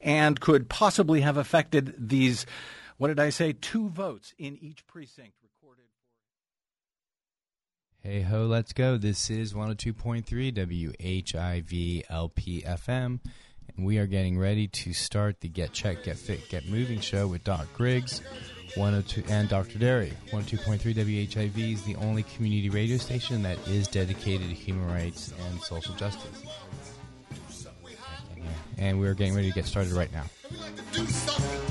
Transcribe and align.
and 0.00 0.40
could 0.40 0.70
possibly 0.70 1.20
have 1.20 1.36
affected 1.36 1.94
these, 1.98 2.46
what 2.96 3.08
did 3.08 3.20
I 3.20 3.28
say, 3.28 3.52
two 3.52 3.90
votes 3.90 4.32
in 4.38 4.56
each 4.62 4.86
precinct 4.86 5.34
recorded. 5.42 5.84
Hey 8.02 8.22
ho, 8.22 8.46
let's 8.46 8.72
go. 8.72 8.96
This 8.96 9.28
is 9.28 9.52
102.3 9.52 10.24
WHIV 10.54 12.06
LPFM, 12.06 13.20
and 13.76 13.86
we 13.86 13.98
are 13.98 14.06
getting 14.06 14.38
ready 14.38 14.66
to 14.66 14.94
start 14.94 15.40
the 15.40 15.48
Get 15.48 15.74
Check, 15.74 16.04
Get 16.04 16.16
Fit, 16.16 16.48
Get 16.48 16.66
Moving 16.66 17.00
show 17.00 17.26
with 17.26 17.44
Doc 17.44 17.66
Griggs 17.74 18.22
102 18.76 19.24
and 19.30 19.48
Dr. 19.48 19.78
Derry. 19.78 20.12
102.3 20.30 20.94
WHIV 20.94 21.72
is 21.74 21.82
the 21.82 21.96
only 21.96 22.22
community 22.22 22.70
radio 22.70 22.96
station 22.96 23.42
that 23.42 23.58
is 23.68 23.88
dedicated 23.88 24.48
to 24.48 24.54
human 24.54 24.86
rights 24.88 25.34
and 25.46 25.60
social 25.60 25.94
justice. 25.96 26.44
And 28.78 28.98
we're 28.98 29.14
getting 29.14 29.34
ready 29.34 29.48
to 29.48 29.54
get 29.54 29.66
started 29.66 29.92
right 29.92 30.12
now. 30.12 30.24
We 30.50 30.56
do 30.92 31.06
something. 31.06 31.70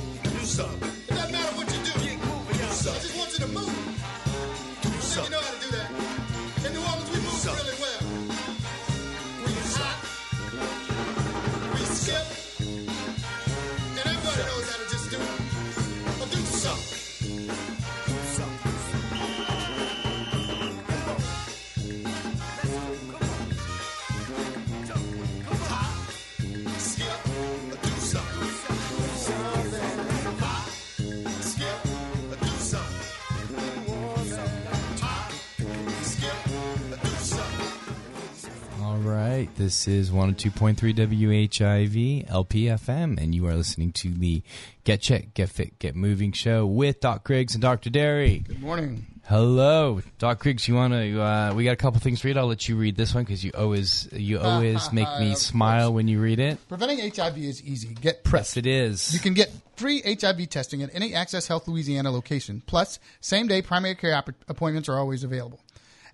Right, 39.39 39.55
this 39.55 39.87
is 39.87 40.11
102.3 40.11 40.75
WHIV 40.75 42.27
LPFM, 42.29 43.17
and 43.21 43.33
you 43.33 43.47
are 43.47 43.55
listening 43.55 43.93
to 43.93 44.11
the 44.11 44.43
Get 44.83 45.01
Check, 45.01 45.33
Get 45.33 45.47
Fit, 45.49 45.79
Get 45.79 45.95
Moving 45.95 46.33
show 46.33 46.65
with 46.65 46.99
Doc 46.99 47.23
Griggs 47.23 47.55
and 47.55 47.61
Dr. 47.61 47.89
Derry. 47.89 48.39
Good 48.39 48.61
morning. 48.61 49.05
Hello, 49.29 50.01
Doc 50.17 50.39
Griggs. 50.39 50.67
You 50.67 50.75
want 50.75 50.91
to? 50.91 51.21
Uh, 51.21 51.53
we 51.53 51.63
got 51.63 51.71
a 51.71 51.77
couple 51.77 52.01
things 52.01 52.19
to 52.19 52.27
read. 52.27 52.37
I'll 52.37 52.47
let 52.47 52.67
you 52.67 52.75
read 52.75 52.97
this 52.97 53.15
one 53.15 53.23
because 53.23 53.41
you 53.41 53.51
always 53.57 54.09
you 54.11 54.39
always 54.41 54.91
make 54.91 55.07
me 55.19 55.35
smile 55.35 55.93
when 55.93 56.09
you 56.09 56.19
read 56.19 56.39
it. 56.39 56.57
Preventing 56.67 57.09
HIV 57.09 57.37
is 57.37 57.63
easy. 57.63 57.93
Get 57.93 58.23
prepped. 58.25 58.39
Yes, 58.39 58.57
it 58.57 58.65
is. 58.67 59.13
You 59.13 59.19
can 59.19 59.35
get 59.35 59.51
free 59.77 60.01
HIV 60.01 60.49
testing 60.49 60.83
at 60.83 60.89
any 60.93 61.13
Access 61.13 61.47
Health 61.47 61.67
Louisiana 61.67 62.11
location. 62.11 62.61
Plus, 62.65 62.99
same 63.21 63.47
day 63.47 63.61
primary 63.61 63.95
care 63.95 64.11
app- 64.11 64.31
appointments 64.49 64.89
are 64.89 64.97
always 64.97 65.23
available. 65.23 65.61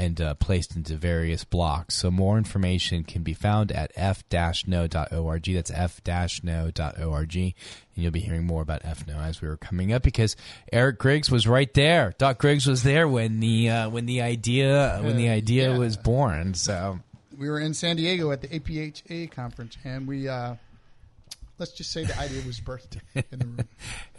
and 0.00 0.18
uh, 0.18 0.32
placed 0.34 0.76
into 0.76 0.96
various 0.96 1.44
blocks. 1.44 1.94
So 1.94 2.10
more 2.10 2.38
information 2.38 3.04
can 3.04 3.22
be 3.22 3.34
found 3.34 3.70
at 3.70 3.92
f-no.org. 3.94 5.44
That's 5.44 5.70
f-no.org. 5.70 7.36
And 7.36 7.54
you'll 7.94 8.10
be 8.10 8.20
hearing 8.20 8.46
more 8.46 8.62
about 8.62 8.82
FNO 8.82 9.22
as 9.22 9.42
we 9.42 9.48
were 9.48 9.58
coming 9.58 9.92
up 9.92 10.02
because 10.02 10.36
Eric 10.72 10.98
Griggs 10.98 11.30
was 11.30 11.46
right 11.46 11.72
there. 11.74 12.14
Doc 12.16 12.38
Griggs 12.38 12.66
was 12.66 12.82
there 12.82 13.06
when 13.06 13.40
the 13.40 13.68
uh, 13.68 13.90
when 13.90 14.06
the 14.06 14.22
idea 14.22 15.00
when 15.02 15.18
the 15.18 15.28
idea 15.28 15.70
yeah. 15.70 15.76
was 15.76 15.98
born. 15.98 16.54
So 16.54 16.98
we 17.36 17.50
were 17.50 17.60
in 17.60 17.74
San 17.74 17.96
Diego 17.96 18.30
at 18.30 18.40
the 18.40 18.48
APHA 18.48 19.30
conference, 19.32 19.76
and 19.84 20.08
we 20.08 20.28
uh, 20.28 20.54
let's 21.60 21.72
just 21.72 21.92
say 21.92 22.04
the 22.04 22.18
idea 22.18 22.42
was 22.46 22.58
birthed 22.58 22.98
in 23.14 23.38
the 23.38 23.46
room. 23.46 23.68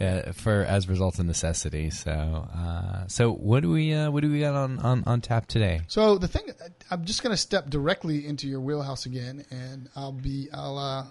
uh, 0.00 0.32
for 0.32 0.62
as 0.62 0.86
a 0.86 0.88
result 0.88 1.18
of 1.18 1.26
necessity. 1.26 1.90
So 1.90 2.10
uh, 2.10 3.06
so 3.08 3.32
what 3.32 3.60
do 3.60 3.70
we 3.70 3.92
uh, 3.92 4.10
what 4.10 4.22
do 4.22 4.30
we 4.30 4.40
got 4.40 4.54
on, 4.54 4.78
on, 4.78 5.02
on 5.06 5.20
tap 5.20 5.46
today? 5.46 5.82
So 5.88 6.16
the 6.16 6.28
thing, 6.28 6.44
I'm 6.90 7.04
just 7.04 7.22
going 7.22 7.32
to 7.32 7.36
step 7.36 7.68
directly 7.68 8.26
into 8.26 8.46
your 8.46 8.60
wheelhouse 8.60 9.04
again, 9.04 9.44
and 9.50 9.88
I'll 9.96 10.12
be, 10.12 10.48
I'll, 10.54 10.78
uh, 10.78 11.04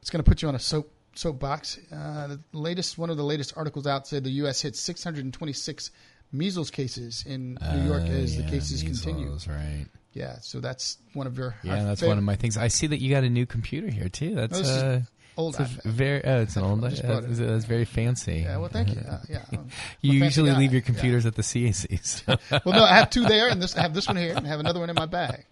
it's 0.00 0.10
going 0.10 0.22
to 0.22 0.28
put 0.28 0.42
you 0.42 0.48
on 0.48 0.54
a 0.54 0.58
soap 0.58 0.92
soapbox. 1.14 1.78
Uh, 1.92 2.26
the 2.28 2.40
latest, 2.52 2.98
one 2.98 3.08
of 3.10 3.16
the 3.16 3.24
latest 3.24 3.54
articles 3.56 3.86
out 3.86 4.06
said 4.06 4.24
the 4.24 4.30
U.S. 4.30 4.60
hit 4.60 4.76
626 4.76 5.90
measles 6.32 6.70
cases 6.70 7.24
in 7.26 7.54
New 7.54 7.86
York 7.86 8.02
Uh, 8.02 8.12
as 8.12 8.36
the 8.36 8.42
yeah, 8.42 8.50
cases 8.50 8.82
continue. 8.82 9.36
Right. 9.48 9.86
Yeah, 10.12 10.38
so 10.40 10.60
that's 10.60 10.96
one 11.12 11.26
of 11.26 11.36
your. 11.36 11.54
Yeah, 11.62 11.84
that's 11.84 12.00
fav- 12.00 12.08
one 12.08 12.18
of 12.18 12.24
my 12.24 12.36
things. 12.36 12.56
I 12.56 12.68
see 12.68 12.86
that 12.86 13.02
you 13.02 13.10
got 13.10 13.24
a 13.24 13.28
new 13.28 13.44
computer 13.44 13.90
here 13.90 14.08
too. 14.08 14.34
That's 14.34 14.52
No, 14.52 14.58
this 14.58 14.68
is 14.68 14.82
uh, 14.82 15.00
old 15.36 15.56
it's 15.60 15.70
very 15.84 16.24
oh, 16.24 16.40
it's 16.42 16.56
an 16.56 16.64
old. 16.64 16.78
I 16.84 16.88
brought 16.90 17.24
it. 17.24 17.26
that's, 17.28 17.38
that's 17.38 17.64
very 17.64 17.84
fancy. 17.84 18.40
Yeah, 18.46 18.58
well, 18.58 18.68
thank 18.68 18.94
you. 18.94 19.00
Uh, 19.00 19.18
yeah, 19.28 19.44
You 20.00 20.12
usually 20.24 20.52
leave 20.52 20.72
your 20.72 20.80
Yeah. 20.82 20.86
computers 20.86 21.26
at 21.26 21.34
the 21.34 21.42
CACs. 21.42 22.22
Well, 22.64 22.74
no, 22.78 22.84
I 22.84 22.94
have 22.96 23.10
two 23.10 23.24
there, 23.24 23.48
and 23.48 23.62
this 23.62 23.76
I 23.76 23.82
have 23.82 23.94
this 23.94 24.06
one 24.08 24.16
here, 24.16 24.34
and 24.36 24.46
I 24.46 24.48
have 24.48 24.60
another 24.60 24.80
one 24.80 24.90
in 24.90 24.96
my 24.96 25.06
bag. 25.06 25.44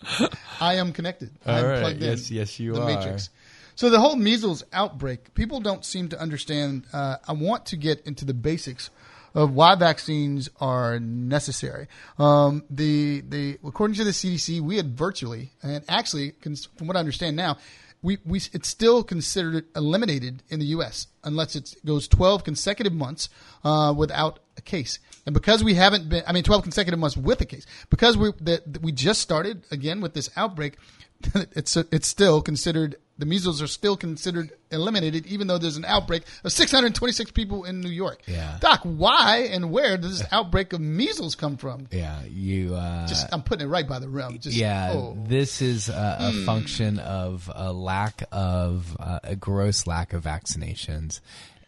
I 0.61 0.75
am 0.75 0.93
connected. 0.93 1.31
All 1.47 1.55
I'm 1.55 1.65
right. 1.65 1.81
plugged 1.81 2.03
in. 2.03 2.11
Yes, 2.11 2.31
yes, 2.31 2.59
you 2.61 2.75
the 2.75 2.83
are. 2.83 2.87
Matrix. 2.87 3.31
So 3.77 3.91
the 3.91 3.99
whole 4.01 4.15
measles 4.17 4.63
outbreak, 4.73 5.35
people 5.35 5.59
don't 5.61 5.85
seem 5.85 6.09
to 6.11 6.21
understand. 6.21 6.85
Uh, 6.93 7.17
I 7.27 7.33
want 7.33 7.67
to 7.67 7.77
get 7.77 8.07
into 8.07 8.25
the 8.25 8.35
basics 8.35 8.91
of 9.35 9.51
why 9.53 9.75
vaccines 9.75 10.49
are 10.61 11.01
necessary. 11.01 11.89
Um, 12.19 12.63
the 12.71 13.21
the 13.29 13.59
according 13.67 13.97
to 13.97 14.05
the 14.05 14.13
CDC, 14.13 14.61
we 14.61 14.77
had 14.77 14.97
virtually 14.97 15.51
and 15.61 15.83
actually, 15.89 16.35
from 16.77 16.87
what 16.87 16.97
I 16.97 17.01
understand 17.01 17.35
now, 17.35 17.59
we, 18.05 18.19
we 18.27 18.39
it's 18.53 18.69
still 18.69 19.03
considered 19.03 19.65
eliminated 19.75 20.43
in 20.51 20.61
the 20.61 20.67
U.S. 20.67 21.07
unless 21.25 21.57
it 21.57 21.75
goes 21.87 22.07
12 22.07 22.45
consecutive 22.45 22.93
months 22.93 23.31
uh, 23.65 23.95
without 23.97 24.41
a 24.59 24.61
case. 24.61 24.99
And 25.25 25.33
because 25.33 25.65
we 25.65 25.73
haven't 25.75 26.11
been, 26.11 26.23
I 26.27 26.33
mean, 26.33 26.45
12 26.45 26.63
consecutive 26.63 27.01
months 27.01 27.17
with 27.17 27.41
a 27.41 27.47
case, 27.47 27.65
because 27.89 28.19
we 28.19 28.33
that 28.43 28.83
we 28.83 28.93
just 28.93 29.23
started 29.23 29.65
again 29.71 30.03
with 30.03 30.13
this 30.13 30.29
outbreak, 30.37 30.77
it's 31.35 31.77
it's 31.77 32.07
still 32.07 32.43
considered 32.43 32.97
the 33.17 33.27
measles 33.27 33.63
are 33.63 33.69
still 33.69 33.97
considered 33.97 34.51
eliminated, 34.73 35.25
even 35.27 35.47
though 35.47 35.57
there's 35.59 35.77
an 35.77 35.85
outbreak 35.85 36.25
of 36.43 36.51
626 36.53 37.31
people 37.31 37.63
in 37.65 37.81
New 37.81 37.89
York. 37.91 38.21
Yeah. 38.27 38.59
Doc, 38.61 38.81
why 38.83 39.49
and 39.53 39.71
where 39.71 39.97
does 39.97 40.19
this 40.19 40.29
outbreak 40.33 40.73
of 40.73 40.81
measles 40.81 41.35
come 41.37 41.57
from? 41.57 41.87
yeah, 41.93 42.23
you. 42.25 42.75
Uh, 42.75 43.07
Just 43.07 43.29
I'm 43.33 43.43
putting 43.43 43.67
it 43.69 43.71
right 43.71 43.87
by 43.89 44.01
the 44.01 44.09
rim. 44.09 44.39
Just, 44.41 44.57
yeah, 44.57 44.93
oh. 44.95 45.17
this 45.29 45.63
is 45.63 45.89
a, 45.89 46.17
a 46.21 46.31
Hmm. 46.33 46.45
function 46.45 46.99
of 46.99 47.49
a 47.55 47.73
lack 47.73 48.25
of 48.33 48.97
uh, 48.99 49.21
a 49.23 49.37
gross 49.37 49.87
lack 49.87 50.13
of 50.13 50.25
vaccinations 50.25 51.21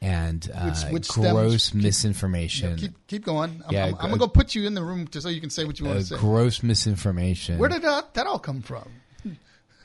and 0.03 0.51
uh, 0.55 0.71
Which- 0.71 0.93
which 0.93 1.09
gross 1.09 1.71
keep- 1.71 1.83
misinformation. 1.83 2.77
keep 2.77 2.93
keep 3.07 3.25
going. 3.25 3.63
I'm, 3.67 3.73
Yeah, 3.73 3.87
I'm, 3.87 3.95
I'm 3.95 4.01
gonna 4.11 4.19
go 4.19 4.27
put 4.29 4.55
you 4.57 4.67
in 4.67 4.75
the 4.75 4.83
room 4.83 5.07
just 5.11 5.23
so 5.25 5.31
you 5.31 5.41
can 5.41 5.51
say 5.51 5.65
what 5.65 5.79
you 5.79 5.87
want 5.87 5.99
uh, 5.99 6.01
to 6.01 6.07
say. 6.07 6.17
gross 6.17 6.63
misinformation. 6.63 7.59
Where 7.59 7.69
did 7.69 7.83
that, 7.83 8.15
that 8.15 8.27
all 8.27 8.39
come 8.41 8.63
from? 8.63 8.89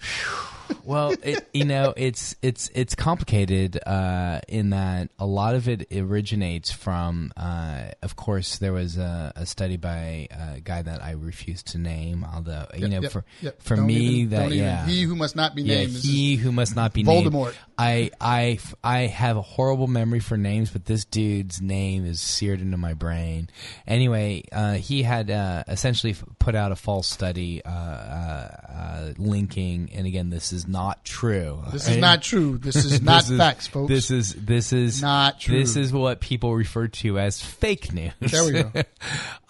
well, 0.84 1.14
it, 1.24 1.48
you 1.54 1.66
know, 1.66 1.94
it's 1.98 2.36
it's 2.42 2.70
it's 2.74 2.96
complicated 2.96 3.80
uh, 3.86 4.42
in 4.48 4.72
that 4.72 5.10
a 5.20 5.26
lot 5.26 5.56
of 5.56 5.68
it 5.68 5.88
originates 5.96 6.72
from. 6.72 7.32
Uh, 7.38 7.92
of 8.02 8.16
course, 8.16 8.58
there 8.58 8.74
was 8.74 8.98
a, 8.98 9.32
a 9.36 9.46
study 9.46 9.78
by 9.78 10.28
a 10.32 10.60
guy 10.62 10.82
that 10.82 11.02
I 11.04 11.12
refuse 11.12 11.64
to 11.64 11.78
name. 11.78 12.26
Although 12.34 12.66
you 12.76 12.82
Yep, 12.82 12.90
know, 12.92 13.02
yep, 13.02 13.12
for 13.12 13.26
yep. 13.42 13.62
for 13.62 13.76
Don't 13.76 13.86
me, 13.88 13.96
even- 13.96 14.30
that 14.32 14.40
don't 14.44 14.48
even- 14.54 14.58
yeah, 14.66 14.86
he 14.86 15.04
who 15.04 15.16
must 15.16 15.36
not 15.36 15.56
be 15.56 15.64
named. 15.64 15.94
This 15.94 16.04
he 16.04 16.36
who 16.36 16.52
must 16.52 16.76
not 16.76 16.94
be 16.94 17.04
Voldemort. 17.04 17.46
named. 17.46 17.58
I, 17.78 18.12
I, 18.22 18.60
I 18.84 19.00
have 19.08 19.38
a 19.38 19.42
horrible 19.42 19.88
memory 19.88 20.20
for 20.20 20.38
names, 20.38 20.70
but 20.70 20.86
this 20.86 21.04
dude's 21.04 21.62
name 21.62 22.06
is 22.06 22.20
seared 22.22 22.62
into 22.62 22.78
my 22.78 22.94
brain. 22.94 23.50
Anyway, 23.88 24.44
uh, 24.52 24.74
he 24.74 25.02
had 25.02 25.32
uh, 25.32 25.64
essentially 25.68 26.16
put 26.38 26.54
out 26.54 26.72
a 26.72 26.76
false 26.76 27.08
study 27.08 27.66
uh, 27.66 27.70
uh, 27.70 28.50
uh, 28.70 29.14
linking, 29.18 29.90
and 29.96 30.06
again, 30.06 30.30
this 30.30 30.54
is 30.54 30.61
not 30.68 31.04
true. 31.06 31.62
this 31.72 31.88
is 31.88 31.98
not 31.98 32.22
true. 32.22 32.58
This 32.58 32.76
is 32.78 33.02
not 33.02 33.22
This 33.24 33.30
is- 33.32 33.38
facts, 33.38 33.68
folks. 33.68 33.90
This 33.90 34.12
is 34.12 34.34
this 34.34 34.74
is 34.74 35.02
Not 35.02 35.40
true. 35.40 35.58
This 35.60 35.76
is 35.76 35.92
what 35.94 36.20
people 36.22 36.54
refer 36.56 36.88
to 36.88 37.20
as 37.20 37.42
fake 37.42 37.94
news. 37.94 38.14
There 38.20 38.44
we 38.46 38.52
go. 38.64 38.72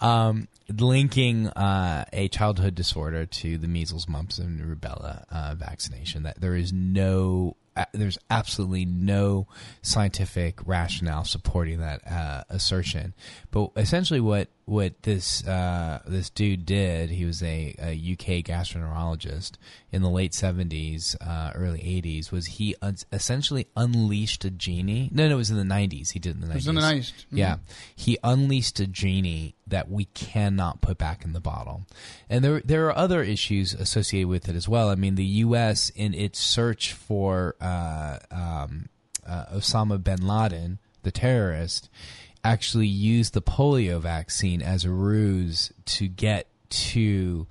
um, 0.06 0.48
linking 0.68 1.48
uh, 1.48 2.04
a 2.12 2.28
childhood 2.28 2.74
disorder 2.74 3.26
to 3.26 3.58
the 3.58 3.68
measles, 3.68 4.08
mumps, 4.08 4.38
and 4.38 4.60
rubella 4.60 5.24
uh, 5.30 5.54
vaccination. 5.54 6.22
That 6.24 6.40
there 6.40 6.56
is 6.56 6.72
no, 6.72 7.56
there's 7.92 8.18
absolutely 8.30 8.84
no 8.84 9.46
scientific 9.82 10.58
rationale 10.66 11.24
supporting 11.24 11.80
that 11.80 12.06
uh, 12.10 12.44
assertion. 12.48 13.14
But 13.50 13.70
essentially, 13.76 14.20
what 14.20 14.48
what 14.64 15.02
this 15.02 15.46
uh, 15.46 16.00
this 16.06 16.30
dude 16.30 16.64
did, 16.64 17.10
he 17.10 17.24
was 17.24 17.42
a, 17.42 17.74
a 17.78 17.92
UK 18.12 18.44
gastroenterologist 18.44 19.52
in 19.90 20.02
the 20.02 20.08
late 20.08 20.32
'70s, 20.32 21.16
uh, 21.20 21.52
early 21.54 21.80
'80s, 21.80 22.30
was 22.30 22.46
he 22.46 22.74
un- 22.80 22.96
essentially 23.12 23.66
unleashed 23.76 24.44
a 24.44 24.50
genie. 24.50 25.10
No, 25.12 25.28
no, 25.28 25.34
it 25.34 25.38
was 25.38 25.50
in 25.50 25.56
the 25.56 25.74
'90s. 25.74 26.12
He 26.12 26.18
did 26.18 26.30
it 26.30 26.34
in 26.36 26.40
the 26.42 26.46
'90s. 26.48 26.54
Was 26.54 26.66
in 26.68 26.74
the 26.76 26.80
90s. 26.80 27.12
Mhm. 27.12 27.24
Yeah, 27.32 27.56
he 27.94 28.18
unleashed 28.22 28.78
a 28.80 28.86
genie 28.86 29.54
that 29.66 29.90
we 29.90 30.04
cannot 30.06 30.80
put 30.80 30.98
back 30.98 31.24
in 31.24 31.32
the 31.32 31.40
bottle, 31.40 31.86
and 32.30 32.44
there 32.44 32.60
there 32.64 32.86
are 32.86 32.96
other 32.96 33.22
issues 33.22 33.74
associated 33.74 34.28
with 34.28 34.48
it 34.48 34.54
as 34.54 34.68
well. 34.68 34.90
I 34.90 34.94
mean, 34.94 35.16
the 35.16 35.24
U.S. 35.24 35.90
in 35.90 36.14
its 36.14 36.38
search 36.38 36.92
for 36.92 37.56
uh, 37.62 38.18
um, 38.30 38.88
uh, 39.26 39.46
Osama 39.54 40.02
bin 40.02 40.26
Laden, 40.26 40.78
the 41.02 41.10
terrorist, 41.12 41.88
actually 42.44 42.86
used 42.88 43.34
the 43.34 43.42
polio 43.42 44.00
vaccine 44.00 44.60
as 44.60 44.84
a 44.84 44.90
ruse 44.90 45.72
to 45.84 46.08
get 46.08 46.48
to 46.70 47.46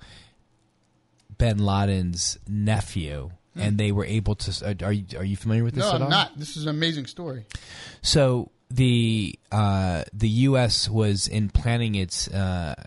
bin 1.38 1.58
Laden's 1.58 2.38
nephew. 2.48 3.30
And 3.54 3.76
they 3.76 3.92
were 3.92 4.06
able 4.06 4.34
to. 4.36 4.76
Are 4.82 4.92
you 4.92 5.04
are 5.18 5.24
you 5.24 5.36
familiar 5.36 5.62
with 5.62 5.74
this 5.74 5.84
Hmm. 5.84 5.90
no, 5.90 5.96
I'm 5.96 6.02
all? 6.04 6.08
not. 6.08 6.38
This 6.38 6.56
is 6.56 6.62
an 6.62 6.70
amazing 6.70 7.04
story. 7.06 7.44
So 8.00 8.50
the 8.70 9.38
uh, 9.50 10.04
the 10.14 10.28
U.S. 10.48 10.88
was 10.88 11.28
in 11.28 11.50
planning 11.50 11.94
its 11.94 12.28
uh, 12.28 12.82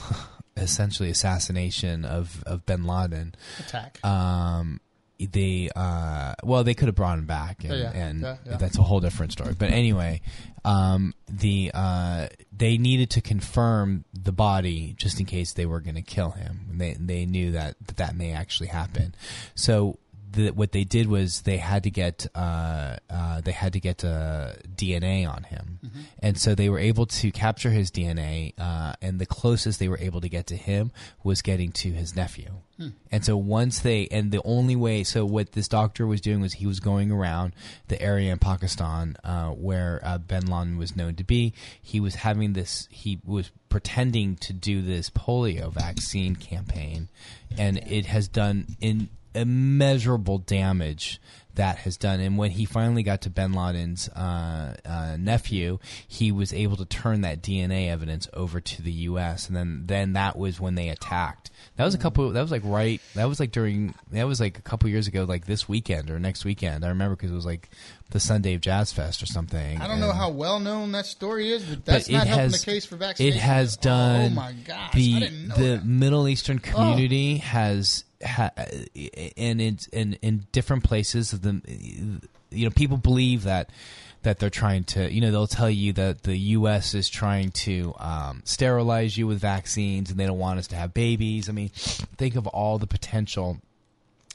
essentially 0.56 1.10
assassination 1.10 2.04
of, 2.04 2.44
of 2.46 2.64
Bin 2.64 2.84
Laden. 2.84 3.34
Attack. 3.58 3.98
Um, 4.04 4.80
they 5.26 5.70
uh, 5.74 6.34
well, 6.42 6.64
they 6.64 6.74
could 6.74 6.88
have 6.88 6.94
brought 6.94 7.18
him 7.18 7.26
back, 7.26 7.64
and, 7.64 7.72
Yeah, 7.78 7.90
and 7.92 8.20
Yeah, 8.20 8.36
yeah. 8.46 8.56
that's 8.56 8.78
a 8.78 8.82
whole 8.82 9.00
different 9.00 9.32
story. 9.32 9.54
But 9.58 9.70
anyway, 9.70 10.20
um, 10.64 11.14
the 11.28 11.70
uh, 11.74 12.28
they 12.56 12.78
needed 12.78 13.10
to 13.10 13.20
confirm 13.20 14.04
the 14.12 14.32
body 14.32 14.94
just 14.96 15.20
in 15.20 15.26
case 15.26 15.52
they 15.52 15.66
were 15.66 15.80
going 15.80 15.96
to 15.96 16.02
kill 16.02 16.30
him. 16.30 16.60
They 16.74 16.96
they 16.98 17.26
knew 17.26 17.52
that 17.52 17.76
that, 17.86 17.96
that 17.96 18.16
may 18.16 18.32
actually 18.32 18.68
happen. 18.68 19.14
So 19.54 19.98
the, 20.34 20.50
what 20.50 20.72
they 20.72 20.84
did 20.84 21.06
was 21.08 21.42
they 21.42 21.56
had 21.58 21.84
to 21.84 21.90
get 21.90 22.26
uh, 22.34 22.96
uh, 23.10 23.40
they 23.40 23.52
had 23.52 23.72
to 23.74 23.80
get 23.80 24.04
uh, 24.04 24.52
DNA 24.74 25.28
on 25.28 25.44
him, 25.44 25.78
Mm-hmm. 25.84 26.00
and 26.20 26.38
so 26.38 26.54
they 26.54 26.68
were 26.70 26.78
able 26.78 27.06
to 27.06 27.30
capture 27.30 27.70
his 27.70 27.90
DNA. 27.90 28.54
Uh, 28.58 28.94
and 29.02 29.18
the 29.18 29.26
closest 29.26 29.78
they 29.78 29.88
were 29.88 29.98
able 29.98 30.20
to 30.20 30.28
get 30.28 30.46
to 30.46 30.56
him 30.56 30.90
was 31.22 31.42
getting 31.42 31.72
to 31.72 31.90
his 31.92 32.16
nephew. 32.16 32.50
Hmm. 32.78 32.88
And 33.12 33.24
so 33.24 33.36
once 33.36 33.80
they 33.80 34.08
and 34.10 34.32
the 34.32 34.42
only 34.44 34.76
way, 34.76 35.04
so 35.04 35.24
what 35.24 35.52
this 35.52 35.68
doctor 35.68 36.06
was 36.06 36.20
doing 36.20 36.40
was 36.40 36.54
he 36.54 36.66
was 36.66 36.80
going 36.80 37.12
around 37.12 37.54
the 37.88 38.00
area 38.02 38.32
in 38.32 38.38
Pakistan 38.38 39.16
uh, 39.22 39.50
where 39.50 40.00
uh, 40.02 40.18
Bin 40.18 40.46
Laden 40.46 40.76
was 40.78 40.96
known 40.96 41.14
to 41.16 41.24
be. 41.24 41.52
He 41.80 42.00
was 42.00 42.16
having 42.16 42.54
this. 42.54 42.88
He 42.90 43.20
was 43.24 43.50
pretending 43.68 44.36
to 44.36 44.52
do 44.52 44.82
this 44.82 45.10
polio 45.10 45.72
vaccine 45.72 46.34
campaign, 46.36 47.08
and 47.58 47.78
it 47.78 48.06
has 48.06 48.26
done 48.28 48.76
in 48.80 49.08
immeasurable 49.34 50.38
damage 50.38 51.20
that 51.54 51.78
has 51.78 51.96
done. 51.96 52.18
And 52.20 52.36
when 52.36 52.50
he 52.50 52.64
finally 52.64 53.02
got 53.04 53.22
to 53.22 53.30
Bin 53.30 53.52
Laden's 53.52 54.08
uh, 54.08 54.74
uh, 54.84 55.16
nephew, 55.18 55.78
he 56.06 56.32
was 56.32 56.52
able 56.52 56.76
to 56.76 56.84
turn 56.84 57.20
that 57.20 57.42
DNA 57.42 57.88
evidence 57.88 58.28
over 58.32 58.60
to 58.60 58.82
the 58.82 58.90
U.S. 58.92 59.46
And 59.46 59.56
then, 59.56 59.82
then 59.86 60.12
that 60.14 60.36
was 60.36 60.60
when 60.60 60.74
they 60.74 60.88
attacked. 60.88 61.50
That 61.76 61.84
was 61.84 61.94
a 61.94 61.98
couple. 61.98 62.30
That 62.30 62.42
was 62.42 62.50
like 62.50 62.62
right. 62.64 63.00
That 63.14 63.28
was 63.28 63.38
like 63.40 63.52
during. 63.52 63.94
That 64.12 64.26
was 64.26 64.40
like 64.40 64.58
a 64.58 64.62
couple 64.62 64.88
years 64.88 65.06
ago, 65.06 65.24
like 65.24 65.46
this 65.46 65.68
weekend 65.68 66.10
or 66.10 66.18
next 66.18 66.44
weekend. 66.44 66.84
I 66.84 66.88
remember 66.88 67.14
because 67.16 67.30
it 67.30 67.34
was 67.34 67.46
like 67.46 67.68
the 68.10 68.20
Sunday 68.20 68.54
of 68.54 68.60
Jazz 68.60 68.92
Fest 68.92 69.22
or 69.22 69.26
something. 69.26 69.80
I 69.80 69.86
don't 69.88 70.00
know 70.00 70.12
how 70.12 70.30
well 70.30 70.60
known 70.60 70.92
that 70.92 71.06
story 71.06 71.50
is, 71.52 71.64
but 71.64 71.84
that's 71.84 72.08
but 72.08 72.14
not 72.14 72.26
helping 72.26 72.42
has, 72.44 72.64
the 72.64 72.70
case 72.70 72.84
for 72.84 72.96
vaccination. 72.96 73.38
It 73.38 73.40
has 73.40 73.76
done. 73.76 74.32
Oh 74.32 74.34
my 74.34 74.52
gosh! 74.52 74.90
I 74.92 74.96
The 74.98 75.20
didn't 75.20 75.48
know 75.48 75.54
the 75.54 75.62
that. 75.62 75.80
Oh. 75.82 75.84
Middle 75.84 76.28
Eastern 76.28 76.58
community 76.58 77.38
has, 77.38 78.04
ha, 78.24 78.50
and 79.36 79.60
it's 79.60 79.86
in 79.88 80.14
in 80.22 80.46
different 80.52 80.84
places 80.84 81.30
the, 81.30 81.60
you 82.50 82.64
know, 82.64 82.70
people 82.70 82.96
believe 82.96 83.44
that 83.44 83.70
that 84.22 84.38
they're 84.38 84.50
trying 84.50 84.84
to, 84.84 85.12
you 85.12 85.20
know, 85.20 85.30
they'll 85.30 85.46
tell 85.46 85.68
you 85.70 85.92
that 85.92 86.22
the 86.22 86.36
U.S. 86.36 86.94
is 86.94 87.08
trying 87.08 87.50
to 87.50 87.94
um, 87.98 88.42
sterilize 88.44 89.16
you 89.16 89.26
with 89.26 89.38
vaccines, 89.38 90.10
and 90.10 90.18
they 90.18 90.26
don't 90.26 90.38
want 90.38 90.58
us 90.58 90.66
to 90.68 90.76
have 90.76 90.94
babies. 90.94 91.48
I 91.48 91.52
mean, 91.52 91.68
think 91.68 92.34
of 92.34 92.46
all 92.46 92.78
the 92.78 92.86
potential 92.86 93.58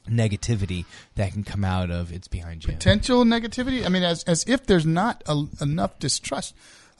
negativity 0.07 0.85
that 1.15 1.33
can 1.33 1.43
come 1.43 1.63
out 1.63 1.91
of 1.91 2.11
it's 2.11 2.27
behind 2.27 2.63
you. 2.63 2.73
potential 2.73 3.23
negativity. 3.25 3.85
I 3.85 3.89
mean, 3.89 4.03
as 4.03 4.23
as 4.23 4.43
if 4.47 4.65
there's 4.65 4.85
not 4.85 5.23
a, 5.27 5.45
enough 5.61 5.99
distrust 5.99 6.55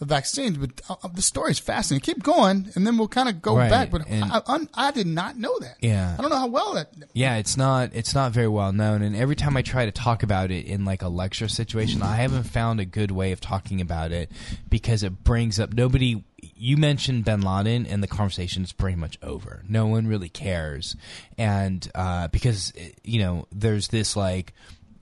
vaccines. 0.06 0.57
But 0.57 0.81
uh, 0.90 1.07
the 1.10 1.22
story 1.22 1.51
is 1.51 1.60
fascinating. 1.60 2.04
Keep 2.13 2.24
going, 2.24 2.69
and 2.75 2.86
then 2.88 2.98
we'll 2.98 3.07
kind 3.07 3.30
of 3.30 3.42
go 3.42 3.56
Right, 3.57 3.69
back. 3.69 3.90
But 3.92 4.04
I, 4.10 4.42
I, 4.48 4.68
I 4.74 4.92
did 4.92 5.07
not 5.07 5.38
know 5.38 5.57
that. 5.60 5.78
Yeah. 5.81 6.16
I 6.18 6.22
don't 6.22 6.30
know 6.30 6.38
how 6.38 6.48
well 6.48 6.74
that. 6.75 6.92
Yeah, 7.13 7.38
it's 7.38 7.57
not 7.57 7.92
it's 7.94 8.13
not 8.13 8.31
very 8.31 8.48
well 8.48 8.72
known 8.72 9.01
and 9.01 9.16
every 9.16 9.36
time 9.36 9.57
I 9.57 9.62
try 9.62 9.86
to 9.86 9.92
talk 9.92 10.24
about 10.24 10.51
it 10.51 10.66
in 10.66 10.86
like 10.86 11.01
a 11.01 11.07
lecture 11.10 11.48
situation, 11.48 12.01
I 12.01 12.16
haven't 12.16 12.44
found 12.44 12.80
a 12.80 12.86
good 12.86 13.12
way 13.12 13.31
of 13.31 13.42
talking 13.42 13.81
about 13.81 14.12
it 14.12 14.31
because 14.69 15.04
it 15.04 15.23
brings 15.23 15.59
up 15.59 15.73
nobody 15.73 16.23
you 16.42 16.78
mentioned 16.78 17.26
bin 17.26 17.42
Laden 17.42 17.85
and 17.85 18.02
the 18.02 18.07
conversation 18.07 18.64
is 18.64 18.71
pretty 18.71 18.95
much 18.95 19.18
over. 19.21 19.64
No 19.68 19.88
one 19.88 20.07
really 20.07 20.30
cares. 20.30 20.95
And 21.38 21.90
uh, 21.95 22.28
because 22.30 22.71
you 23.04 23.19
know, 23.19 23.47
there's 23.52 23.90
this 23.90 24.16
like 24.16 24.54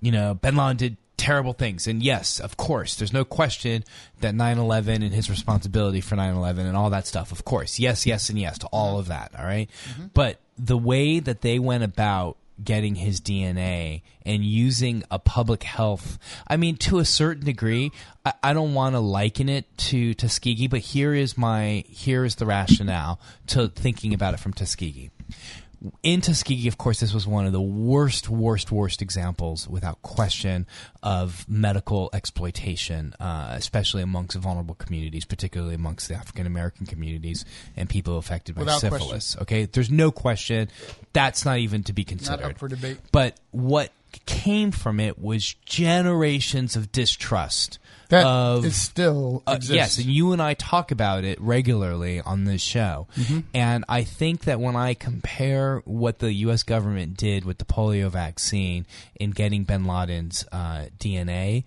you 0.02 0.12
know, 0.12 0.34
bin 0.36 0.56
Laden 0.56 0.78
did 0.78 0.98
terrible 1.18 1.54
things. 1.54 1.88
And 1.88 2.02
yes, 2.02 2.40
of 2.40 2.58
course, 2.58 2.96
there's 2.96 3.14
no 3.14 3.26
question 3.26 3.84
that 4.22 4.34
9/11 4.34 5.04
and 5.04 5.14
his 5.14 5.30
responsibility 5.30 6.02
for 6.02 6.16
9/11 6.16 6.60
and 6.60 6.78
all 6.78 6.90
that 6.92 7.08
stuff. 7.08 7.32
Of 7.32 7.44
course, 7.44 7.80
yes, 7.80 8.06
yes, 8.06 8.30
and 8.30 8.40
yes 8.40 8.58
to 8.60 8.68
all 8.68 9.00
of 9.00 9.08
that. 9.08 9.32
All 9.38 9.46
right? 9.46 9.70
Mm-hmm. 9.90 10.08
but 10.14 10.40
the 10.58 10.78
way 10.78 11.20
that 11.20 11.42
they 11.42 11.60
went 11.60 11.84
about 11.84 12.38
getting 12.64 12.96
his 12.96 13.22
DNA 13.22 14.02
and 14.26 14.44
using 14.44 15.04
a 15.12 15.20
public 15.20 15.62
health, 15.62 16.18
I 16.48 16.58
mean, 16.58 16.76
to 16.78 16.98
a 16.98 17.06
certain 17.06 17.46
degree, 17.46 17.92
I, 18.26 18.34
I 18.42 18.54
don't 18.54 18.74
want 18.74 18.96
to 18.96 19.00
liken 19.00 19.50
it 19.50 19.66
to 19.78 20.16
Tuskegee, 20.16 20.68
but 20.68 20.80
here 20.80 21.14
is 21.14 21.38
my 21.38 21.84
here 21.88 22.26
is 22.26 22.36
the 22.36 22.46
rationale 22.46 23.20
to 23.48 23.68
thinking 23.68 24.14
about 24.14 24.34
it 24.34 24.40
from 24.40 24.54
Tuskegee 24.54 25.12
in 26.02 26.22
Tuskegee, 26.22 26.68
of 26.68 26.78
course, 26.78 27.00
this 27.00 27.14
was 27.14 27.28
one 27.28 27.46
of 27.46 27.52
the 27.52 27.62
worst, 27.62 28.30
worst, 28.30 28.72
worst 28.72 29.02
examples, 29.02 29.68
without 29.68 30.02
question, 30.02 30.66
of 31.04 31.48
medical 31.48 32.10
exploitation, 32.14 33.14
uh, 33.20 33.50
especially 33.52 34.02
amongst 34.02 34.36
vulnerable 34.38 34.76
communities, 34.76 35.26
particularly 35.26 35.76
amongst 35.76 36.08
the 36.08 36.16
African 36.16 36.48
American 36.48 36.86
communities 36.86 37.46
and 37.76 37.90
people 37.90 38.18
affected 38.18 38.56
by 38.56 38.62
Without 38.62 38.82
syphilis. 38.82 39.38
Okay, 39.42 39.66
there's 39.66 39.92
no 39.92 40.12
question. 40.12 40.70
That's 41.14 41.46
not 41.46 41.60
even 41.60 41.84
to 41.84 41.94
be 41.94 42.04
Not 42.04 42.08
considered. 42.08 42.46
up 42.46 42.58
for 42.58 42.68
debate. 42.68 42.98
But 43.12 43.40
what 43.52 43.92
came 44.26 44.72
from 44.72 45.00
it 45.00 45.20
was 45.20 45.54
generations 45.66 46.76
of 46.76 46.92
distrust 46.92 47.80
That 48.10 48.26
of 48.26 48.66
it 48.66 48.72
still 48.72 49.44
uh, 49.48 49.54
exists. 49.54 49.76
yes, 49.76 49.98
and 49.98 50.08
you 50.08 50.32
and 50.32 50.42
I 50.42 50.54
talk 50.54 50.92
about 50.92 51.24
it 51.24 51.40
regularly 51.42 52.22
on 52.22 52.46
this 52.46 52.62
show. 52.62 53.08
Mm-hmm. 53.16 53.40
And 53.54 53.86
I 53.90 54.04
think 54.04 54.46
that 54.46 54.60
when 54.60 54.76
I 54.76 54.94
compare 54.94 55.82
what 55.86 56.20
the 56.20 56.34
U.S. 56.34 56.64
government 56.64 57.18
did 57.18 57.46
with 57.46 57.58
the 57.58 57.66
polio 57.66 58.10
vaccine 58.10 58.86
in 59.16 59.32
getting 59.32 59.64
bin 59.64 59.86
Laden's 59.86 60.46
uh, 60.52 60.86
DNA 61.00 61.66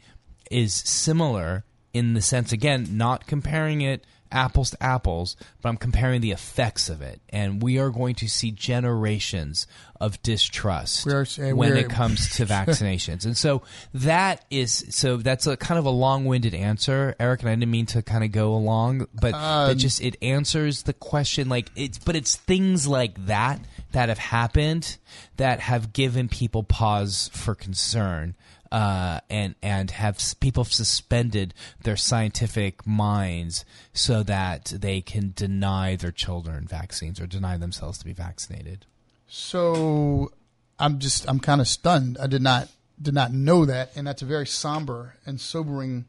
is 0.51 0.75
similar 0.75 1.65
in 1.93 2.15
the 2.15 2.23
sense, 2.23 2.53
again, 2.53 2.87
not 2.93 3.27
comparing 3.27 3.81
it 3.81 4.05
apples 4.33 4.71
to 4.71 4.83
apples, 4.83 5.37
but 5.61 5.69
I'm 5.69 5.77
comparing 5.77 6.21
the 6.21 6.31
effects 6.33 6.89
of 6.89 7.03
it. 7.03 7.21
And 7.31 7.63
we 7.63 7.79
are 7.79 7.91
going 7.91 8.15
to 8.17 8.29
see 8.29 8.51
generations 8.51 9.67
of 10.01 10.23
distrust 10.23 11.07
are- 11.07 11.55
when 11.55 11.77
it 11.77 11.89
comes 11.91 12.37
to 12.37 12.47
vaccinations. 12.47 13.25
And 13.27 13.37
so 13.37 13.63
that 13.95 14.45
is 14.51 14.87
so 14.91 15.17
that's 15.19 15.47
a 15.47 15.57
kind 15.57 15.79
of 15.79 15.85
a 15.87 15.91
long-winded 15.91 16.55
answer, 16.55 17.15
Eric, 17.21 17.41
and 17.41 17.51
I 17.51 17.55
didn't 17.55 17.71
mean 17.71 17.87
to 17.87 18.03
kind 18.03 18.25
of 18.25 18.33
go 18.33 18.55
along, 18.55 19.07
but 19.13 19.35
Um, 19.35 19.71
it 19.71 19.75
just 19.77 20.01
it 20.01 20.17
answers 20.23 20.85
the 20.85 20.93
question 20.95 21.49
like 21.49 21.71
it's 21.77 21.99
but 21.99 22.17
it's 22.17 22.37
things 22.37 22.87
like 22.87 23.27
that 23.27 23.61
that 23.93 24.09
have 24.09 24.19
happened 24.19 24.97
that 25.37 25.61
have 25.61 25.93
given 25.93 26.29
people 26.29 26.63
pause 26.63 27.31
for 27.33 27.55
concern 27.55 28.35
uh, 28.73 29.21
and 29.29 29.55
and 29.63 29.91
have 29.91 30.19
people 30.41 30.65
suspended 30.65 31.55
their 31.83 31.97
scientific 31.97 32.87
minds 32.87 33.65
so 33.93 34.23
that 34.23 34.67
they 34.67 35.01
can 35.01 35.33
deny 35.35 35.97
their 35.97 36.13
children 36.13 36.67
vaccines 36.67 37.21
or 37.21 37.27
deny 37.27 37.57
themselves 37.57 37.99
to 37.99 38.05
be 38.05 38.13
vaccinated. 38.13 38.87
So 39.27 40.33
I'm 40.79 40.99
just 40.99 41.29
I'm 41.29 41.41
kind 41.41 41.61
of 41.61 41.69
stunned. 41.69 42.17
I 42.19 42.27
did 42.27 42.43
not 42.43 42.69
did 43.01 43.15
not 43.15 43.33
know 43.33 43.65
that, 43.65 43.91
and 43.97 44.07
that's 44.07 44.23
a 44.23 44.27
very 44.27 44.47
somber 44.47 45.15
and 45.27 45.41
sobering 45.41 46.05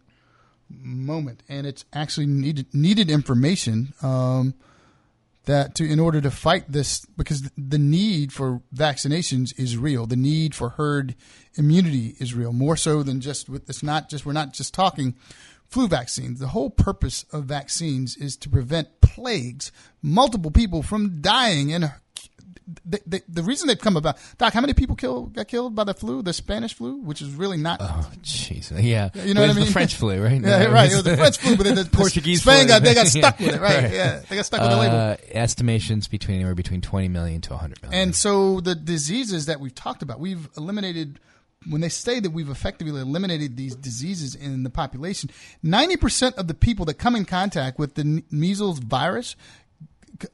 moment. 0.70 1.44
And 1.50 1.66
it's 1.66 1.86
actually 1.94 2.28
needed 2.28 2.68
needed 2.74 3.10
information 3.10 3.94
um, 4.02 4.54
that 5.52 5.76
to 5.76 5.90
in 5.90 6.00
order 6.00 6.22
to 6.22 6.32
fight 6.32 6.72
this 6.72 7.06
because 7.18 7.50
the 7.58 7.78
need 7.78 8.34
for 8.34 8.62
vaccinations 8.76 9.58
is 9.60 9.78
real. 9.78 10.06
The 10.06 10.16
need 10.16 10.56
for 10.56 10.70
herd 10.70 11.16
immunity 11.56 12.16
is 12.20 12.34
real, 12.34 12.54
more 12.54 12.76
so 12.76 13.04
than 13.04 13.22
just 13.22 13.50
with 13.50 13.70
it's 13.70 13.84
not 13.84 14.10
just 14.10 14.26
we're 14.26 14.34
not 14.34 14.54
just 14.54 14.74
talking 14.74 15.16
flu 15.68 15.88
vaccines. 15.88 16.40
The 16.40 16.48
whole 16.48 16.70
purpose 16.70 17.26
of 17.32 17.46
vaccines 17.46 18.18
is 18.18 18.36
to 18.38 18.50
prevent 18.50 19.02
plagues, 19.02 19.72
multiple 20.02 20.52
people 20.52 20.84
from 20.84 21.22
dying 21.22 21.74
and 21.74 21.92
the, 22.86 23.02
the, 23.06 23.22
the 23.28 23.44
reason 23.44 23.68
they've 23.68 23.80
come 23.80 23.98
about, 23.98 24.18
Doc, 24.38 24.54
how 24.54 24.62
many 24.62 24.74
people 24.74 24.96
killed 24.96 25.34
got 25.34 25.48
killed 25.48 25.76
by 25.76 25.84
the 25.84 25.94
flu, 25.94 26.22
the 26.22 26.34
Spanish 26.34 26.74
flu, 26.74 26.98
which 26.98 27.22
is 27.22 27.34
really 27.34 27.58
not. 27.58 27.80
Oh, 27.82 28.12
jeez, 28.22 28.72
yeah, 28.82 29.10
You 29.26 29.34
know 29.34 29.42
what 29.42 29.46
I 29.46 29.48
was 29.50 29.58
mean? 29.58 29.66
The 29.66 29.72
French 29.72 29.96
flu, 29.96 30.22
right? 30.24 30.42
Yeah, 30.42 30.64
No, 30.66 30.72
right. 30.72 30.92
It 30.92 30.96
was 30.96 31.04
the 31.04 31.18
French 31.18 31.38
flu, 31.38 31.58
but 31.58 31.64
then 31.64 31.76
the, 31.76 31.84
the 31.84 31.90
Portuguese 31.90 32.42
Spain 32.42 32.60
flu. 32.62 32.68
got 32.68 32.84
they 32.84 32.94
got 32.94 33.08
stuck 33.08 33.40
with 33.40 33.56
it, 33.56 33.62
right? 33.62 33.84
right. 33.84 33.94
Yeah, 33.94 34.22
they 34.30 34.36
got 34.36 34.46
stuck 34.46 34.62
with 34.62 34.72
the 34.72 34.78
label. 34.78 34.96
Uh, 34.96 35.18
estimations 35.32 36.08
between 36.08 36.36
anywhere 36.36 36.56
between 36.56 36.82
20 36.82 37.08
million 37.08 37.42
to 37.42 37.52
100 37.52 37.82
million. 37.82 38.02
And 38.02 38.16
so 38.16 38.62
the 38.62 38.76
diseases 38.76 39.48
that 39.48 39.60
we've 39.60 39.76
talked 39.76 40.02
about, 40.02 40.20
we've 40.20 40.48
eliminated. 40.58 41.20
When 41.70 41.82
they 41.82 41.90
say 41.90 42.20
that 42.20 42.32
we've 42.32 42.50
effectively 42.50 43.00
eliminated 43.00 43.56
these 43.56 43.76
diseases 43.76 44.34
in 44.34 44.64
the 44.64 44.72
population, 44.72 45.30
ninety 45.62 45.96
percent 45.96 46.36
of 46.38 46.48
the 46.48 46.56
people 46.56 46.86
that 46.86 46.96
come 46.96 47.16
in 47.16 47.24
contact 47.24 47.78
with 47.78 47.94
the 47.94 48.24
measles 48.32 48.80
virus 48.80 49.36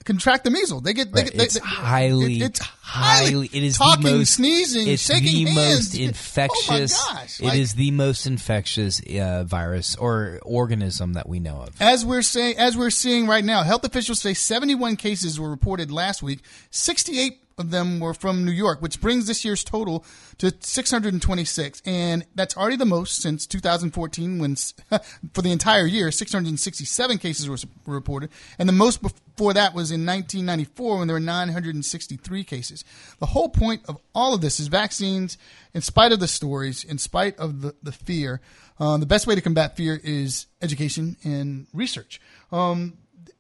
contract 0.06 0.44
the 0.44 0.50
measles. 0.52 0.84
They 0.84 0.94
get. 0.94 1.12
They 1.12 1.22
Right. 1.22 1.32
get 1.32 1.38
they- 1.38 1.44
it's 1.46 1.54
they- 1.56 1.60
highly, 1.62 2.36
it- 2.38 2.42
it's 2.44 2.60
highly. 2.60 3.50
It 3.52 3.64
is 3.64 3.78
talking, 3.78 4.04
the 4.06 4.18
most, 4.20 4.34
sneezing, 4.34 4.88
it's 4.88 5.04
shaking 5.04 5.46
the 5.46 5.52
hands. 5.52 5.76
most 5.94 5.96
infectious. 5.96 6.98
Oh 7.00 7.14
my 7.14 7.20
gosh! 7.22 7.42
Like- 7.42 7.60
is 7.60 7.74
the 7.74 7.92
most 7.92 8.26
infectious 8.28 9.02
uh, 9.02 9.44
virus 9.46 9.96
or 9.96 10.40
organism 10.44 11.14
that 11.14 11.28
we 11.30 11.40
know 11.40 11.58
of. 11.62 11.70
As 11.80 12.06
we're 12.06 12.22
saying, 12.22 12.58
as 12.58 12.76
we're 12.78 12.90
seeing 12.90 13.28
right 13.28 13.44
now, 13.46 13.64
health 13.64 13.84
officials 13.86 14.20
say 14.22 14.34
71 14.34 14.96
cases 14.96 15.40
were 15.40 15.50
reported 15.50 15.92
last 15.92 16.22
week. 16.24 16.40
68 16.72 17.40
of 17.58 17.72
them 17.72 18.00
were 18.00 18.14
from 18.14 18.46
New 18.46 18.52
York, 18.52 18.82
which 18.82 19.02
brings 19.02 19.26
this 19.26 19.44
year's 19.44 19.64
total 19.64 20.06
to 20.38 20.54
626, 20.60 21.82
and 21.86 22.24
that's 22.36 22.56
already 22.56 22.76
the 22.76 22.86
most 22.86 23.20
since 23.20 23.48
2014, 23.48 24.38
when 24.38 24.56
for 25.34 25.42
the 25.42 25.52
entire 25.52 25.88
year 25.88 26.12
667 26.12 27.18
cases 27.18 27.50
were 27.50 27.58
reported, 27.86 28.30
and 28.60 28.70
the 28.70 28.74
most 28.74 29.02
before 29.02 29.54
that 29.54 29.74
was 29.74 29.92
in 29.92 30.06
1994 30.06 31.00
when 31.00 31.08
there 31.08 31.16
were 31.16 31.20
963 31.20 32.44
cases. 32.44 32.86
The 33.20 33.26
whole 33.26 33.50
point 33.50 33.82
of 33.88 33.98
all 34.14 34.36
of 34.36 34.42
this 34.42 34.60
is 34.60 34.68
vaccines. 34.68 35.38
In 35.74 35.82
spite 35.82 36.12
of 36.12 36.20
the 36.20 36.28
stories, 36.28 36.84
in 36.84 36.98
spite 36.98 37.38
of 37.38 37.62
the 37.62 37.76
the 37.84 37.92
fear, 37.92 38.40
uh, 38.80 38.98
the 38.98 39.06
best 39.06 39.28
way 39.28 39.36
to 39.36 39.42
combat 39.42 39.76
fear 39.76 40.00
is 40.04 40.46
education 40.62 41.18
and 41.24 41.68
research. 41.74 42.22
Um, 42.52 42.98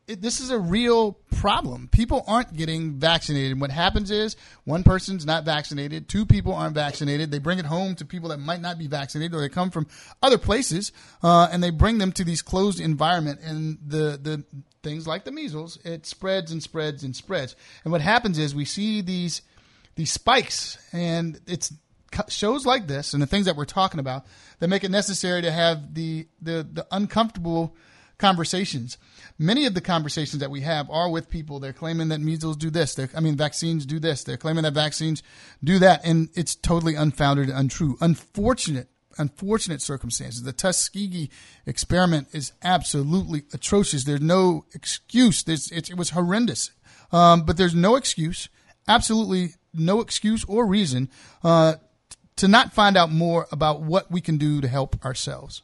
it, 0.08 0.22
this 0.22 0.40
is 0.40 0.50
a 0.50 0.58
real 0.58 1.14
problem. 1.36 1.90
People 1.92 2.24
aren't 2.28 2.56
getting 2.56 2.94
vaccinated. 2.94 3.60
What 3.60 3.72
happens 3.72 4.10
is 4.10 4.36
one 4.64 4.84
person's 4.84 5.26
not 5.26 5.44
vaccinated, 5.44 6.08
two 6.08 6.26
people 6.26 6.54
aren't 6.54 6.76
vaccinated. 6.76 7.30
They 7.30 7.40
bring 7.40 7.60
it 7.60 7.66
home 7.66 7.96
to 7.96 8.06
people 8.06 8.30
that 8.30 8.40
might 8.40 8.62
not 8.62 8.78
be 8.78 8.88
vaccinated, 8.88 9.36
or 9.36 9.42
they 9.42 9.50
come 9.50 9.70
from 9.70 9.88
other 10.24 10.38
places, 10.38 10.92
uh, 11.22 11.50
and 11.52 11.62
they 11.62 11.72
bring 11.72 11.98
them 11.98 12.12
to 12.14 12.24
these 12.24 12.42
closed 12.42 12.80
environment. 12.80 13.42
And 13.44 13.78
the 13.86 14.18
the 14.22 14.44
things 14.82 15.06
like 15.08 15.26
the 15.26 15.32
measles, 15.32 15.78
it 15.84 16.06
spreads 16.06 16.52
and 16.52 16.64
spreads 16.64 17.04
and 17.04 17.16
spreads. 17.16 17.56
And 17.84 17.92
what 17.92 18.02
happens 18.02 18.40
is 18.40 18.56
we 18.56 18.66
see 18.66 19.02
these 19.02 19.42
these 19.96 20.12
spikes, 20.12 20.78
and 20.94 21.40
it's 21.46 21.74
shows 22.30 22.66
like 22.66 22.88
this 22.88 23.14
and 23.14 23.22
the 23.22 23.28
things 23.28 23.46
that 23.46 23.58
we're 23.58 23.66
talking 23.66 24.00
about 24.00 24.26
that 24.60 24.70
make 24.70 24.86
it 24.86 24.92
necessary 24.92 25.42
to 25.42 25.52
have 25.52 25.94
the 25.94 26.28
the, 26.42 26.66
the 26.72 26.88
uncomfortable 26.92 27.76
conversations. 28.18 28.98
Many 29.40 29.68
of 29.68 29.76
the 29.76 29.82
conversations 29.82 30.40
that 30.40 30.50
we 30.50 30.62
have 30.62 30.90
are 30.90 31.10
with 31.10 31.30
people. 31.30 31.60
They're 31.60 31.74
claiming 31.74 32.10
that 32.10 32.22
measles 32.22 32.58
do 32.58 32.72
this. 32.72 32.96
They're, 32.96 33.10
I 33.16 33.20
mean, 33.20 33.36
vaccines 33.36 33.86
do 33.86 34.00
this. 34.00 34.24
They're 34.24 34.38
claiming 34.38 34.64
that 34.64 34.74
vaccines 34.74 35.22
do 35.64 35.78
that, 35.80 36.02
and 36.04 36.30
it's 36.34 36.56
totally 36.56 36.96
unfounded 36.96 37.50
and 37.50 37.58
untrue. 37.58 37.98
Unfortunate, 38.02 38.90
unfortunate 39.20 39.82
circumstances. 39.82 40.42
The 40.42 40.54
Tuskegee 40.54 41.30
experiment 41.68 42.30
is 42.32 42.54
absolutely 42.64 43.44
atrocious. 43.54 44.06
There's 44.06 44.22
no 44.22 44.66
excuse. 44.74 45.44
There's, 45.44 45.72
it, 45.72 45.92
it 45.92 45.98
was 45.98 46.12
horrendous, 46.12 46.72
um, 47.12 47.44
but 47.44 47.58
there's 47.58 47.76
no 47.76 47.96
excuse. 47.96 48.50
Absolutely 48.88 49.50
no 49.72 50.02
excuse 50.02 50.46
or 50.46 50.66
reason 50.66 51.10
uh, 51.44 51.76
to 52.38 52.48
not 52.48 52.74
find 52.74 52.98
out 52.98 53.12
more 53.12 53.48
about 53.52 53.82
what 53.82 54.10
we 54.10 54.22
can 54.22 54.38
do 54.38 54.62
to 54.62 54.68
help 54.68 55.04
ourselves. 55.06 55.62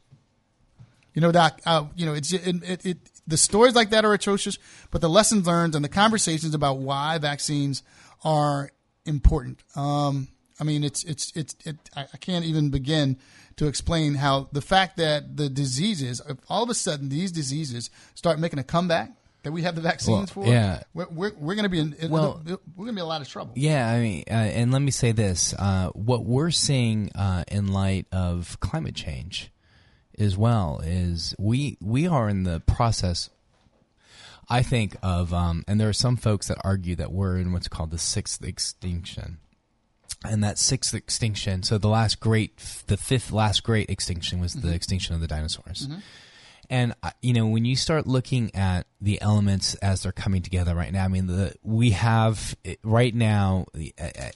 You 1.14 1.22
know, 1.22 1.32
Doc. 1.32 1.62
Uh, 1.66 1.86
you 1.96 2.06
know, 2.06 2.14
it's 2.14 2.34
it, 2.34 2.64
it, 2.64 2.86
it. 2.86 2.98
The 3.28 3.38
stories 3.38 3.74
like 3.76 3.90
that 3.92 4.04
are 4.06 4.14
atrocious, 4.14 4.58
but 4.92 5.02
the 5.02 5.10
lessons 5.10 5.48
learned 5.48 5.76
and 5.76 5.84
the 5.84 5.90
conversations 5.90 6.54
about 6.54 6.80
why 6.80 7.18
vaccines 7.18 7.84
are 8.24 8.70
important. 9.06 9.60
Um, 9.76 10.28
I 10.60 10.64
mean, 10.66 10.84
it's 10.84 11.04
it's 11.04 11.32
it's. 11.36 11.56
It, 11.66 11.78
I, 11.96 12.06
can't 12.18 12.46
even 12.46 12.70
begin 12.70 13.18
to 13.58 13.68
explain 13.68 14.16
how 14.16 14.50
the 14.52 14.62
fact 14.62 14.98
that 14.98 15.36
the 15.38 15.50
diseases, 15.50 16.22
if 16.28 16.38
all 16.50 16.64
of 16.64 16.70
a 16.70 16.74
sudden, 16.74 17.10
these 17.10 17.32
diseases 17.32 17.90
start 18.14 18.40
making 18.40 18.60
a 18.60 18.64
comeback 18.64 19.12
that 19.44 19.52
we 19.52 19.64
have 19.64 19.76
the 19.76 19.82
vaccines 19.82 20.34
Well, 20.36 20.46
for. 20.46 20.52
yeah. 20.52 20.84
we're 20.94 21.08
we're, 21.10 21.34
we're 21.38 21.56
going 21.56 21.64
to 21.64 21.70
be 21.70 21.80
in. 21.80 21.96
Well- 22.10 22.42
we're 22.46 22.58
going 22.86 22.88
to 22.88 22.94
be 22.94 23.02
a 23.02 23.06
lot 23.06 23.22
of 23.22 23.28
trouble. 23.28 23.54
Yeah, 23.56 23.88
I 23.90 24.00
mean, 24.00 24.24
uh, 24.30 24.34
and 24.34 24.72
let 24.72 24.82
me 24.82 24.92
say 24.92 25.12
this: 25.12 25.54
uh, 25.58 25.90
what 25.90 26.24
we're 26.26 26.52
seeing 26.52 27.12
uh, 27.16 27.44
in 27.48 27.74
light 27.74 28.08
of 28.12 28.60
climate 28.60 28.96
change, 28.96 29.52
as 30.20 30.38
well, 30.38 30.82
is 30.84 31.36
we 31.40 31.78
we 31.82 32.08
are 32.08 32.30
in 32.30 32.44
the 32.44 32.60
process. 32.62 33.30
I 34.50 34.62
think 34.62 34.98
of, 35.02 35.34
um, 35.34 35.64
and 35.70 35.80
there 35.80 35.88
are 35.88 35.94
some 35.94 36.18
folks 36.18 36.50
that 36.50 36.58
argue 36.66 36.96
that 36.98 37.12
we're 37.14 37.38
in 37.38 37.54
what's 37.54 37.70
called 37.70 37.92
the 37.92 37.98
sixth 37.98 38.44
extinction, 38.44 39.38
and 40.26 40.44
that 40.44 40.58
sixth 40.60 40.94
extinction. 40.94 41.64
So 41.64 41.78
the 41.78 41.88
last 41.88 42.20
great, 42.20 42.58
the 42.88 42.98
fifth 42.98 43.32
last 43.32 43.64
great 43.64 43.90
extinction 43.90 44.40
was 44.42 44.54
the 44.54 44.74
extinction 44.74 45.16
of 45.16 45.22
the 45.22 45.28
dinosaurs. 45.28 45.88
And 46.70 46.94
uh, 47.04 47.12
you 47.22 47.34
know, 47.34 47.48
when 47.48 47.66
you 47.66 47.76
start 47.76 48.08
looking 48.08 48.56
at 48.56 48.88
the 49.02 49.22
elements 49.22 49.76
as 49.76 50.04
they're 50.04 50.12
coming 50.14 50.42
together 50.42 50.74
right 50.74 50.92
now, 50.94 51.04
I 51.04 51.08
mean, 51.10 51.28
the 51.28 51.54
we 51.62 51.92
have 51.92 52.56
eh, 52.64 52.76
right 52.84 53.14
now 53.14 53.66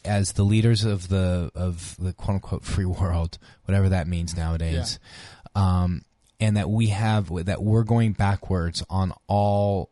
as 0.03 0.33
the 0.33 0.43
leaders 0.43 0.83
of 0.83 1.07
the 1.07 1.51
of 1.55 1.95
the 1.97 2.13
quote 2.13 2.35
unquote 2.35 2.63
free 2.65 2.85
world, 2.85 3.37
whatever 3.65 3.89
that 3.89 4.07
means 4.07 4.35
nowadays, 4.35 4.99
um, 5.57 6.03
and 6.39 6.55
that 6.55 6.69
we 6.69 6.87
have 6.87 7.29
that 7.45 7.63
we're 7.63 7.83
going 7.83 8.13
backwards 8.13 8.83
on 8.89 9.11
all 9.25 9.89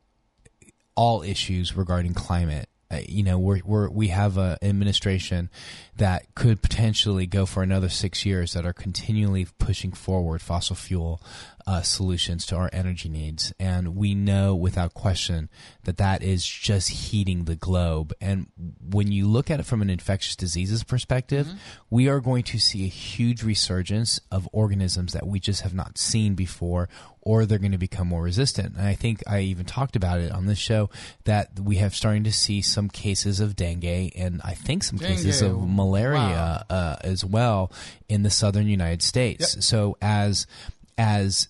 all 0.93 1.24
issues 1.24 1.75
regarding 1.75 2.13
climate. 2.13 2.69
Uh, 2.91 3.00
you 3.10 3.24
know, 3.24 3.39
we're, 3.39 3.62
we're 3.65 3.89
we 3.89 4.10
have 4.10 4.38
an 4.38 4.57
administration 4.62 5.50
that 5.98 6.24
could 6.36 6.62
potentially 6.62 7.25
go 7.25 7.48
for 7.48 7.63
another 7.63 7.89
six 7.89 8.27
years 8.27 8.53
that 8.53 8.63
are 8.63 8.74
continually 8.74 9.48
pushing 9.57 9.91
forward 9.91 10.39
fossil 10.39 10.75
fuel 10.75 11.19
uh, 11.67 11.81
solutions 11.81 12.45
to 12.45 12.55
our 12.55 12.69
energy 12.72 13.10
needs, 13.10 13.51
and 13.60 13.95
we 13.95 14.13
know 14.13 14.53
without 14.55 14.93
question 14.93 15.50
that 15.84 15.98
that 15.98 16.22
is 16.22 16.45
just 16.45 16.89
heating 16.89 17.45
the 17.45 17.55
globe. 17.55 18.13
And 18.22 18.48
when 18.88 19.12
you 19.12 19.27
look 19.27 19.50
at 19.50 19.60
it 19.60 19.65
from 19.65 19.81
an 19.81 19.89
infectious 19.89 20.36
diseases 20.36 20.84
perspective, 20.84 21.48
we 21.89 22.07
are 22.07 22.19
going 22.19 22.43
to 22.43 22.60
see 22.60 22.86
a 22.86 22.89
huge 22.89 23.41
resurgence 23.43 24.19
of 24.31 24.48
organisms 24.51 25.13
that 25.13 25.25
we 25.25 25.39
just 25.39 25.62
have 25.62 25.74
not 25.74 25.98
seen 25.98 26.36
before 26.36 26.88
or 27.25 27.45
they're 27.45 27.57
going 27.57 27.72
to 27.72 27.77
become 27.77 28.07
more 28.07 28.22
resistant. 28.22 28.75
And 28.75 28.88
I 28.88 28.93
think 28.93 29.24
I 29.25 29.39
even 29.41 29.65
talked 29.65 29.95
about 29.95 30.19
it 30.19 30.31
on 30.31 30.45
this 30.45 30.60
show 30.60 30.91
that 31.24 31.60
we 31.60 31.77
have 31.77 31.95
starting 31.95 32.24
to 32.25 32.31
see 32.31 32.62
some 32.62 32.88
cases 32.88 33.39
of 33.39 33.55
dengue 33.55 34.12
and 34.15 34.39
I 34.43 34.53
think 34.53 34.84
some 34.84 35.00
cases 35.00 35.41
of 35.41 35.67
malaria 35.67 36.65
uh, 36.69 36.98
as 37.01 37.25
well 37.25 37.72
in 38.07 38.22
the 38.22 38.29
southern 38.29 38.67
United 38.67 39.01
States. 39.01 39.55
Yep. 39.55 39.63
So 39.63 39.98
as 40.01 40.45
as 40.98 41.50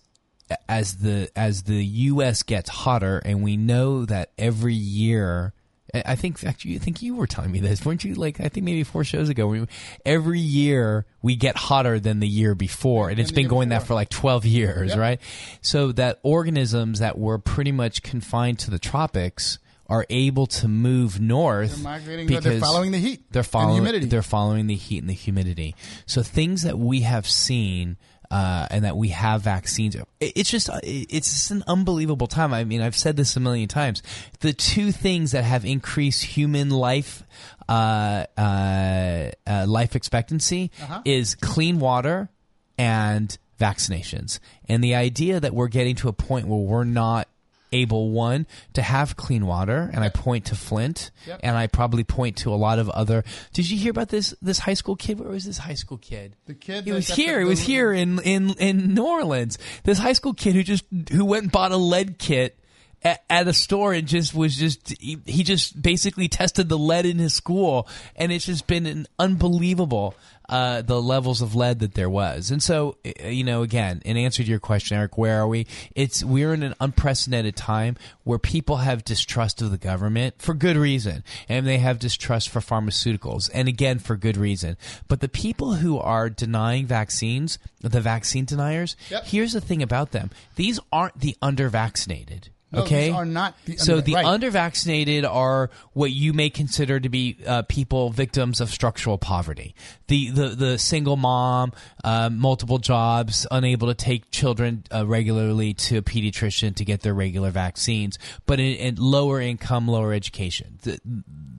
as 0.70 0.98
the 0.98 1.30
as 1.36 1.64
the 1.64 1.84
U.S. 1.84 2.44
gets 2.44 2.70
hotter, 2.70 3.20
and 3.20 3.42
we 3.44 3.58
know 3.58 4.06
that 4.06 4.32
every 4.38 4.74
year. 4.76 5.54
I 5.94 6.16
think 6.16 6.44
actually, 6.44 6.76
I 6.76 6.80
think 6.80 7.02
you 7.02 7.16
were 7.16 7.28
telling 7.28 7.52
me 7.54 7.60
this, 7.62 7.86
weren't 7.86 8.04
you? 8.04 8.16
Like, 8.16 8.42
I 8.42 8.50
think 8.50 8.66
maybe 8.66 8.84
four 8.84 9.06
shows 9.06 9.30
ago. 9.30 9.48
We, 9.48 9.66
every 10.06 10.42
year 10.42 11.06
we 11.22 11.38
get 11.38 11.56
hotter 11.56 12.02
than 12.02 12.20
the 12.20 12.28
year 12.28 12.54
before, 12.54 13.10
and 13.10 13.18
it's 13.18 13.32
been 13.32 13.48
going 13.48 13.70
that 13.70 13.84
for 13.84 13.94
like 13.94 14.10
twelve 14.10 14.46
years, 14.46 14.90
Yep. 14.90 14.98
right? 15.00 15.22
So 15.62 15.94
that 15.94 16.20
organisms 16.22 17.00
that 17.00 17.18
were 17.18 17.38
pretty 17.38 17.72
much 17.72 18.04
confined 18.04 18.60
to 18.60 18.72
the 18.72 18.80
tropics 18.80 19.58
are 19.88 20.06
able 20.10 20.48
to 20.48 20.68
move 20.68 21.22
north. 21.22 21.76
They're 21.76 21.84
migrating. 21.84 22.28
They're 22.42 22.60
following 22.60 22.92
the 22.92 22.98
heat. 22.98 23.32
They're 23.32 23.40
and 23.42 23.48
following 23.48 23.76
humidity. 23.76 24.06
They're 24.08 24.22
following 24.22 24.68
the 24.68 24.76
heat 24.76 24.98
and 24.98 25.10
the 25.10 25.14
humidity. 25.14 25.76
So 26.06 26.24
things 26.24 26.64
that 26.64 26.78
we 26.78 27.02
have 27.02 27.26
seen. 27.28 27.96
Uh, 28.32 28.68
and 28.72 28.84
that 28.86 28.98
we 28.98 29.10
have 29.10 29.42
vaccines. 29.44 29.96
It's 30.20 30.50
just, 30.50 30.70
uh, 30.70 30.80
it's 30.84 31.30
just 31.32 31.52
an 31.52 31.64
unbelievable 31.68 32.28
time. 32.28 32.54
I 32.54 32.64
mean, 32.64 32.82
I've 32.82 32.96
said 32.96 33.16
this 33.18 33.36
a 33.36 33.40
million 33.40 33.68
times. 33.68 34.02
The 34.40 34.52
two 34.54 34.92
things 34.92 35.32
that 35.32 35.44
have 35.44 35.64
increased 35.66 36.24
human 36.24 36.70
life, 36.70 37.24
uh, 37.70 38.26
uh, 38.38 39.32
uh, 39.48 39.66
life 39.68 39.96
expectancy 39.96 40.72
Uh-huh. 40.82 41.02
is 41.06 41.36
clean 41.36 41.80
water 41.80 42.30
and 42.78 43.38
vaccinations. 43.60 44.40
And 44.68 44.84
the 44.84 44.96
idea 44.96 45.40
that 45.40 45.54
we're 45.54 45.68
getting 45.70 45.96
to 45.98 46.10
a 46.10 46.14
point 46.14 46.48
where 46.48 46.60
we're 46.60 46.84
not 46.84 47.28
able 47.76 48.12
one 48.12 48.48
to 48.74 48.82
have 48.82 49.16
clean 49.16 49.46
water 49.46 49.90
and 49.94 50.04
I 50.04 50.10
point 50.10 50.46
to 50.46 50.56
Flint 50.56 51.12
Yep. 51.28 51.40
and 51.44 51.58
I 51.58 51.68
probably 51.68 52.04
point 52.04 52.38
to 52.38 52.54
a 52.54 52.56
lot 52.56 52.80
of 52.80 52.90
other 52.90 53.24
Did 53.54 53.70
you 53.70 53.78
hear 53.78 53.92
about 53.92 54.10
this 54.10 54.34
this 54.42 54.60
high 54.60 54.74
school 54.74 54.96
kid? 54.96 55.20
Where 55.20 55.30
was 55.30 55.46
this 55.46 55.58
high 55.58 55.74
school 55.76 55.98
kid? 55.98 56.36
The 56.46 56.54
kid 56.54 56.86
He 56.86 56.92
was 56.92 57.08
here. 57.08 57.40
He 57.40 57.46
was 57.46 57.62
here 57.62 57.92
in 57.94 58.20
in 58.20 58.52
in 58.60 58.94
New 58.94 59.06
Orleans. 59.06 59.58
This 59.84 60.00
high 60.00 60.14
school 60.14 60.34
kid 60.34 60.56
who 60.56 60.64
just 60.64 60.86
who 61.12 61.26
went 61.26 61.44
and 61.44 61.52
bought 61.52 61.72
a 61.72 61.78
lead 61.78 62.18
kit 62.20 62.58
at, 63.04 63.24
at 63.30 63.48
a 63.48 63.54
store 63.54 63.94
and 63.94 64.08
just 64.08 64.34
was 64.34 64.56
just 64.58 64.96
he, 65.00 65.18
he 65.26 65.44
just 65.44 65.82
basically 65.82 66.28
tested 66.28 66.70
the 66.70 66.78
lead 66.78 67.06
in 67.06 67.20
his 67.20 67.34
school 67.34 67.88
and 68.16 68.32
it's 68.32 68.46
just 68.46 68.68
been 68.68 68.86
an 68.86 69.06
unbelievable 69.20 70.16
uh, 70.50 70.82
the 70.82 71.02
levels 71.02 71.42
of 71.42 71.56
lead 71.56 71.80
that 71.80 71.94
there 71.94 72.10
was. 72.10 72.52
And 72.52 72.62
so 72.62 72.98
uh, 73.06 73.28
you 73.28 73.44
know 73.44 73.62
again 73.62 74.02
in 74.06 74.18
answer 74.18 74.44
to 74.44 74.50
your 74.50 74.60
question 74.60 74.98
Eric 74.98 75.18
where 75.18 75.40
are 75.42 75.48
we? 75.48 75.68
It's 75.96 76.24
we're 76.24 76.54
in 76.54 76.64
an 76.64 76.76
unprecedented 76.80 77.56
time 77.56 77.96
where 78.24 78.40
people 78.40 78.78
have 78.78 79.04
distrust 79.04 79.62
of 79.62 79.72
the 79.72 79.78
government 79.78 80.36
for 80.40 80.54
good 80.54 80.78
reason 80.78 81.24
and 81.50 81.66
they 81.66 81.78
have 81.80 82.00
distrust 82.00 82.50
for 82.50 82.60
pharmaceuticals 82.60 83.50
and 83.54 83.68
again 83.68 84.00
for 84.00 84.16
good 84.16 84.38
reason. 84.38 84.78
But 85.08 85.22
the 85.22 85.30
people 85.30 85.76
who 85.76 86.00
are 86.00 86.30
denying 86.30 86.86
vaccines 86.86 87.60
the 87.82 88.02
vaccine 88.02 88.46
deniers 88.46 88.96
Yep. 89.10 89.26
here's 89.26 89.54
the 89.54 89.62
thing 89.62 89.84
about 89.84 90.12
them. 90.12 90.32
These 90.56 90.80
aren't 90.92 91.20
the 91.20 91.36
under 91.42 91.70
vaccinated 91.70 92.50
okay 92.82 93.12
are 93.12 93.26
not 93.26 93.56
the 93.66 93.78
so 93.78 94.02
the 94.02 94.14
right. 94.14 94.26
under-vaccinated 94.26 95.26
are 95.26 95.70
what 95.94 96.12
you 96.12 96.34
may 96.34 96.50
consider 96.50 97.00
to 97.00 97.10
be 97.10 97.38
uh, 97.46 97.62
people 97.64 98.10
victims 98.10 98.62
of 98.62 98.70
structural 98.70 99.18
poverty. 99.18 99.76
The 100.08 100.30
the 100.30 100.48
the 100.50 100.78
single 100.78 101.18
mom, 101.18 101.74
uh, 102.04 102.30
multiple 102.30 102.78
jobs, 102.78 103.48
unable 103.52 103.88
to 103.88 103.96
take 103.96 104.32
children 104.32 104.84
uh, 104.94 105.06
regularly 105.06 105.74
to 105.74 105.98
a 105.98 106.02
pediatrician 106.02 106.76
to 106.76 106.86
get 106.86 107.02
their 107.02 107.14
regular 107.14 107.52
vaccines, 107.52 108.20
but 108.46 108.60
in, 108.60 108.76
in 108.76 108.96
lower 108.96 109.40
income, 109.40 109.88
lower 109.88 110.14
education. 110.14 110.80
Th- 110.84 111.00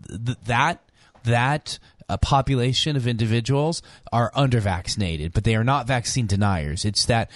th- 0.08 0.38
that 0.46 0.82
that 1.25 1.78
a 2.08 2.18
population 2.18 2.96
of 2.96 3.06
individuals 3.06 3.82
are 4.12 4.30
under 4.34 4.60
vaccinated, 4.60 5.32
but 5.32 5.44
they 5.44 5.56
are 5.56 5.64
not 5.64 5.86
vaccine 5.86 6.26
deniers. 6.26 6.84
It's 6.84 7.06
that 7.06 7.30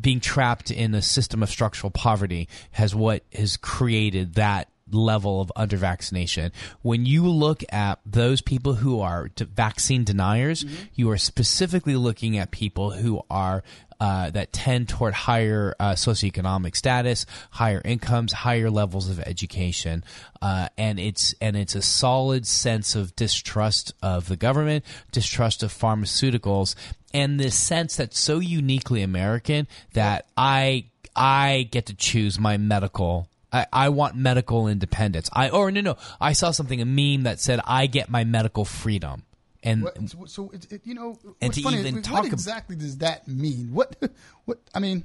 being 0.00 0.20
trapped 0.20 0.70
in 0.70 0.94
a 0.94 1.02
system 1.02 1.42
of 1.42 1.50
structural 1.50 1.90
poverty 1.90 2.48
has 2.72 2.94
what 2.94 3.22
has 3.32 3.56
created 3.56 4.34
that 4.34 4.68
level 4.92 5.40
of 5.40 5.52
under 5.54 5.76
vaccination. 5.76 6.52
When 6.82 7.06
you 7.06 7.28
look 7.28 7.62
at 7.70 8.00
those 8.04 8.40
people 8.40 8.74
who 8.74 9.00
are 9.00 9.30
vaccine 9.36 10.04
deniers, 10.04 10.64
mm-hmm. 10.64 10.84
you 10.94 11.10
are 11.10 11.18
specifically 11.18 11.96
looking 11.96 12.36
at 12.38 12.50
people 12.50 12.90
who 12.90 13.22
are 13.30 13.62
uh, 14.00 14.30
that 14.30 14.52
tend 14.52 14.88
toward 14.88 15.12
higher 15.12 15.74
uh, 15.78 15.92
socioeconomic 15.92 16.74
status, 16.74 17.26
higher 17.50 17.82
incomes, 17.84 18.32
higher 18.32 18.70
levels 18.70 19.10
of 19.10 19.20
education, 19.20 20.02
uh, 20.40 20.68
and 20.78 20.98
it's 20.98 21.34
and 21.40 21.56
it's 21.56 21.74
a 21.74 21.82
solid 21.82 22.46
sense 22.46 22.94
of 22.94 23.14
distrust 23.14 23.92
of 24.02 24.28
the 24.28 24.36
government, 24.36 24.84
distrust 25.12 25.62
of 25.62 25.72
pharmaceuticals, 25.72 26.74
and 27.12 27.38
this 27.38 27.54
sense 27.54 27.96
that's 27.96 28.18
so 28.18 28.38
uniquely 28.38 29.02
American 29.02 29.68
that 29.92 30.26
I 30.36 30.86
I 31.14 31.68
get 31.70 31.86
to 31.86 31.94
choose 31.94 32.38
my 32.38 32.56
medical. 32.56 33.28
I, 33.52 33.66
I 33.72 33.88
want 33.88 34.14
medical 34.14 34.68
independence. 34.68 35.28
I 35.32 35.50
or 35.50 35.70
no 35.70 35.80
no. 35.82 35.96
I 36.20 36.32
saw 36.32 36.52
something 36.52 36.80
a 36.80 36.86
meme 36.86 37.24
that 37.24 37.40
said 37.40 37.60
I 37.64 37.86
get 37.86 38.08
my 38.08 38.24
medical 38.24 38.64
freedom. 38.64 39.24
And 39.62 39.82
What, 39.82 40.30
so, 40.30 40.50
it, 40.50 40.72
it, 40.72 40.80
you 40.84 40.94
know, 40.94 41.18
And 41.40 41.52
to 41.52 41.62
funny, 41.62 41.80
even 41.80 41.96
what 41.96 42.04
talk 42.04 42.26
ab- 42.26 42.32
exactly 42.32 42.76
does 42.76 42.98
that 42.98 43.28
mean? 43.28 43.72
What, 43.72 43.96
what? 44.46 44.58
I 44.74 44.78
mean, 44.80 45.04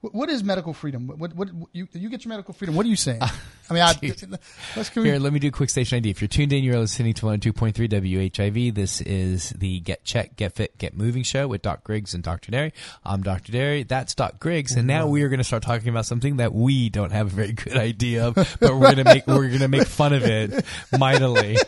what, 0.00 0.14
what 0.14 0.30
is 0.30 0.44
medical 0.44 0.72
freedom? 0.72 1.08
What, 1.08 1.34
what, 1.34 1.52
what 1.52 1.68
you, 1.72 1.88
you 1.92 2.08
get 2.08 2.24
your 2.24 2.30
medical 2.30 2.54
freedom? 2.54 2.76
What 2.76 2.86
are 2.86 2.88
you 2.88 2.96
saying? 2.96 3.20
Uh, 3.70 3.70
I 3.70 3.74
mean, 3.74 3.82
I, 3.82 3.92
let's 4.76 4.88
can 4.88 5.02
we, 5.02 5.10
Here, 5.10 5.18
let 5.18 5.30
me 5.30 5.38
do 5.38 5.48
a 5.48 5.50
quick 5.50 5.68
station 5.68 5.96
ID. 5.98 6.08
If 6.08 6.22
you're 6.22 6.28
tuned 6.28 6.54
in, 6.54 6.64
you're 6.64 6.78
listening 6.78 7.12
to 7.12 7.26
102.3 7.26 7.74
WHIV. 7.74 8.74
This 8.74 9.02
is 9.02 9.50
the 9.50 9.80
Get 9.80 10.04
Check, 10.04 10.36
Get 10.36 10.54
Fit, 10.54 10.78
Get 10.78 10.96
Moving 10.96 11.22
show 11.22 11.46
with 11.46 11.60
Doc 11.60 11.84
Griggs 11.84 12.14
and 12.14 12.22
Dr. 12.24 12.50
Derry. 12.50 12.72
I'm 13.04 13.22
Dr. 13.22 13.52
Derry. 13.52 13.82
That's 13.82 14.14
Doc 14.14 14.40
Griggs. 14.40 14.74
And 14.74 14.86
now 14.86 15.06
we 15.06 15.22
are 15.22 15.28
going 15.28 15.36
to 15.36 15.44
start 15.44 15.62
talking 15.64 15.90
about 15.90 16.06
something 16.06 16.38
that 16.38 16.54
we 16.54 16.88
don't 16.88 17.12
have 17.12 17.26
a 17.26 17.30
very 17.30 17.52
good 17.52 17.76
idea 17.76 18.28
of, 18.28 18.36
but 18.36 18.72
we're 18.72 18.94
going 18.94 18.96
to 18.96 19.04
make, 19.04 19.26
we're 19.26 19.48
going 19.48 19.58
to 19.58 19.68
make 19.68 19.86
fun 19.86 20.14
of 20.14 20.24
it 20.24 20.64
mightily. 20.98 21.58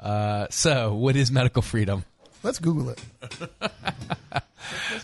Uh, 0.00 0.46
so 0.50 0.94
what 0.94 1.16
is 1.16 1.30
medical 1.32 1.62
freedom? 1.62 2.04
let's 2.44 2.58
Google 2.60 2.90
it. 2.90 3.00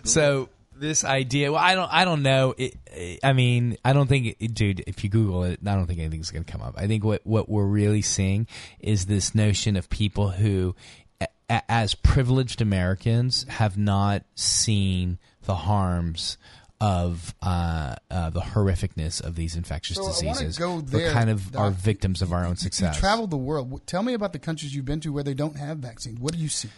So 0.04 0.48
this 0.76 1.04
idea, 1.04 1.52
well, 1.52 1.60
I 1.62 1.74
don't, 1.74 1.92
I 1.92 2.04
don't 2.04 2.22
know. 2.22 2.54
It, 2.56 2.74
it- 2.86 3.20
I 3.22 3.32
mean, 3.32 3.76
I 3.84 3.92
don't 3.92 4.06
think, 4.06 4.36
it, 4.38 4.54
dude. 4.54 4.84
If 4.86 5.02
you 5.04 5.10
Google 5.10 5.44
it, 5.44 5.60
I 5.66 5.74
don't 5.74 5.86
think 5.86 6.00
anything's 6.00 6.30
going 6.30 6.44
to 6.44 6.50
come 6.52 6.62
up. 6.62 6.74
I 6.76 6.86
think 6.86 7.04
what 7.04 7.20
what 7.26 7.48
we're 7.48 7.64
really 7.66 8.02
seeing 8.02 8.46
is 8.80 9.06
this 9.06 9.34
notion 9.34 9.76
of 9.76 9.88
people 9.90 10.30
who, 10.30 10.74
a, 11.20 11.26
a- 11.50 11.70
as 11.70 11.94
privileged 11.94 12.60
Americans, 12.60 13.44
have 13.48 13.76
not 13.78 14.22
seen 14.34 15.18
the 15.44 15.54
harms 15.54 16.38
of 16.84 17.34
uh, 17.40 17.94
uh, 18.10 18.28
the 18.28 18.40
horrificness 18.42 19.24
of 19.24 19.36
these 19.36 19.56
infectious 19.56 19.96
So 19.96 20.06
diseases. 20.08 20.58
go 20.58 20.74
We're 20.76 20.82
there, 20.82 21.12
kind 21.12 21.30
of 21.30 21.50
Doc. 21.52 21.62
are 21.62 21.70
victims 21.70 22.20
of 22.20 22.30
our 22.30 22.44
own 22.44 22.56
success. 22.56 22.94
You 22.96 23.00
traveled 23.00 23.30
the 23.30 23.38
world. 23.38 23.86
Tell 23.86 24.02
me 24.02 24.12
about 24.12 24.34
the 24.34 24.38
countries 24.38 24.74
you've 24.74 24.84
been 24.84 25.00
to 25.00 25.10
where 25.10 25.24
they 25.24 25.32
don't 25.32 25.56
have 25.56 25.78
vaccines. 25.78 26.20
What 26.20 26.34
do 26.34 26.38
you 26.38 26.48
see? 26.50 26.68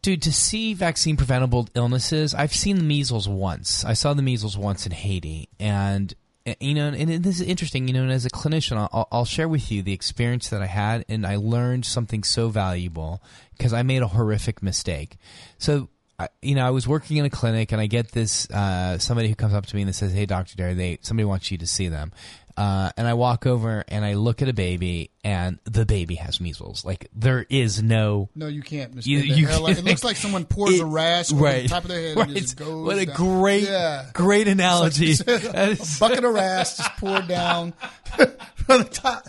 Dude, 0.00 0.22
to 0.22 0.32
see 0.32 0.72
vaccine 0.72 1.18
preventable 1.18 1.68
illnesses, 1.74 2.34
I've 2.34 2.54
seen 2.54 2.76
the 2.78 2.82
measles 2.82 3.28
once. 3.28 3.84
I 3.84 3.92
saw 3.92 4.14
the 4.14 4.22
measles 4.22 4.56
once 4.56 4.86
in 4.86 4.92
Haiti, 4.92 5.50
and 5.60 6.14
uh, 6.46 6.54
you 6.58 6.72
know, 6.74 6.88
and 6.88 7.22
this 7.22 7.38
is 7.38 7.46
interesting. 7.46 7.86
You 7.88 7.94
know, 7.94 8.02
and 8.04 8.10
as 8.10 8.24
a 8.24 8.30
clinician, 8.30 8.78
I'll, 8.90 9.06
I'll 9.12 9.24
share 9.26 9.48
with 9.50 9.70
you 9.70 9.82
the 9.82 9.92
experience 9.92 10.48
that 10.48 10.62
I 10.62 10.66
had, 10.66 11.04
and 11.10 11.26
I 11.26 11.36
learned 11.36 11.84
something 11.84 12.24
so 12.24 12.48
valuable 12.48 13.22
because 13.56 13.74
I 13.74 13.82
made 13.82 14.00
a 14.00 14.08
horrific 14.08 14.62
mistake. 14.62 15.18
So. 15.58 15.88
I, 16.22 16.28
you 16.40 16.54
know, 16.54 16.64
I 16.64 16.70
was 16.70 16.86
working 16.86 17.16
in 17.16 17.24
a 17.24 17.30
clinic, 17.30 17.72
and 17.72 17.80
I 17.80 17.86
get 17.86 18.12
this 18.12 18.48
uh, 18.50 18.98
somebody 18.98 19.28
who 19.28 19.34
comes 19.34 19.54
up 19.54 19.66
to 19.66 19.76
me 19.76 19.82
and 19.82 19.94
says, 19.94 20.12
"Hey, 20.12 20.26
Doctor 20.26 20.56
Derry, 20.56 20.74
they 20.74 20.98
somebody 21.02 21.24
wants 21.24 21.50
you 21.50 21.58
to 21.58 21.66
see 21.66 21.88
them." 21.88 22.12
Uh, 22.56 22.90
and 22.96 23.06
I 23.06 23.14
walk 23.14 23.46
over 23.46 23.84
and 23.88 24.04
I 24.04 24.14
look 24.14 24.42
at 24.42 24.48
a 24.48 24.52
baby, 24.52 25.10
and 25.24 25.58
the 25.64 25.86
baby 25.86 26.16
has 26.16 26.40
measles. 26.40 26.84
Like 26.84 27.08
there 27.14 27.46
is 27.48 27.82
no 27.82 28.28
No, 28.34 28.46
you 28.46 28.62
can't. 28.62 28.94
Mr. 28.94 29.06
You- 29.06 29.18
you 29.20 29.46
hairline- 29.46 29.76
it 29.78 29.84
looks 29.84 30.04
like 30.04 30.16
someone 30.16 30.44
pours 30.44 30.78
a 30.80 30.84
rash 30.86 31.32
right, 31.32 31.62
the 31.62 31.68
top 31.68 31.84
of 31.84 31.88
their 31.90 32.00
head 32.00 32.16
right. 32.16 32.28
and 32.28 32.36
just 32.36 32.56
goes 32.56 32.84
what 32.86 32.98
a 32.98 33.06
down. 33.06 33.16
great, 33.16 33.64
yeah. 33.64 34.06
great 34.12 34.48
analogy. 34.48 35.12
a 35.26 35.76
bucket 35.98 36.24
of 36.24 36.34
rash 36.34 36.76
just 36.76 36.96
poured 36.98 37.26
down 37.28 37.72
from 38.56 38.82
the 38.82 38.88
top. 38.92 39.28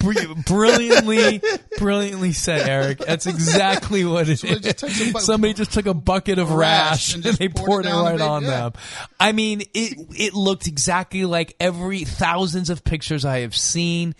br- 0.00 0.40
brilliantly, 0.46 1.40
brilliantly 1.78 2.32
said, 2.32 2.68
Eric. 2.68 2.98
That's 2.98 3.26
exactly 3.26 4.04
what 4.04 4.28
it 4.28 4.38
Somebody 4.38 4.60
just 4.72 4.78
took 4.78 5.12
bu- 5.12 5.20
Somebody 5.20 5.54
just 5.54 5.72
took 5.72 5.86
a 5.86 5.94
bucket 5.94 6.38
of 6.38 6.50
Rash 6.50 6.56
rash 6.56 7.14
and 7.14 7.26
and, 7.26 7.36
they 7.36 7.48
poured 7.48 7.66
poured 7.66 7.86
it 7.86 7.90
it 7.90 7.92
the 7.92 8.02
right 8.02 8.20
on 8.20 8.42
yeah. 8.42 8.48
them. 8.50 8.72
I 9.20 9.32
mean, 9.32 9.62
it 9.74 9.94
it 10.18 10.34
looked 10.34 10.66
exactly 10.66 11.24
like 11.24 11.54
every 11.60 12.04
thousands 12.66 12.70
of 12.70 12.84
pictures 12.84 13.24
I 13.24 13.40
have 13.40 13.56
seen. 13.56 14.14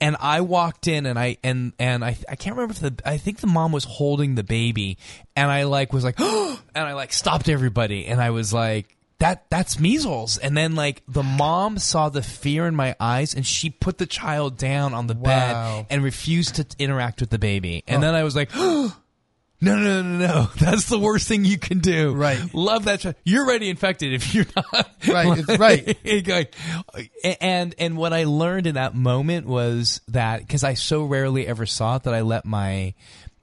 And 0.00 0.16
I 0.20 0.42
walked 0.42 0.86
in 0.86 1.06
and 1.06 1.18
I 1.18 1.38
and 1.42 1.72
and 1.80 2.04
I 2.04 2.16
I 2.28 2.36
can't 2.36 2.54
remember 2.54 2.72
if 2.72 2.78
the 2.80 2.94
I 3.04 3.18
think 3.18 3.40
the 3.40 3.48
mom 3.48 3.72
was 3.72 3.82
holding 3.82 4.36
the 4.36 4.44
baby 4.44 4.96
and 5.34 5.50
I 5.50 5.64
like 5.64 5.92
was 5.92 6.04
like 6.04 6.20
and 6.20 6.58
I 6.76 6.92
like 6.92 7.12
stopped 7.12 7.48
everybody 7.48 8.06
and 8.06 8.20
I 8.20 8.30
was 8.30 8.52
like 8.52 8.96
that 9.18 9.50
that's 9.50 9.80
measles 9.80 10.38
and 10.38 10.56
then 10.56 10.76
like 10.76 11.02
the 11.08 11.24
mom 11.24 11.78
saw 11.78 12.10
the 12.10 12.22
fear 12.22 12.68
in 12.68 12.76
my 12.76 12.94
eyes 13.00 13.34
and 13.34 13.44
she 13.44 13.70
put 13.70 13.98
the 13.98 14.06
child 14.06 14.56
down 14.56 14.94
on 14.94 15.08
the 15.08 15.14
Wow. 15.14 15.24
bed 15.24 15.86
and 15.90 16.04
refused 16.04 16.54
to 16.54 16.66
interact 16.78 17.18
with 17.18 17.30
the 17.30 17.38
baby 17.40 17.82
and 17.88 17.98
oh. 17.98 18.00
then 18.06 18.14
I 18.14 18.22
was 18.22 18.36
like 18.36 18.52
No, 19.60 19.76
no, 19.76 20.02
no, 20.02 20.26
no. 20.26 20.50
That's 20.58 20.88
the 20.88 20.98
worst 20.98 21.26
thing 21.26 21.44
you 21.44 21.58
can 21.58 21.80
do. 21.80 22.14
Right. 22.14 22.38
Love 22.54 22.84
that. 22.84 23.16
You're 23.24 23.44
already 23.44 23.68
infected 23.68 24.12
if 24.12 24.34
you're 24.34 24.46
not. 24.54 24.90
Right, 25.08 25.38
it's 25.38 25.58
right. 25.58 25.96
And 27.40 27.74
and 27.78 27.96
what 27.96 28.12
I 28.12 28.24
learned 28.24 28.66
in 28.66 28.74
that 28.76 28.94
moment 28.94 29.46
was 29.46 30.00
that 30.08 30.40
because 30.40 30.64
I 30.64 30.74
so 30.74 31.04
rarely 31.04 31.46
ever 31.46 31.66
saw 31.66 31.96
it 31.96 32.04
that 32.04 32.14
I 32.14 32.20
let 32.20 32.44
my 32.44 32.94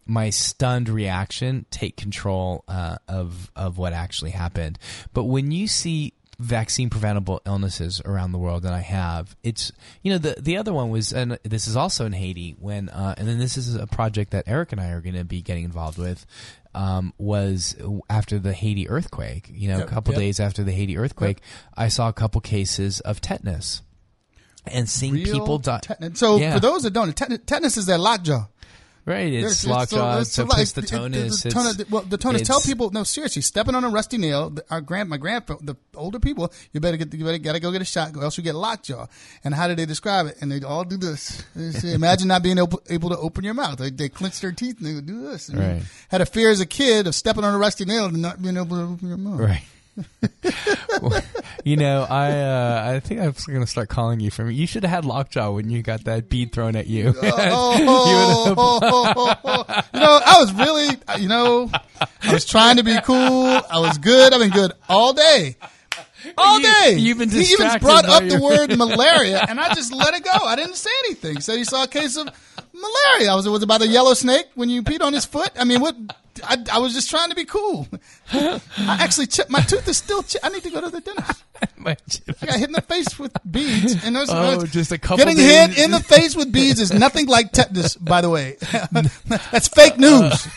my 0.06 0.30
stunned 0.30 0.88
reaction 0.88 1.66
take 1.72 1.98
control 1.98 2.64
uh, 2.68 2.98
of 3.08 3.52
of 3.56 3.78
what 3.78 3.94
actually 3.94 4.32
happened. 4.32 4.80
But 5.14 5.26
when 5.26 5.52
you 5.52 5.68
see 5.68 6.14
vaccine 6.40 6.90
preventable 6.90 7.42
illnesses 7.46 8.02
around 8.06 8.32
the 8.32 8.38
world, 8.38 8.66
and 8.66 8.74
I 8.74 8.80
have, 8.82 9.36
it's 9.44 9.72
you 10.02 10.12
know 10.12 10.18
the 10.18 10.36
the 10.40 10.58
other 10.58 10.74
one 10.74 10.90
was, 10.90 11.14
and 11.14 11.38
this 11.44 11.68
is 11.68 11.76
also 11.76 12.06
in 12.06 12.14
Haiti 12.14 12.56
when, 12.60 12.90
uh, 12.90 13.16
and 13.18 13.28
then 13.28 13.40
this 13.40 13.58
is 13.58 13.76
a 13.76 13.88
project 13.88 14.32
that 14.32 14.44
Eric 14.48 14.72
and 14.72 14.82
I 14.82 14.90
are 14.90 15.02
going 15.02 15.16
to 15.16 15.24
be 15.24 15.42
getting 15.42 15.64
involved 15.64 15.98
with. 15.98 16.26
Um, 16.74 17.14
was 17.18 17.74
after 18.10 18.38
the 18.38 18.52
Haiti 18.52 18.90
earthquake. 18.90 19.50
You 19.50 19.70
know, 19.70 19.78
Yep, 19.78 19.88
a 19.88 19.90
couple 19.90 20.14
yep. 20.14 20.20
days 20.20 20.40
after 20.42 20.62
the 20.62 20.74
Haiti 20.74 20.98
earthquake, 20.98 21.38
I 21.78 21.88
saw 21.88 22.10
a 22.10 22.14
couple 22.14 22.42
cases 22.42 23.00
of 23.00 23.22
tetanus, 23.22 23.82
and 24.68 24.90
seeing 24.90 25.14
Real 25.14 25.40
people 25.40 25.58
die. 25.58 25.80
tetanus. 25.82 26.20
So 26.20 26.36
Yeah. 26.38 26.54
for 26.56 26.60
those 26.60 26.84
that 26.84 26.92
don't, 26.92 27.16
tetanus, 27.16 27.40
tetanus 27.46 27.78
is 27.78 27.86
that 27.86 28.02
lockjaw. 28.02 28.48
Right, 29.08 29.32
it's 29.32 29.64
It's- 29.64 29.66
lockjaw, 29.68 30.18
it's 30.20 30.30
it's, 30.30 30.36
so 30.36 30.46
like- 30.46 30.68
the 30.74 30.82
tonus. 30.82 31.44
the 31.44 31.50
it's- 31.50 31.54
tonus- 31.54 31.90
well, 31.92 32.02
the 32.02 32.18
tonus. 32.18 32.42
Tell 32.42 32.60
people, 32.60 32.90
no, 32.90 33.04
seriously, 33.04 33.44
stepping 33.44 33.76
on 33.76 33.84
a 33.84 33.90
rusty 33.90 34.18
nail. 34.18 34.56
Our 34.72 34.82
grand, 34.82 35.10
my 35.10 35.18
grand, 35.18 35.44
the 35.62 35.76
older 35.94 36.18
people, 36.20 36.52
you 36.74 36.80
better 36.80 36.98
get, 36.98 37.14
you 37.14 37.24
better 37.24 37.38
gotta 37.38 37.60
go 37.60 37.72
get 37.72 37.84
a 37.84 37.86
shot, 37.86 38.16
or 38.18 38.24
else 38.24 38.36
you 38.36 38.44
get 38.44 38.56
lockjaw. 38.56 39.06
And 39.44 39.54
how 39.54 39.68
do 39.68 39.76
they 39.76 39.86
describe 39.86 40.26
it? 40.26 40.38
And 40.42 40.52
they 40.52 40.60
all 40.66 40.84
do 40.86 40.98
this. 40.98 41.44
Say, 41.80 41.94
Imagine 41.94 42.30
not 42.30 42.42
being 42.42 42.58
able, 42.58 42.82
able 42.90 43.10
to 43.12 43.18
open 43.18 43.44
your 43.44 43.54
mouth. 43.54 43.78
They, 43.78 43.92
they 43.92 44.10
clench 44.10 44.40
their 44.42 44.52
teeth 44.52 44.80
and 44.80 44.88
they 44.88 44.96
would 44.96 45.06
do 45.06 45.22
this. 45.22 45.50
And 45.50 45.60
Right. 45.60 45.82
Had 46.10 46.22
a 46.22 46.26
fear 46.26 46.50
as 46.50 46.60
a 46.60 46.66
kid 46.66 47.06
of 47.06 47.14
stepping 47.14 47.44
on 47.44 47.54
a 47.54 47.58
rusty 47.60 47.86
nail 47.86 48.06
and 48.06 48.18
not 48.24 48.42
being 48.42 48.58
able 48.58 48.76
to 48.78 48.84
open 48.94 49.08
your 49.08 49.18
mouth. 49.18 49.40
Right. 49.40 49.64
Well, 51.00 51.22
you 51.66 51.76
know, 51.76 52.06
I 52.10 52.32
uh, 52.32 52.92
I 52.96 53.00
think 53.02 53.20
I 53.20 53.28
was 53.28 53.44
going 53.46 53.60
to 53.60 53.68
start 53.68 53.90
calling 53.90 54.20
you 54.22 54.32
from. 54.32 54.50
You 54.52 54.66
should 54.68 54.84
have 54.84 54.92
had 54.92 55.04
lockjaw 55.06 55.52
when 55.52 55.70
you 55.70 55.82
got 55.82 56.06
that 56.06 56.30
bead 56.30 56.54
thrown 56.54 56.76
at 56.78 56.88
you. 56.88 57.14
Oh, 57.22 58.54
oh, 58.58 59.14
oh, 59.44 59.84
you 59.94 60.00
know, 60.00 60.20
I 60.26 60.38
was 60.40 60.54
really, 60.54 60.98
you 61.22 61.28
know, 61.28 61.70
I 62.22 62.32
was 62.34 62.46
trying 62.46 62.78
to 62.78 62.84
be 62.84 62.96
cool. 63.04 63.18
I 63.70 63.80
was 63.80 63.98
good. 63.98 64.34
I've 64.34 64.40
been 64.40 64.52
good 64.52 64.72
all 64.88 65.12
day. 65.14 65.58
All 66.38 66.60
You- 66.60 66.64
day. 66.66 66.96
you've 66.98 67.18
been 67.20 67.30
he 67.30 67.42
even 67.54 67.68
brought 67.80 68.06
up 68.06 68.24
the 68.24 68.40
word 68.42 68.76
malaria, 68.78 69.44
and 69.48 69.60
I 69.60 69.74
just 69.74 69.94
let 69.94 70.14
it 70.14 70.24
go. 70.24 70.32
I 70.34 70.56
didn't 70.56 70.76
say 70.76 70.90
anything. 71.06 71.36
He 71.36 71.42
said 71.42 71.58
he 71.58 71.64
saw 71.64 71.84
a 71.84 71.88
case 71.88 72.16
of 72.18 72.28
malaria. 72.74 73.32
I 73.32 73.36
was, 73.36 73.48
was 73.48 73.62
it 73.62 73.66
about 73.66 73.80
the 73.82 73.88
yellow 73.88 74.14
snake 74.14 74.46
when 74.56 74.70
you 74.70 74.82
peed 74.84 75.02
on 75.02 75.14
his 75.14 75.26
foot? 75.26 75.52
I 75.60 75.64
mean, 75.66 75.82
what? 75.82 75.96
I, 76.44 76.58
I 76.74 76.80
was 76.80 76.94
just 76.94 77.10
trying 77.10 77.30
to 77.30 77.36
be 77.36 77.46
cool. 77.46 77.88
I 78.34 78.60
actually 78.78 79.28
chipped. 79.28 79.50
My 79.50 79.62
tooth 79.62 79.88
is 79.88 79.98
still 79.98 80.22
chipped. 80.24 80.44
I 80.46 80.50
need 80.50 80.64
to 80.64 80.70
go 80.70 80.82
to 80.82 80.90
the 80.90 81.00
dentist. 81.02 81.44
My- 81.78 81.96
I 82.42 82.46
got 82.46 82.56
hit 82.60 82.68
in 82.70 82.74
the 82.74 82.82
face 82.82 83.18
with 83.18 83.36
beads, 83.50 84.04
and 84.04 84.16
those 84.16 84.30
Oh, 84.30 84.66
just 84.66 84.92
a 84.92 84.98
couple 84.98 85.18
Getting 85.18 85.38
days. 85.38 85.76
hit 85.76 85.86
in 85.86 85.92
the 85.92 86.00
face 86.02 86.36
with 86.36 86.52
beads 86.52 86.80
is 86.80 86.92
nothing 86.92 87.28
like 87.28 87.52
tetanus. 87.52 87.96
By 87.96 88.22
the 88.22 88.30
way, 88.30 88.58
that's 89.52 89.68
fake 89.70 89.98
news. 89.98 90.48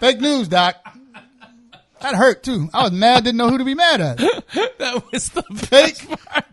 fake 0.00 0.20
news, 0.20 0.48
doc. 0.48 0.76
That 2.00 2.14
hurt 2.14 2.42
too. 2.42 2.70
I 2.72 2.84
was 2.84 2.92
mad. 2.92 3.24
Didn't 3.24 3.36
know 3.36 3.50
who 3.50 3.58
to 3.58 3.64
be 3.64 3.74
mad 3.74 4.00
at. 4.00 4.16
that 4.16 5.02
was 5.12 5.28
the 5.28 5.42
Fake 5.42 5.98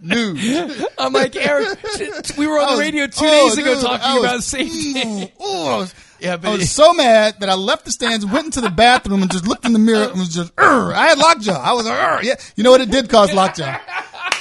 news. 0.01 0.85
I'm 0.97 1.13
like 1.13 1.37
Eric. 1.37 1.79
We 2.37 2.47
were 2.47 2.59
on 2.59 2.75
the 2.75 2.81
radio 2.81 3.07
two 3.07 3.25
oh, 3.25 3.47
days 3.47 3.57
ago 3.57 3.75
dude, 3.75 3.83
talking 3.83 4.13
was- 4.15 4.23
about 4.25 4.43
safety. 4.43 4.93
Mm, 4.95 5.31
oh, 5.39 5.73
I 5.73 5.77
was, 5.77 5.95
Yeah, 6.19 6.37
but 6.37 6.49
I 6.49 6.51
was 6.53 6.71
so 6.71 6.93
mad 6.93 7.39
that 7.39 7.49
I 7.49 7.53
left 7.55 7.85
the 7.85 7.91
stands, 7.91 8.25
went 8.25 8.45
into 8.45 8.61
the 8.61 8.69
bathroom, 8.69 9.21
and 9.21 9.31
just 9.31 9.47
looked 9.47 9.65
in 9.65 9.73
the 9.73 9.79
mirror 9.79 10.09
and 10.09 10.19
was 10.19 10.29
just. 10.33 10.55
"Urgh." 10.55 10.93
I 10.93 11.07
had 11.07 11.17
lockjaw. 11.17 11.61
I 11.61 11.73
was. 11.73 11.85
"Urgh." 11.85 12.23
Yeah, 12.23 12.35
you 12.55 12.63
know 12.63 12.71
what? 12.71 12.81
It 12.81 12.89
did 12.91 13.09
cause 13.09 13.33
lockjaw. 13.33 13.77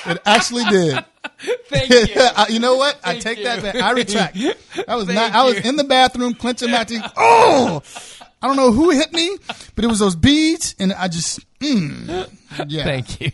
It 0.07 0.19
actually 0.25 0.65
did. 0.65 1.05
Thank 1.69 1.91
you. 1.91 2.07
I- 2.17 2.47
you 2.49 2.61
know 2.61 2.77
what? 2.77 2.99
I 3.05 3.19
take 3.19 3.39
you. 3.39 3.45
that 3.45 3.63
back. 3.63 3.75
I 3.77 3.91
retract. 3.93 4.37
I 4.89 4.95
was 4.97 5.07
Thank 5.07 5.17
not. 5.19 5.33
I 5.33 5.45
was 5.45 5.57
in 5.59 5.77
the 5.77 5.85
bathroom 5.85 6.35
clenching 6.35 6.71
my 6.71 6.85
teeth. 6.85 7.03
Oh, 7.17 7.83
I 8.43 8.49
don't 8.49 8.57
know 8.57 8.71
who 8.71 8.91
hit 8.91 9.13
me, 9.13 9.37
but 9.75 9.85
it 9.85 9.89
was 9.89 9.99
those 9.99 10.17
beads, 10.17 10.75
and 10.79 10.93
I 10.93 11.09
just. 11.09 11.41
Mm, 11.59 12.31
yeah. 12.69 12.85
Thank 12.85 13.21
you. 13.21 13.33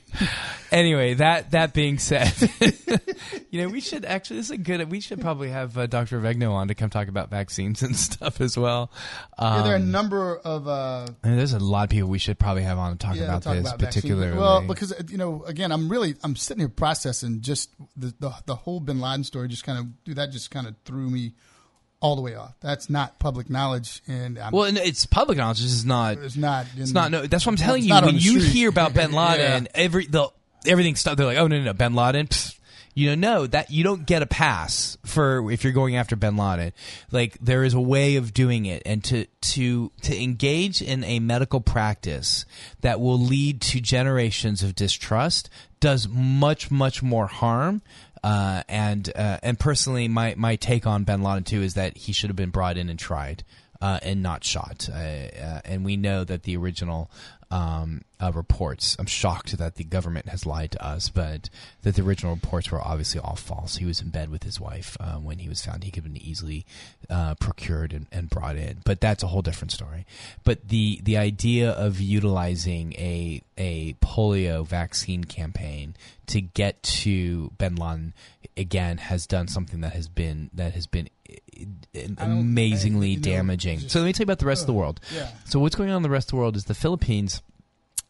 Anyway, 0.70 1.14
that 1.14 1.50
that 1.50 1.74
being 1.74 1.98
said, 1.98 2.32
you 3.50 3.60
know 3.60 3.68
we 3.68 3.80
should 3.80 4.04
actually 4.04 4.36
this 4.36 4.46
is 4.46 4.52
a 4.52 4.56
good. 4.56 4.90
We 4.90 5.00
should 5.00 5.20
probably 5.20 5.50
have 5.50 5.76
uh, 5.76 5.86
Dr. 5.86 6.20
Vegno 6.20 6.52
on 6.52 6.68
to 6.68 6.74
come 6.74 6.88
talk 6.88 7.08
about 7.08 7.30
vaccines 7.30 7.82
and 7.82 7.96
stuff 8.08 8.40
as 8.40 8.56
well. 8.56 8.90
Um, 9.36 9.54
Yeah, 9.54 9.62
there 9.64 9.72
are 9.72 9.76
a 9.76 9.80
number 9.80 10.38
of. 10.38 10.68
Uh, 10.68 11.08
I 11.22 11.28
mean, 11.28 11.36
there's 11.36 11.52
a 11.52 11.58
lot 11.58 11.84
of 11.84 11.90
people 11.90 12.08
we 12.08 12.18
should 12.18 12.38
probably 12.38 12.62
have 12.62 12.78
on 12.78 12.96
to 12.96 13.06
talk 13.06 13.16
yeah, 13.16 13.24
about 13.24 13.42
talk 13.42 13.54
this 13.54 13.66
about 13.66 13.80
particularly. 13.80 14.38
Well, 14.38 14.62
because 14.66 14.94
you 15.10 15.18
know, 15.18 15.42
again, 15.44 15.72
I'm 15.72 15.88
really 15.88 16.14
I'm 16.22 16.36
sitting 16.36 16.60
here 16.60 16.68
processing 16.68 17.42
just 17.42 17.74
the 17.96 18.14
the, 18.20 18.32
the 18.46 18.54
whole 18.54 18.80
Bin 18.80 19.00
Laden 19.00 19.24
story. 19.24 19.48
Just 19.48 19.64
kind 19.64 19.78
of, 19.78 20.04
dude, 20.04 20.16
that 20.16 20.30
just 20.30 20.50
kind 20.50 20.66
of 20.66 20.74
threw 20.84 21.10
me 21.10 21.34
all 22.02 22.16
the 22.16 22.20
way 22.22 22.34
off. 22.34 22.52
That's 22.60 22.90
not 22.90 23.18
public 23.18 23.48
knowledge, 23.48 24.02
and 24.06 24.38
I'm, 24.38 24.52
well, 24.52 24.64
it's 24.76 25.06
public 25.06 25.38
knowledge. 25.38 25.60
This 25.62 25.72
is 25.72 25.86
not. 25.86 26.18
it's 26.18 26.36
not. 26.36 26.66
It's 26.76 26.92
not. 26.92 27.10
No, 27.10 27.26
that's 27.26 27.46
what 27.46 27.52
I'm 27.52 27.56
telling 27.56 27.82
you. 27.84 27.94
When 27.94 28.16
you 28.16 28.40
street. 28.40 28.52
hear 28.52 28.68
about 28.68 28.92
Bin 28.94 29.12
Laden, 29.12 29.64
Yeah. 29.64 29.70
every 29.74 30.06
the 30.06 30.28
everything 30.66 30.96
stuff, 30.96 31.16
they're 31.16 31.24
like, 31.26 31.38
oh 31.38 31.46
no, 31.46 31.56
no, 31.58 31.64
no, 31.64 31.72
Bin 31.72 31.94
Laden. 31.94 32.26
pfft. 32.26 32.58
You 32.94 33.16
know, 33.16 33.36
no, 33.38 33.46
that 33.46 33.70
you 33.70 33.84
don't 33.84 34.04
get 34.04 34.20
a 34.20 34.26
pass 34.26 34.98
for 35.06 35.50
if 35.50 35.64
you're 35.64 35.72
going 35.72 35.96
after 35.96 36.14
Bin 36.14 36.36
Laden. 36.36 36.74
Like 37.10 37.38
there 37.40 37.64
is 37.64 37.72
a 37.72 37.80
way 37.80 38.16
of 38.16 38.34
doing 38.34 38.66
it, 38.66 38.82
and 38.84 39.02
to 39.04 39.24
to 39.54 39.90
to 40.02 40.22
engage 40.22 40.82
in 40.82 41.02
a 41.04 41.18
medical 41.18 41.62
practice 41.62 42.44
that 42.82 43.00
will 43.00 43.18
lead 43.18 43.62
to 43.62 43.80
generations 43.80 44.62
of 44.62 44.74
distrust 44.74 45.48
does 45.80 46.06
much 46.06 46.70
much 46.70 47.02
more 47.02 47.28
harm. 47.28 47.80
Uh, 48.24 48.62
and 48.68 49.10
uh, 49.16 49.38
and 49.42 49.58
personally, 49.58 50.08
my 50.08 50.34
my 50.36 50.56
take 50.56 50.86
on 50.86 51.04
Bin 51.04 51.22
Laden 51.22 51.44
too 51.44 51.62
is 51.62 51.74
that 51.74 51.96
he 51.96 52.12
should 52.12 52.30
have 52.30 52.36
been 52.36 52.50
brought 52.50 52.76
in 52.76 52.88
and 52.88 52.98
tried 52.98 53.44
uh, 53.82 53.98
and 54.02 54.22
not 54.22 54.44
shot. 54.44 54.88
Uh, 54.90 54.94
uh, 54.94 55.60
and 55.64 55.84
we 55.84 55.96
know 55.96 56.22
that 56.22 56.44
the 56.44 56.56
original 56.56 57.10
um, 57.52 58.00
uh, 58.18 58.32
reports. 58.32 58.96
I'm 58.98 59.06
shocked 59.06 59.56
that 59.58 59.74
the 59.74 59.84
government 59.84 60.28
has 60.28 60.46
lied 60.46 60.72
to 60.72 60.84
us, 60.84 61.10
but 61.10 61.50
that 61.82 61.94
the 61.94 62.02
original 62.02 62.34
reports 62.34 62.70
were 62.70 62.80
obviously 62.80 63.20
all 63.20 63.36
false. 63.36 63.76
He 63.76 63.84
was 63.84 64.00
in 64.00 64.08
bed 64.08 64.30
with 64.30 64.42
his 64.42 64.58
wife 64.58 64.96
uh, 64.98 65.16
when 65.16 65.38
he 65.38 65.50
was 65.50 65.62
found. 65.64 65.84
He 65.84 65.90
could 65.90 66.04
have 66.04 66.12
been 66.12 66.22
easily 66.22 66.64
uh, 67.10 67.34
procured 67.34 67.92
and, 67.92 68.06
and 68.10 68.30
brought 68.30 68.56
in, 68.56 68.80
but 68.84 69.02
that's 69.02 69.22
a 69.22 69.26
whole 69.26 69.42
different 69.42 69.70
story. 69.70 70.06
But 70.44 70.68
the 70.68 71.00
the 71.02 71.18
idea 71.18 71.70
of 71.70 72.00
utilizing 72.00 72.94
a 72.94 73.42
a 73.58 73.94
polio 73.94 74.66
vaccine 74.66 75.24
campaign 75.24 75.94
to 76.28 76.40
get 76.40 76.82
to 76.82 77.50
Bin 77.58 77.76
Laden 77.76 78.14
again 78.56 78.96
has 78.96 79.26
done 79.26 79.48
something 79.48 79.82
that 79.82 79.92
has 79.92 80.08
been 80.08 80.48
that 80.54 80.72
has 80.72 80.86
been 80.86 81.10
amazingly 82.18 83.16
damaging. 83.16 83.80
so 83.80 84.00
let 84.00 84.06
me 84.06 84.12
tell 84.12 84.24
you 84.24 84.26
about 84.26 84.38
the 84.38 84.46
rest 84.46 84.62
of 84.62 84.66
the 84.66 84.72
world. 84.72 85.00
Yeah. 85.14 85.28
So 85.44 85.58
what's 85.58 85.74
going 85.74 85.90
on 85.90 85.96
in 85.96 86.02
the 86.02 86.10
rest 86.10 86.28
of 86.28 86.30
the 86.32 86.36
world 86.36 86.56
is 86.56 86.64
the 86.64 86.74
Philippines 86.74 87.42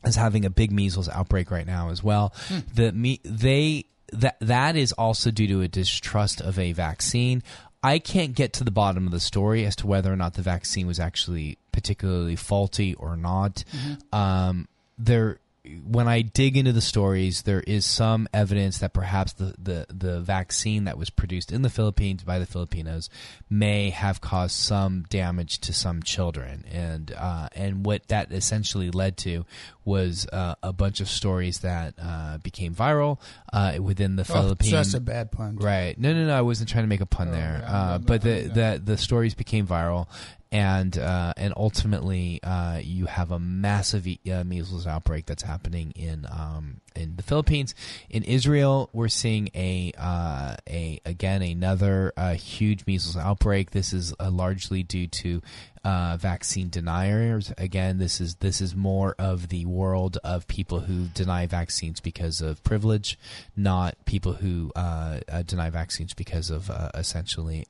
is 0.05 0.17
having 0.17 0.45
a 0.45 0.51
big 0.51 0.73
measles 0.73 1.09
outbreak 1.09 1.51
right 1.51 1.67
now 1.67 1.91
as 1.91 2.03
well. 2.03 2.33
Hmm. 2.49 2.59
The 2.75 2.93
me 2.93 3.21
they 3.25 3.87
that 4.13 4.37
that 4.41 4.77
is 4.77 4.93
also 4.93 5.31
due 5.31 5.47
to 5.49 5.61
a 5.63 5.69
distrust 5.69 6.41
of 6.41 6.59
a 6.59 6.73
vaccine. 6.73 7.43
I 7.83 7.99
can't 7.99 8.35
get 8.35 8.53
to 8.55 8.65
the 8.65 8.71
bottom 8.71 9.07
of 9.07 9.13
the 9.13 9.21
story 9.21 9.67
as 9.67 9.75
to 9.77 9.89
whether 9.89 10.13
or 10.13 10.17
not 10.17 10.35
the 10.35 10.43
vaccine 10.43 10.87
was 10.87 11.01
actually 11.01 11.59
particularly 11.73 12.37
faulty 12.37 12.95
or 12.95 13.17
not. 13.17 13.65
Mm-hmm. 13.73 14.17
Um, 14.17 14.69
there, 14.99 15.39
when 15.85 16.09
I 16.09 16.23
dig 16.23 16.57
into 16.57 16.73
the 16.73 16.81
stories, 16.81 17.43
there 17.43 17.61
is 17.61 17.87
some 17.87 18.27
evidence 18.35 18.79
that 18.79 18.93
perhaps 18.93 19.35
the, 19.35 19.55
the, 19.63 19.87
the 19.91 20.21
vaccine 20.21 20.85
that 20.85 20.99
was 20.99 21.09
produced 21.09 21.53
in 21.53 21.63
the 21.63 21.71
Philippines 21.71 22.25
by 22.25 22.41
the 22.41 22.47
Filipinos 22.47 23.09
may 23.49 23.91
have 23.91 24.21
caused 24.21 24.57
some 24.57 25.05
damage 25.09 25.61
to 25.61 25.73
some 25.73 26.03
children, 26.03 26.65
and 26.73 27.13
uh, 27.17 27.49
and 27.55 27.87
what 27.87 28.09
that 28.09 28.33
essentially 28.33 28.91
led 28.91 29.17
to 29.19 29.45
was 29.85 30.27
uh, 30.33 30.57
a 30.65 30.73
bunch 30.73 31.01
of 31.01 31.09
stories 31.09 31.61
that 31.61 31.95
uh, 32.03 32.39
became 32.39 32.75
viral 32.75 33.21
uh, 33.53 33.77
within 33.81 34.17
the 34.17 34.23
Oh, 34.23 34.35
Philippines. 34.35 34.73
that's 34.73 34.95
a 34.95 35.01
bad 35.01 35.31
pun. 35.31 35.57
Right. 35.57 35.97
No, 35.99 36.13
no, 36.13 36.27
no. 36.27 36.37
I 36.37 36.43
wasn't 36.43 36.71
trying 36.71 36.85
to 36.85 36.89
make 36.89 37.01
a 37.01 37.07
pun 37.07 37.31
there. 37.31 37.61
yeah, 37.63 37.73
uh, 37.73 37.99
but 37.99 38.23
the, 38.23 38.49
the 38.53 38.83
the 38.85 38.97
stories 38.99 39.35
became 39.35 39.65
viral, 39.67 40.09
and 40.53 40.99
uh, 40.99 41.33
and 41.39 41.55
ultimately, 41.57 42.39
uh, 42.43 42.79
you 42.83 43.07
have 43.07 43.33
a 43.33 43.39
massive 43.39 44.07
uh, 44.07 44.45
measles 44.45 44.87
outbreak 44.87 45.25
that's 45.25 45.43
happening 45.43 45.93
in 45.93 46.27
um, 46.31 46.82
in 46.97 47.17
the 47.17 47.23
Philippines. 47.23 47.75
In 48.11 48.23
Israel, 48.25 48.91
we're 48.93 49.09
seeing 49.09 49.49
a 49.55 49.93
uh, 49.99 50.57
a 50.69 51.01
again 51.05 51.43
another 51.43 52.13
uh, 52.17 52.35
huge 52.35 52.87
measles 52.87 53.17
outbreak. 53.17 53.71
This 53.71 53.93
is 53.93 54.15
uh, 54.19 54.31
largely 54.31 54.83
due 54.83 55.07
to 55.07 55.43
uh, 55.85 56.17
vaccine 56.17 56.69
deniers. 56.69 57.53
Again, 57.59 57.99
this 57.99 58.21
is 58.21 58.37
this 58.37 58.61
is 58.61 58.75
more 58.75 59.15
of 59.19 59.49
the 59.49 59.65
world 59.67 60.19
of 60.23 60.47
people 60.47 60.81
who 60.81 61.07
deny 61.07 61.47
vaccines 61.47 62.01
because 62.01 62.41
of 62.41 62.63
privilege, 62.63 63.19
not 63.57 63.97
people 64.05 64.35
who 64.35 64.71
uh, 64.77 65.21
uh, 65.29 65.43
deny 65.43 65.71
vaccines 65.71 66.15
because 66.15 66.51
of 66.51 66.71
essentially 66.95 67.67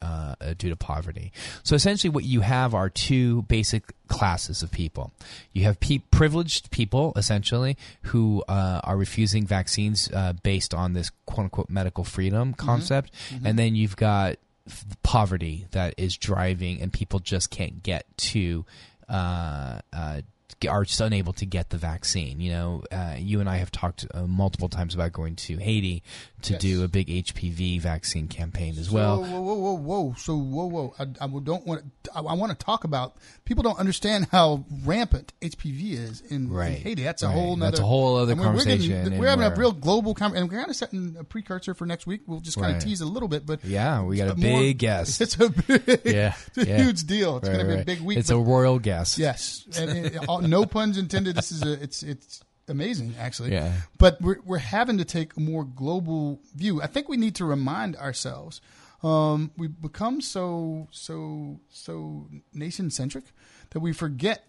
due 0.59 0.69
to 0.69 0.77
poverty. 0.77 1.33
So 1.63 1.75
essentially, 1.75 2.11
what 2.11 2.25
you 2.25 2.41
have 2.41 2.75
are 2.75 2.91
two 2.91 3.43
basic 3.43 3.95
classes 4.13 4.63
of 4.63 4.71
people. 4.71 5.11
You 5.53 5.65
have 5.65 5.81
pe- 5.81 6.03
privileged 6.11 6.71
people, 6.71 7.13
essentially, 7.17 7.77
who 8.03 8.45
uh, 8.47 8.81
are 8.85 8.97
refusing 8.97 9.47
vaccines 9.47 10.11
uh, 10.13 10.35
based 10.43 10.75
on 10.75 10.93
this 10.93 11.11
quote 11.25 11.45
unquote 11.45 11.71
medical 11.71 12.05
freedom 12.05 12.53
concept. 12.55 13.11
And 13.45 13.59
then 13.59 13.75
you've 13.75 13.97
got 13.97 14.37
f- 14.67 14.85
poverty 15.03 15.67
that 15.71 15.95
is 15.97 16.17
driving, 16.17 16.81
and 16.83 16.93
people 16.93 17.21
just 17.21 17.51
can't 17.51 17.83
get 17.83 18.05
to. 18.33 18.65
Uh, 19.09 19.81
uh, 19.93 20.21
are 20.69 20.85
unable 21.01 21.33
to 21.35 21.47
get 21.47 21.71
the 21.71 21.77
vaccine. 21.79 22.41
You 22.41 22.53
know, 22.53 22.85
uh, 22.93 23.15
you 23.19 23.41
and 23.41 23.49
I 23.49 23.57
have 23.57 23.71
talked 23.71 24.07
uh, 24.15 24.23
multiple 24.27 24.69
times 24.69 24.95
about 24.95 25.13
going 25.13 25.37
to 25.37 25.57
Haiti 25.59 26.03
to 26.43 26.53
Yes. 26.55 26.61
do 26.63 26.85
a 26.85 26.89
big 26.89 27.07
HPV 27.09 27.81
vaccine 27.81 28.27
campaign 28.29 28.77
as 28.79 28.91
well. 28.91 29.23
Whoa, 29.23 29.41
whoa, 29.41 29.41
whoa, 29.41 29.55
whoa, 29.75 30.03
whoa! 30.03 30.15
So, 30.19 30.37
whoa, 30.37 30.67
whoa! 30.67 30.95
I, 30.99 31.03
I 31.21 31.27
don't 31.29 31.67
want. 31.67 31.83
I, 32.15 32.21
I 32.21 32.35
want 32.35 32.59
to 32.59 32.65
talk 32.65 32.85
about. 32.85 33.17
People 33.45 33.63
don't 33.63 33.79
understand 33.79 34.29
how 34.33 34.65
rampant 34.85 35.33
HPV 35.41 35.93
is 35.93 36.21
in, 36.23 36.51
in 36.53 36.73
Haiti. 36.83 37.03
That's 37.03 37.23
a 37.23 37.27
Right. 37.27 37.35
whole. 37.35 37.57
Nother, 37.57 37.71
That's 37.71 37.81
a 37.81 37.85
whole 37.85 38.17
other 38.17 38.33
and 38.33 38.41
we're- 38.41 38.53
we're 38.55 38.65
getting- 38.65 38.89
conversation, 38.91 39.19
We're, 39.19 39.29
having 39.29 39.45
a 39.45 39.55
real 39.55 39.73
global 39.73 40.15
conversation, 40.15 40.43
and 40.45 40.53
we're 40.53 40.59
kind 40.59 40.71
of 40.71 40.77
setting 40.77 41.17
a 41.19 41.25
precursor 41.25 41.75
for 41.75 41.87
next 41.87 42.07
week. 42.07 42.23
We'll 42.27 42.41
just 42.41 42.57
kind 42.57 42.73
Right. 42.75 42.83
of 42.83 42.89
tease 42.89 43.01
a 43.01 43.07
little 43.07 43.29
bit, 43.29 43.47
but 43.47 43.65
Yeah, 43.65 44.03
we 44.03 44.17
got 44.17 44.29
a 44.29 44.35
but 44.35 44.39
more- 44.39 44.61
big 44.61 44.79
guest. 44.79 45.21
It's 45.21 45.37
a 45.39 45.49
big, 45.51 46.01
Yeah, 46.05 46.35
it's 46.49 46.59
a 46.59 46.67
yeah. 46.67 46.77
huge 46.83 47.05
deal. 47.05 47.37
It's 47.39 47.49
Right, 47.49 47.55
going 47.57 47.69
to 47.69 47.75
be 47.77 47.81
a 47.83 47.85
big 47.85 48.01
week. 48.01 48.19
It's 48.19 48.31
but- 48.31 48.37
a 48.37 48.41
royal 48.41 48.79
guest. 48.79 49.19
Yes, 49.19 49.65
and, 49.79 49.91
and, 49.91 50.19
all- 50.27 50.42
no 50.49 50.65
puns 50.67 50.99
intended. 50.99 51.37
This 51.37 51.53
is 51.53 51.63
a 51.63 51.73
it's 51.83 52.03
it's 52.03 52.41
amazing 52.69 53.15
actually. 53.19 53.53
Yeah. 53.53 53.73
But 53.99 54.21
we're 54.21 54.41
we're 54.45 54.59
having 54.59 54.99
to 54.99 55.05
take 55.05 55.37
a 55.37 55.41
more 55.41 55.65
global 55.65 56.41
view. 56.55 56.81
I 56.83 56.87
think 56.87 57.09
we 57.09 57.17
need 57.17 57.35
to 57.37 57.45
remind 57.45 57.97
ourselves. 57.97 58.61
Um, 59.03 59.51
we've 59.57 59.81
become 59.81 60.21
so 60.21 60.89
so 60.93 61.61
so 61.71 62.29
nation 62.55 62.91
centric 62.91 63.25
that 63.71 63.81
we 63.81 63.93
forget 63.93 64.45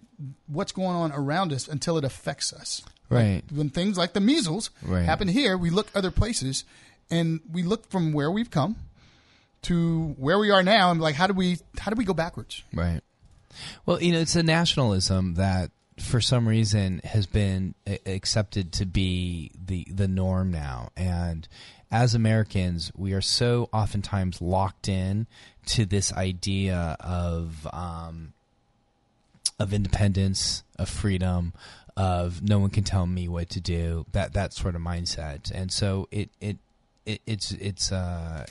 what's 0.48 0.72
going 0.72 0.96
on 0.96 1.12
around 1.12 1.52
us 1.52 1.68
until 1.68 1.98
it 1.98 2.04
affects 2.04 2.54
us. 2.54 2.84
Right. 3.10 3.42
When 3.52 3.70
things 3.70 3.98
like 3.98 4.14
the 4.14 4.20
measles 4.22 4.70
Right. 4.84 5.04
happen 5.06 5.28
here, 5.28 5.58
we 5.58 5.70
look 5.70 5.88
other 5.96 6.12
places, 6.12 6.66
and 7.10 7.42
we 7.52 7.64
look 7.64 7.90
from 7.90 8.14
where 8.14 8.30
we've 8.32 8.50
come 8.52 8.76
to 9.64 10.14
where 10.18 10.38
we 10.38 10.52
are 10.52 10.62
now, 10.64 10.92
and 10.92 11.02
like 11.02 11.16
how 11.16 11.26
do 11.28 11.34
we 11.34 11.58
how 11.80 11.90
do 11.92 11.96
we 11.96 12.06
go 12.06 12.14
backwards? 12.14 12.64
Right. 12.74 13.02
Well, 13.86 14.02
you 14.02 14.12
know, 14.14 14.20
it's 14.20 14.36
a 14.36 14.44
nationalism 14.44 15.36
that, 15.36 15.72
for 16.04 16.22
some 16.22 16.48
reason, 16.48 17.02
has 17.04 17.26
been 17.26 17.76
accepted 18.06 18.72
to 18.74 18.86
be 18.86 19.52
the 19.66 19.88
the 19.90 20.08
norm 20.08 20.52
now, 20.52 20.90
and 20.96 21.48
as 21.92 22.16
Americans, 22.16 22.92
we 22.96 23.14
are 23.14 23.22
so 23.22 23.70
oftentimes 23.72 24.42
locked 24.42 24.90
in 24.90 25.28
to 25.68 25.86
this 25.86 26.12
idea 26.14 26.98
of 27.00 27.68
um, 27.72 28.34
of 29.60 29.74
independence, 29.74 30.64
of 30.80 30.90
freedom, 30.90 31.54
of 31.96 32.42
no 32.42 32.60
one 32.60 32.72
can 32.72 32.84
tell 32.84 33.06
me 33.06 33.28
what 33.28 33.50
to 33.52 33.62
do. 33.62 34.06
That 34.12 34.34
that 34.34 34.54
sort 34.54 34.76
of 34.76 34.82
mindset, 34.82 35.52
and 35.54 35.72
so 35.72 36.08
it 36.12 36.30
it, 36.42 36.58
it 37.06 37.22
it's 37.26 37.52
it's 37.52 37.92
uh 37.92 38.46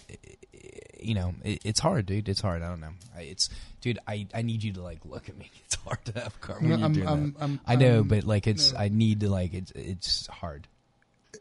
you 1.04 1.14
know 1.14 1.34
it, 1.44 1.60
it's 1.64 1.80
hard, 1.80 2.06
dude. 2.06 2.28
It's 2.28 2.40
hard. 2.40 2.62
I 2.62 2.68
don't 2.68 2.80
know. 2.80 2.92
I, 3.16 3.22
it's 3.22 3.48
dude. 3.80 3.98
I 4.06 4.26
I 4.34 4.42
need 4.42 4.62
you 4.62 4.72
to 4.74 4.82
like 4.82 5.00
look 5.04 5.28
at 5.28 5.36
me. 5.36 5.50
It's 5.64 5.76
hard 5.76 6.04
to 6.04 6.20
have 6.20 6.40
car 6.40 6.56
when 6.60 6.68
No, 6.68 6.74
I'm- 6.76 7.08
I'm-. 7.08 7.36
I'm- 7.40 7.60
I 7.66 7.76
know, 7.76 8.04
but 8.04 8.24
like 8.24 8.46
it's 8.46 8.72
no. 8.72 8.78
I 8.78 8.88
need 8.88 9.20
to 9.20 9.30
like 9.30 9.54
it's 9.54 9.72
it's 9.72 10.26
hard. 10.28 10.68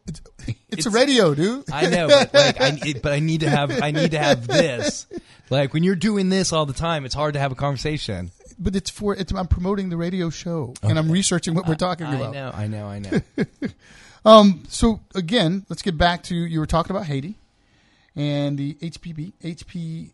It's, 0.08 0.22
it's, 0.70 0.86
a 0.86 0.90
radio, 0.90 1.36
dude. 1.36 1.70
I 1.72 1.88
know, 1.90 2.08
but 2.08 2.34
like, 2.34 2.62
I, 2.62 2.80
it, 2.86 3.02
but 3.02 3.12
I 3.12 3.20
need 3.20 3.42
to 3.42 3.50
have, 3.50 3.84
I 3.84 3.92
need 3.92 4.12
to 4.12 4.18
have 4.20 4.48
this. 4.48 5.06
Like 5.50 5.74
when 5.74 5.84
you're 5.84 5.98
doing 5.98 6.30
this 6.30 6.54
all 6.54 6.66
the 6.66 6.74
time, 6.74 7.06
it's 7.06 7.14
hard 7.14 7.34
to 7.34 7.40
have 7.40 7.52
a 7.52 7.56
conversation. 7.56 8.32
but 8.58 8.76
it's 8.76 8.90
for 8.90 9.14
it's. 9.16 9.34
I'm 9.34 9.48
promoting 9.48 9.90
the 9.90 9.98
radio 9.98 10.30
show, 10.30 10.74
and 10.82 10.98
I'm 10.98 11.12
researching 11.12 11.54
what 11.54 11.68
we're 11.68 11.76
talking 11.76 12.08
I 12.08 12.16
about. 12.16 12.30
I 12.30 12.32
know, 12.32 12.52
I 12.54 12.68
know, 12.68 12.88
I 12.88 13.00
know. 13.00 13.70
Um. 14.26 14.64
So 14.70 15.02
again, 15.14 15.66
let's 15.70 15.82
get 15.82 15.98
back 15.98 16.24
to 16.24 16.36
you 16.36 16.60
were 16.60 16.66
talking 16.68 16.96
about 16.96 17.06
Haiti 17.06 17.36
and 18.16 18.58
the 18.58 18.74
HPV. 18.76 19.34
HPV. 19.44 20.12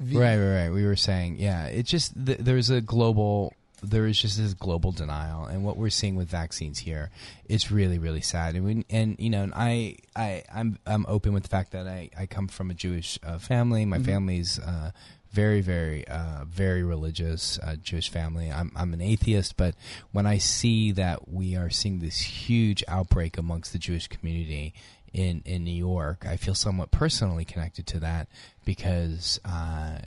right, 0.00 0.36
right, 0.36 0.62
right. 0.62 0.70
We 0.70 0.84
were 0.84 0.96
saying, 0.96 1.36
yeah, 1.38 1.66
it's 1.66 1.90
just 1.90 2.14
th- 2.26 2.38
there's 2.38 2.70
a 2.70 2.80
global, 2.80 3.52
there 3.82 4.06
is 4.06 4.18
just 4.18 4.38
this 4.38 4.54
global 4.54 4.92
denial, 4.92 5.44
and 5.44 5.64
what 5.64 5.76
we're 5.76 5.90
seeing 5.90 6.16
with 6.16 6.28
vaccines 6.28 6.78
here, 6.78 7.10
it's 7.48 7.70
really, 7.70 7.98
really 7.98 8.22
sad. 8.22 8.54
And 8.54 8.64
we, 8.64 8.84
and 8.90 9.16
you 9.18 9.30
know, 9.30 9.42
and 9.42 9.52
I, 9.54 9.96
I, 10.16 10.42
I'm, 10.54 10.78
I'm 10.86 11.04
open 11.08 11.32
with 11.32 11.44
the 11.44 11.48
fact 11.50 11.72
that 11.72 11.86
I, 11.86 12.10
I 12.18 12.26
come 12.26 12.48
from 12.48 12.70
a 12.70 12.74
Jewish 12.74 13.18
uh, 13.22 13.38
family. 13.38 13.84
My 13.84 13.98
family's. 13.98 14.58
Uh, 14.58 14.90
very, 15.34 15.60
very, 15.62 16.06
uh, 16.06 16.44
very 16.46 16.84
religious 16.84 17.58
uh, 17.58 17.74
Jewish 17.74 18.08
family. 18.08 18.52
I'm, 18.52 18.70
I'm 18.76 18.94
an 18.94 19.00
atheist, 19.00 19.56
but 19.56 19.74
when 20.12 20.26
I 20.26 20.38
see 20.38 20.92
that 20.92 21.28
we 21.28 21.56
are 21.56 21.70
seeing 21.70 21.98
this 21.98 22.20
huge 22.20 22.84
outbreak 22.86 23.36
amongst 23.36 23.72
the 23.72 23.80
Jewish 23.80 24.06
community 24.06 24.74
in 25.14 25.42
in 25.46 25.64
New 25.64 25.70
York, 25.70 26.26
I 26.28 26.36
feel 26.36 26.54
somewhat 26.54 26.90
personally 26.90 27.44
connected 27.44 27.86
to 27.86 28.00
that 28.00 28.28
because, 28.64 29.40
uh, 29.44 30.00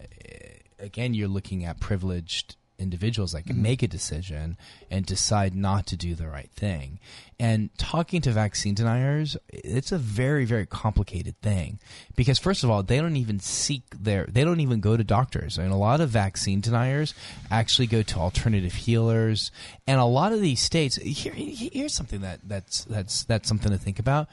again, 0.77 1.13
you're 1.13 1.29
looking 1.29 1.63
at 1.63 1.79
privileged 1.79 2.57
individuals 2.79 3.31
that 3.31 3.43
can 3.43 3.59
make 3.59 3.81
a 3.81 3.87
decision 3.87 4.55
and 4.91 5.05
decide 5.05 5.55
not 5.55 5.87
to 5.87 5.95
do 5.95 6.13
the 6.13 6.27
right 6.27 6.51
thing. 6.51 6.99
And 7.39 7.75
talking 7.77 8.21
to 8.21 8.31
vaccine 8.31 8.75
deniers, 8.75 9.35
it's 9.49 9.91
a 9.91 9.97
very, 9.97 10.45
very 10.45 10.65
complicated 10.65 11.39
thing 11.41 11.79
because 12.15 12.37
first 12.37 12.63
of 12.63 12.69
all, 12.69 12.83
they 12.83 12.99
don't 12.99 13.15
even 13.15 13.39
seek 13.39 13.83
their, 13.99 14.27
they 14.27 14.43
don't 14.43 14.59
even 14.59 14.79
go 14.79 14.95
to 14.95 15.03
doctors. 15.03 15.57
I 15.57 15.63
mean, 15.63 15.71
a 15.71 15.77
lot 15.77 16.01
of 16.01 16.09
vaccine 16.09 16.61
deniers 16.61 17.15
actually 17.49 17.87
go 17.87 18.03
to 18.03 18.19
alternative 18.19 18.73
healers, 18.73 19.51
and 19.87 19.99
a 19.99 20.05
lot 20.05 20.33
of 20.33 20.41
these 20.41 20.59
states. 20.59 20.97
Here, 20.97 21.33
here's 21.33 21.93
something 21.93 22.21
that 22.21 22.41
that's 22.43 22.83
that's 22.85 23.23
that's 23.23 23.47
something 23.47 23.71
to 23.71 23.77
think 23.77 23.97
about. 23.97 24.27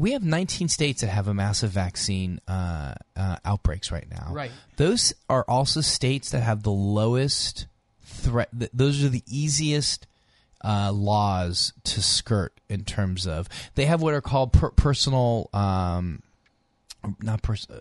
We 0.00 0.12
have 0.12 0.24
19 0.24 0.68
states 0.68 1.02
that 1.02 1.08
have 1.08 1.28
a 1.28 1.34
massive 1.34 1.70
vaccine 1.70 2.40
uh, 2.48 2.94
uh, 3.16 3.36
outbreaks 3.44 3.92
right 3.92 4.08
now. 4.10 4.28
Right. 4.32 4.50
Those 4.76 5.12
are 5.28 5.44
also 5.46 5.80
states 5.82 6.30
that 6.30 6.40
have 6.40 6.62
the 6.62 6.72
lowest 6.72 7.66
threat. 8.02 8.48
th- 8.58 8.70
Those 8.72 9.04
are 9.04 9.08
the 9.10 9.22
easiest 9.26 10.06
uh, 10.64 10.90
laws 10.92 11.72
to 11.84 12.02
skirt 12.02 12.58
in 12.68 12.84
terms 12.84 13.26
of 13.26 13.48
they 13.74 13.86
have 13.86 14.00
what 14.02 14.14
are 14.14 14.20
called 14.20 14.52
per- 14.52 14.70
personal. 14.70 15.50
Um, 15.52 16.22
not 17.22 17.42
person. 17.42 17.80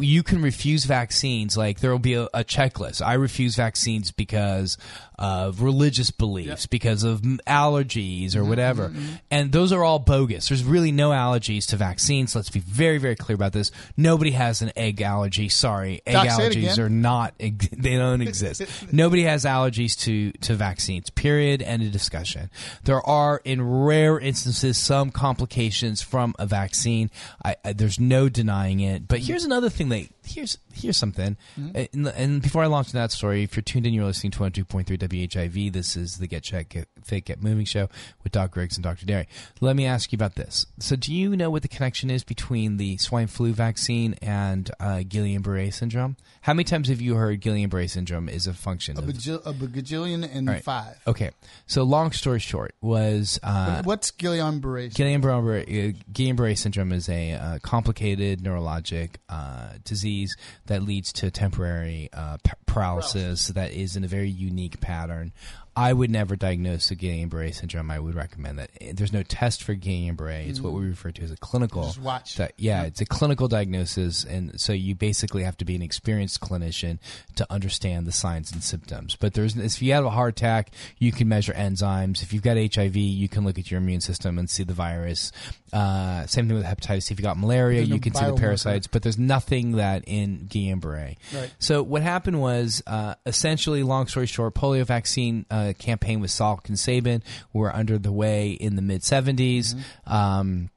You 0.00 0.22
can 0.22 0.42
refuse 0.42 0.84
vaccines. 0.84 1.56
Like 1.56 1.80
there 1.80 1.90
will 1.90 1.98
be 1.98 2.14
a, 2.14 2.24
a 2.34 2.44
checklist. 2.44 3.04
I 3.04 3.14
refuse 3.14 3.56
vaccines 3.56 4.10
because 4.12 4.76
of 5.18 5.62
religious 5.62 6.10
beliefs, 6.10 6.66
because 6.66 7.02
of 7.02 7.22
allergies 7.22 8.16
Mm-hmm, 8.26 8.38
or 8.40 8.44
whatever. 8.44 8.92
And 9.30 9.52
those 9.52 9.72
are 9.72 9.82
all 9.84 9.98
bogus. 9.98 10.48
There's 10.48 10.64
really 10.64 10.92
no 10.92 11.10
allergies 11.10 11.66
to 11.68 11.76
vaccines. 11.76 12.34
Let's 12.34 12.50
be 12.50 12.60
very, 12.60 12.98
very 12.98 13.16
clear 13.16 13.34
about 13.34 13.52
this. 13.52 13.70
Nobody 13.96 14.32
has 14.32 14.62
an 14.62 14.72
egg 14.76 15.00
allergy. 15.00 15.48
Sorry, 15.48 16.02
egg 16.06 16.14
Doc, 16.14 16.26
allergies 16.26 16.78
are 16.78 16.88
not. 16.88 17.34
They 17.76 17.96
don't 17.96 18.20
exist. 18.22 18.62
Nobody 18.92 19.22
has 19.22 19.44
allergies 19.44 19.98
to 20.00 20.32
to 20.32 20.54
vaccines. 20.54 21.10
Period. 21.10 21.62
End 21.62 21.82
of 21.82 21.92
discussion. 21.92 22.50
There 22.84 23.00
are, 23.06 23.40
in 23.44 23.62
rare 23.62 24.18
instances, 24.18 24.76
some 24.78 25.10
complications 25.10 26.02
from 26.02 26.34
a 26.38 26.46
vaccine. 26.46 27.10
I, 27.44 27.56
I, 27.64 27.72
there's 27.72 28.00
no 28.00 28.28
denying 28.28 28.80
it. 28.80 29.08
But 29.08 29.20
here's 29.20 29.44
another 29.44 29.70
thing 29.76 29.88
that 29.90 30.08
here's 30.26 30.58
here's 30.74 30.96
something. 30.96 31.36
Mm-hmm. 31.58 31.76
Uh, 31.76 31.84
And, 31.92 32.06
and 32.08 32.42
before 32.42 32.62
I 32.62 32.66
launch 32.66 32.92
that 32.92 33.12
story, 33.12 33.42
if 33.42 33.56
you're 33.56 33.62
tuned 33.62 33.86
in, 33.86 33.94
you're 33.94 34.04
listening 34.04 34.30
to 34.32 34.38
102.3 34.40 34.84
WHIV. 34.98 35.72
This 35.72 35.96
is 35.96 36.18
the 36.18 36.26
Get 36.26 36.42
Check 36.42 36.70
Get 36.70 36.88
Fit 37.04 37.24
Get 37.24 37.42
Moving 37.42 37.64
show 37.64 37.88
with 38.22 38.32
Doc 38.32 38.50
Griggs 38.50 38.76
and 38.76 38.84
Dr. 38.84 39.06
Derry. 39.06 39.28
Let 39.60 39.76
me 39.76 39.86
ask 39.86 40.12
you 40.12 40.16
about 40.16 40.34
this. 40.34 40.66
So, 40.78 40.96
do 40.96 41.14
you 41.14 41.36
know 41.36 41.48
what 41.50 41.62
the 41.62 41.68
connection 41.68 42.10
is 42.10 42.24
between 42.24 42.76
the 42.76 42.96
swine 42.98 43.26
flu 43.28 43.52
vaccine 43.52 44.14
and 44.20 44.70
uh, 44.80 45.02
Guillain-Barré 45.06 45.72
syndrome? 45.72 46.16
How 46.42 46.52
many 46.54 46.64
times 46.64 46.88
have 46.88 47.00
you 47.00 47.14
heard 47.14 47.40
Guillain-Barré 47.40 47.88
syndrome 47.88 48.28
is 48.28 48.46
a 48.46 48.52
function 48.54 48.96
A, 48.96 49.00
of 49.00 49.06
bajil- 49.06 49.42
a 49.46 49.52
bajillion 49.52 50.28
and 50.32 50.48
Right. 50.48 50.62
five. 50.62 50.96
Okay, 51.06 51.30
so 51.66 51.82
long 51.82 52.12
story 52.12 52.40
short 52.40 52.74
was 52.80 53.38
uh, 53.42 53.82
What's 53.84 54.10
Guillain-Barré? 54.12 54.92
Guillain-Barré 54.92 55.62
uh, 55.62 55.98
Guillain-Barré 56.12 56.58
syndrome 56.58 56.92
is 56.92 57.08
a 57.08 57.32
uh, 57.32 57.58
complicated 57.62 58.40
neurologic 58.42 59.10
uh, 59.28 59.70
disease 60.16 60.36
that 60.66 60.82
leads 60.82 61.12
to 61.14 61.30
temporary 61.30 62.08
uh, 62.12 62.38
p- 62.42 62.52
paralysis 62.66 63.48
that 63.48 63.72
is 63.72 63.96
in 63.96 64.04
a 64.04 64.08
very 64.08 64.28
unique 64.28 64.80
pattern. 64.80 65.32
I 65.76 65.92
would 65.92 66.10
never 66.10 66.36
diagnose 66.36 66.90
a 66.90 66.96
Guillain-Barré 66.96 67.54
syndrome. 67.54 67.90
I 67.90 67.98
would 67.98 68.14
recommend 68.14 68.58
that 68.58 68.70
there's 68.94 69.12
no 69.12 69.22
test 69.22 69.62
for 69.62 69.74
Guillain-Barré. 69.74 70.48
It's 70.48 70.58
what 70.60 70.72
we 70.72 70.86
refer 70.86 71.10
to 71.10 71.22
as 71.22 71.30
a 71.30 71.36
clinical. 71.36 71.84
Just 71.84 72.00
watch. 72.00 72.36
di- 72.36 72.50
yeah, 72.56 72.84
it's 72.84 73.02
a 73.02 73.04
clinical 73.04 73.46
diagnosis, 73.46 74.24
and 74.24 74.58
so 74.58 74.72
you 74.72 74.94
basically 74.94 75.42
have 75.42 75.58
to 75.58 75.66
be 75.66 75.76
an 75.76 75.82
experienced 75.82 76.40
clinician 76.40 76.98
to 77.34 77.46
understand 77.52 78.06
the 78.06 78.12
signs 78.12 78.52
and 78.52 78.62
symptoms. 78.64 79.16
But 79.16 79.34
there's 79.34 79.54
if 79.54 79.82
you 79.82 79.92
have 79.92 80.06
a 80.06 80.10
heart 80.10 80.38
attack, 80.38 80.70
you 80.98 81.12
can 81.12 81.28
measure 81.28 81.52
enzymes. 81.52 82.22
If 82.22 82.32
you've 82.32 82.42
got 82.42 82.56
HIV, 82.56 82.96
you 82.96 83.28
can 83.28 83.44
look 83.44 83.58
at 83.58 83.70
your 83.70 83.78
immune 83.78 84.00
system 84.00 84.38
and 84.38 84.48
see 84.48 84.62
the 84.62 84.72
virus. 84.72 85.30
Uh, 85.74 86.24
same 86.26 86.48
thing 86.48 86.56
with 86.56 86.64
hepatitis. 86.64 87.10
If 87.10 87.18
you 87.18 87.22
got 87.22 87.36
malaria, 87.36 87.82
you 87.82 88.00
can 88.00 88.14
see 88.14 88.24
the 88.24 88.34
parasites. 88.34 88.86
But 88.86 89.02
there's 89.02 89.18
nothing 89.18 89.72
that 89.72 90.04
in 90.06 90.46
Guillain-Barré. 90.48 91.16
Right. 91.34 91.52
So 91.58 91.82
what 91.82 92.02
happened 92.02 92.40
was, 92.40 92.82
uh, 92.86 93.16
essentially, 93.26 93.82
long 93.82 94.06
story 94.06 94.26
short, 94.26 94.54
polio 94.54 94.86
vaccine 94.86 95.44
uh, 95.50 95.65
campaign 95.74 96.20
with 96.20 96.30
Salk 96.30 96.68
and 96.68 96.78
Sabin 96.78 97.22
were 97.52 97.74
under 97.74 97.98
the 97.98 98.12
way 98.12 98.50
in 98.50 98.76
the 98.76 98.82
mid 98.82 99.02
70s. 99.02 99.74
Um, 100.06 100.70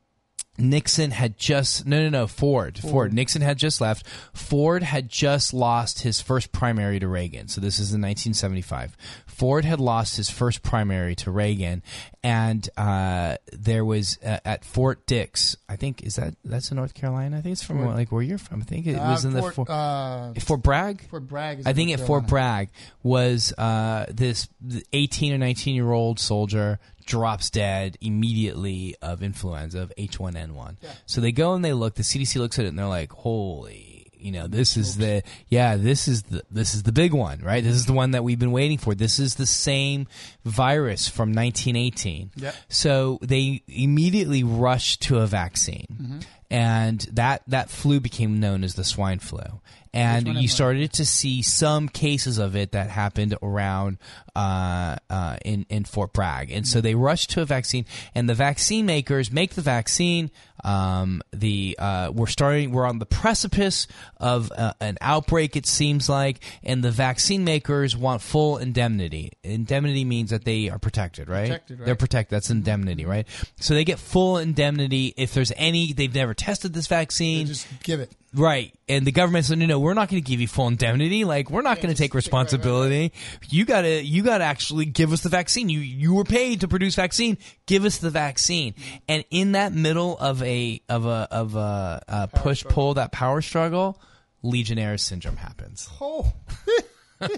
Nixon 0.59 1.11
had 1.11 1.37
just 1.37 1.85
no 1.85 2.03
no 2.03 2.09
no 2.09 2.27
Ford 2.27 2.77
Ford 2.79 3.13
Nixon 3.13 3.41
had 3.41 3.57
just 3.57 3.81
left. 3.81 4.05
Ford 4.33 4.83
had 4.83 5.09
just 5.09 5.53
lost 5.53 6.01
his 6.01 6.21
first 6.21 6.51
primary 6.51 6.99
to 6.99 7.07
Reagan. 7.07 7.47
So 7.47 7.61
this 7.61 7.75
is 7.75 7.93
in 7.93 8.01
1975. 8.01 8.95
Ford 9.27 9.63
had 9.63 9.79
lost 9.79 10.17
his 10.17 10.29
first 10.29 10.63
primary 10.63 11.15
to 11.15 11.31
Reagan, 11.31 11.81
and 12.23 12.67
uh, 12.75 13.37
there 13.53 13.85
was 13.85 14.17
uh, 14.23 14.39
at 14.43 14.65
Fort 14.65 15.05
Dix. 15.05 15.55
I 15.69 15.77
think 15.77 16.03
is 16.03 16.15
that 16.15 16.35
that's 16.43 16.71
in 16.71 16.77
North 16.77 16.93
Carolina. 16.93 17.37
I 17.37 17.41
think 17.41 17.53
it's 17.53 17.63
from 17.63 17.85
like 17.85 18.11
where 18.11 18.21
you're 18.21 18.37
from. 18.37 18.61
I 18.61 18.65
think 18.65 18.85
it 18.87 18.97
was 18.97 19.25
in 19.25 19.31
the 19.31 19.41
Fort, 19.41 19.55
Fort, 19.55 19.69
uh, 19.69 20.33
Fort 20.41 20.61
Bragg. 20.61 21.01
Fort 21.09 21.27
Bragg. 21.27 21.59
Is 21.59 21.67
I 21.67 21.73
think 21.73 21.91
at 21.91 22.05
Fort 22.05 22.27
Bragg 22.27 22.69
was 23.01 23.53
uh, 23.57 24.07
this 24.09 24.49
18 24.91 25.33
or 25.33 25.37
19 25.37 25.75
year 25.75 25.91
old 25.91 26.19
soldier 26.19 26.79
drops 27.09 27.49
dead 27.49 27.97
immediately 27.99 28.95
of 29.01 29.23
influenza 29.23 29.81
of 29.81 29.91
H1N1. 29.97 30.77
So 31.07 31.19
they 31.19 31.31
go 31.31 31.55
and 31.55 31.65
they 31.65 31.73
look. 31.73 31.95
The 31.95 32.03
CDC 32.03 32.37
looks 32.37 32.59
at 32.59 32.65
it 32.65 32.69
and 32.69 32.79
they're 32.79 32.85
like, 32.85 33.11
"Holy, 33.11 34.07
you 34.13 34.31
know, 34.31 34.47
this 34.47 34.77
is 34.77 34.97
the 34.97 35.23
yeah, 35.49 35.75
this 35.75 36.07
is 36.07 36.23
the 36.23 36.43
this 36.51 36.75
is 36.75 36.83
the 36.83 36.91
big 36.91 37.13
one, 37.13 37.39
right? 37.41 37.63
This 37.63 37.75
is 37.75 37.87
the 37.87 37.93
one 37.93 38.11
that 38.11 38.23
we've 38.23 38.39
been 38.39 38.51
waiting 38.51 38.77
for. 38.77 38.93
This 38.93 39.17
is 39.19 39.35
the 39.35 39.47
same 39.47 40.07
virus 40.45 41.07
from 41.09 41.33
1918." 41.33 42.31
Yep. 42.35 42.55
So 42.69 43.17
they 43.21 43.63
immediately 43.67 44.43
rushed 44.43 45.01
to 45.03 45.17
a 45.17 45.27
vaccine. 45.27 45.87
Mm-hmm. 45.91 46.19
And 46.51 47.01
that, 47.13 47.43
that 47.45 47.69
flu 47.69 47.99
became 47.99 48.39
known 48.39 48.63
as 48.63 48.73
the 48.73 48.83
swine 48.83 49.19
flu. 49.19 49.61
And 49.93 50.27
you 50.27 50.47
started 50.47 50.93
to 50.93 51.05
see 51.05 51.41
some 51.41 51.89
cases 51.89 52.37
of 52.37 52.55
it 52.55 52.73
that 52.73 52.89
happened 52.89 53.35
around 53.41 53.97
uh, 54.35 54.97
uh, 55.09 55.37
in 55.43 55.65
in 55.69 55.83
Fort 55.83 56.13
Bragg, 56.13 56.51
and 56.51 56.67
so 56.67 56.79
they 56.79 56.95
rushed 56.95 57.31
to 57.31 57.41
a 57.41 57.45
vaccine. 57.45 57.85
And 58.13 58.29
the 58.29 58.35
vaccine 58.35 58.85
makers 58.85 59.31
make 59.31 59.55
the 59.55 59.61
vaccine. 59.61 60.31
Um, 60.63 61.21
the 61.31 61.75
uh, 61.79 62.11
we're 62.13 62.27
starting. 62.27 62.71
We're 62.71 62.85
on 62.85 62.99
the 62.99 63.05
precipice 63.05 63.87
of 64.17 64.51
uh, 64.51 64.73
an 64.79 64.97
outbreak. 65.01 65.55
It 65.55 65.65
seems 65.65 66.07
like, 66.07 66.39
and 66.63 66.83
the 66.83 66.91
vaccine 66.91 67.43
makers 67.43 67.97
want 67.97 68.21
full 68.21 68.57
indemnity. 68.57 69.31
Indemnity 69.43 70.05
means 70.05 70.29
that 70.29 70.45
they 70.45 70.69
are 70.69 70.79
protected, 70.79 71.29
right? 71.29 71.47
Protected, 71.47 71.79
right. 71.79 71.85
They're 71.85 71.95
protected. 71.95 72.35
That's 72.35 72.49
indemnity, 72.49 73.05
right? 73.05 73.27
So 73.59 73.73
they 73.73 73.85
get 73.85 73.99
full 73.99 74.37
indemnity 74.37 75.13
if 75.17 75.33
there's 75.33 75.51
any. 75.55 75.93
They've 75.93 76.13
never 76.13 76.33
tested 76.33 76.73
this 76.73 76.87
vaccine. 76.87 77.47
Just 77.47 77.67
give 77.83 77.99
it. 78.01 78.11
Right. 78.33 78.73
And 78.87 79.07
the 79.07 79.11
government 79.11 79.45
said, 79.45 79.57
no, 79.57 79.65
no, 79.65 79.79
we're 79.79 79.95
not 79.95 80.09
going 80.09 80.21
to 80.21 80.27
give 80.29 80.39
you 80.39 80.47
full 80.47 80.67
indemnity. 80.67 81.25
Like, 81.25 81.49
we're 81.49 81.63
not 81.63 81.77
going 81.77 81.89
to 81.93 81.95
take 81.95 82.11
take- 82.11 82.13
right, 82.13 82.31
right, 82.31 82.33
right. 82.33 82.43
responsibility. 82.43 83.13
You 83.49 83.65
gotta, 83.65 84.03
you 84.03 84.23
gotta 84.23 84.43
actually 84.43 84.85
give 84.85 85.11
us 85.13 85.21
the 85.21 85.29
vaccine. 85.29 85.69
You, 85.69 85.79
you 85.79 86.13
were 86.13 86.23
paid 86.23 86.61
to 86.61 86.67
produce 86.67 86.95
vaccine. 86.95 87.37
Give 87.65 87.85
us 87.85 87.97
the 87.97 88.09
vaccine. 88.11 88.75
And 89.07 89.23
in 89.31 89.53
that 89.53 89.73
middle 89.73 90.17
of 90.17 90.43
a, 90.43 90.81
of 90.89 91.05
a, 91.05 91.27
of 91.31 91.55
a, 91.55 92.03
uh 92.07 92.27
push 92.27 92.63
pull, 92.63 92.95
that 92.95 93.11
power 93.11 93.41
struggle, 93.41 93.99
Legionnaires 94.43 95.01
syndrome 95.03 95.37
happens. 95.37 95.89
Oh, 95.99 96.31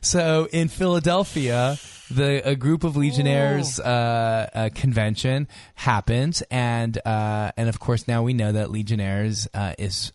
So 0.00 0.48
in 0.52 0.68
Philadelphia, 0.68 1.78
the 2.10 2.40
a 2.48 2.54
group 2.54 2.84
of 2.84 2.96
Legionnaires 2.96 3.80
uh, 3.80 4.48
uh, 4.54 4.68
convention 4.74 5.48
happens, 5.74 6.42
and 6.50 6.96
uh, 7.04 7.50
and 7.56 7.68
of 7.68 7.80
course 7.80 8.06
now 8.06 8.22
we 8.22 8.32
know 8.32 8.52
that 8.52 8.70
Legionnaires 8.70 9.48
uh, 9.52 9.74
is 9.78 10.12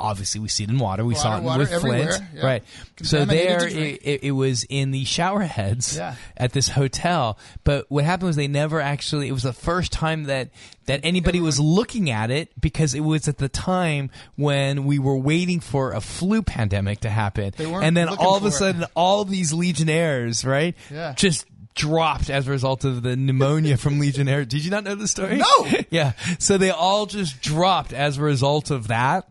obviously 0.00 0.40
we 0.40 0.48
see 0.48 0.64
it 0.64 0.70
in 0.70 0.78
water. 0.78 1.04
We 1.04 1.14
saw 1.14 1.38
it 1.38 1.42
water 1.42 1.60
with 1.60 1.80
Flint, 1.80 2.20
yeah. 2.34 2.46
right? 2.46 2.64
So 3.02 3.24
there, 3.24 3.66
it, 3.66 4.24
it, 4.24 4.32
was 4.32 4.64
in 4.68 4.90
the 4.90 5.04
shower 5.04 5.42
heads 5.42 5.96
Yeah. 5.96 6.16
at 6.36 6.52
this 6.52 6.68
hotel. 6.68 7.38
But 7.64 7.86
what 7.88 8.04
happened 8.04 8.28
was 8.28 8.36
they 8.36 8.48
never 8.48 8.80
actually. 8.80 9.28
It 9.28 9.32
was 9.32 9.42
the 9.42 9.52
first 9.52 9.92
time 9.92 10.24
that 10.24 10.50
that 10.86 11.00
anybody 11.02 11.40
was 11.40 11.58
looking 11.58 12.10
at 12.10 12.30
it 12.30 12.48
because 12.60 12.94
it 12.94 13.00
was 13.00 13.26
at 13.28 13.38
the 13.38 13.48
time 13.48 14.10
when 14.36 14.84
we 14.84 14.98
were 14.98 15.16
waiting 15.16 15.60
for 15.60 15.92
a 15.92 16.00
flu 16.00 16.42
pandemic 16.42 17.00
to 17.00 17.10
happen, 17.10 17.52
They 17.56 17.72
and 17.72 17.96
then 17.96 18.08
all 18.08 18.36
of 18.36 18.44
a 18.44 18.50
for 18.50 18.54
it. 18.54 18.58
sudden, 18.58 18.84
all 18.94 19.24
these 19.24 19.52
Legionnaires, 19.52 20.44
right? 20.44 20.76
Yeah. 20.90 21.14
Just 21.14 21.46
dropped 21.76 22.30
as 22.30 22.48
a 22.48 22.50
result 22.50 22.84
of 22.84 23.02
the 23.02 23.14
pneumonia 23.16 23.76
from 23.76 24.00
Legionnaire. 24.00 24.44
Did 24.44 24.64
you 24.64 24.70
not 24.70 24.82
know 24.82 24.94
the 24.94 25.06
story? 25.06 25.36
No! 25.36 25.66
yeah. 25.90 26.12
So 26.38 26.58
they 26.58 26.70
all 26.70 27.06
just 27.06 27.40
dropped 27.40 27.92
as 27.92 28.18
a 28.18 28.22
result 28.22 28.70
of 28.70 28.88
that. 28.88 29.28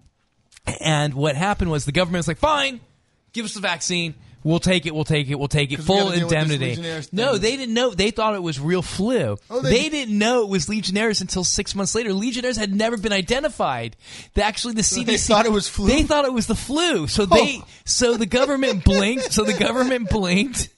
And 0.81 1.13
what 1.13 1.35
happened 1.35 1.71
was 1.71 1.85
the 1.85 1.91
government 1.91 2.19
was 2.19 2.27
like, 2.27 2.37
fine, 2.37 2.79
give 3.33 3.45
us 3.45 3.53
the 3.53 3.59
vaccine. 3.59 4.15
We'll 4.45 4.59
take 4.59 4.85
it. 4.85 4.93
We'll 4.93 5.05
take 5.05 5.27
it. 5.31 5.39
We'll 5.39 5.47
take 5.47 5.71
it. 5.71 5.77
Full 5.77 5.95
gotta 5.97 6.19
deal 6.19 6.27
with 6.27 6.49
this 6.49 6.77
indemnity. 6.77 7.07
No, 7.11 7.39
they 7.39 7.57
didn't 7.57 7.73
know. 7.73 7.89
They 7.89 8.11
thought 8.11 8.35
it 8.35 8.43
was 8.43 8.59
real 8.59 8.83
flu. 8.83 9.37
Oh, 9.49 9.59
they, 9.59 9.71
they- 9.71 9.89
didn't 9.89 10.15
know 10.15 10.43
it 10.43 10.49
was 10.49 10.69
Legionnaires 10.69 11.21
until 11.21 11.43
six 11.43 11.73
months 11.73 11.95
later. 11.95 12.13
Legionnaires 12.13 12.55
had 12.55 12.73
never 12.73 12.95
been 12.95 13.11
identified. 13.11 13.95
They 14.35 14.43
actually, 14.43 14.75
the 14.75 14.83
CDC 14.83 15.05
they 15.07 15.17
thought 15.17 15.47
it 15.47 15.51
was 15.51 15.67
flu? 15.67 15.87
They 15.87 16.03
thought 16.03 16.25
it 16.25 16.33
was 16.33 16.45
the 16.45 16.53
flu. 16.53 17.07
So 17.07 17.23
oh. 17.23 17.25
they, 17.25 17.57
Oh. 17.57 17.67
so 17.85 18.17
the 18.17 18.27
government 18.27 18.83
blinked. 18.83 19.33
So 19.33 19.45
the 19.45 19.53
government 19.53 20.11
blinked. 20.11 20.69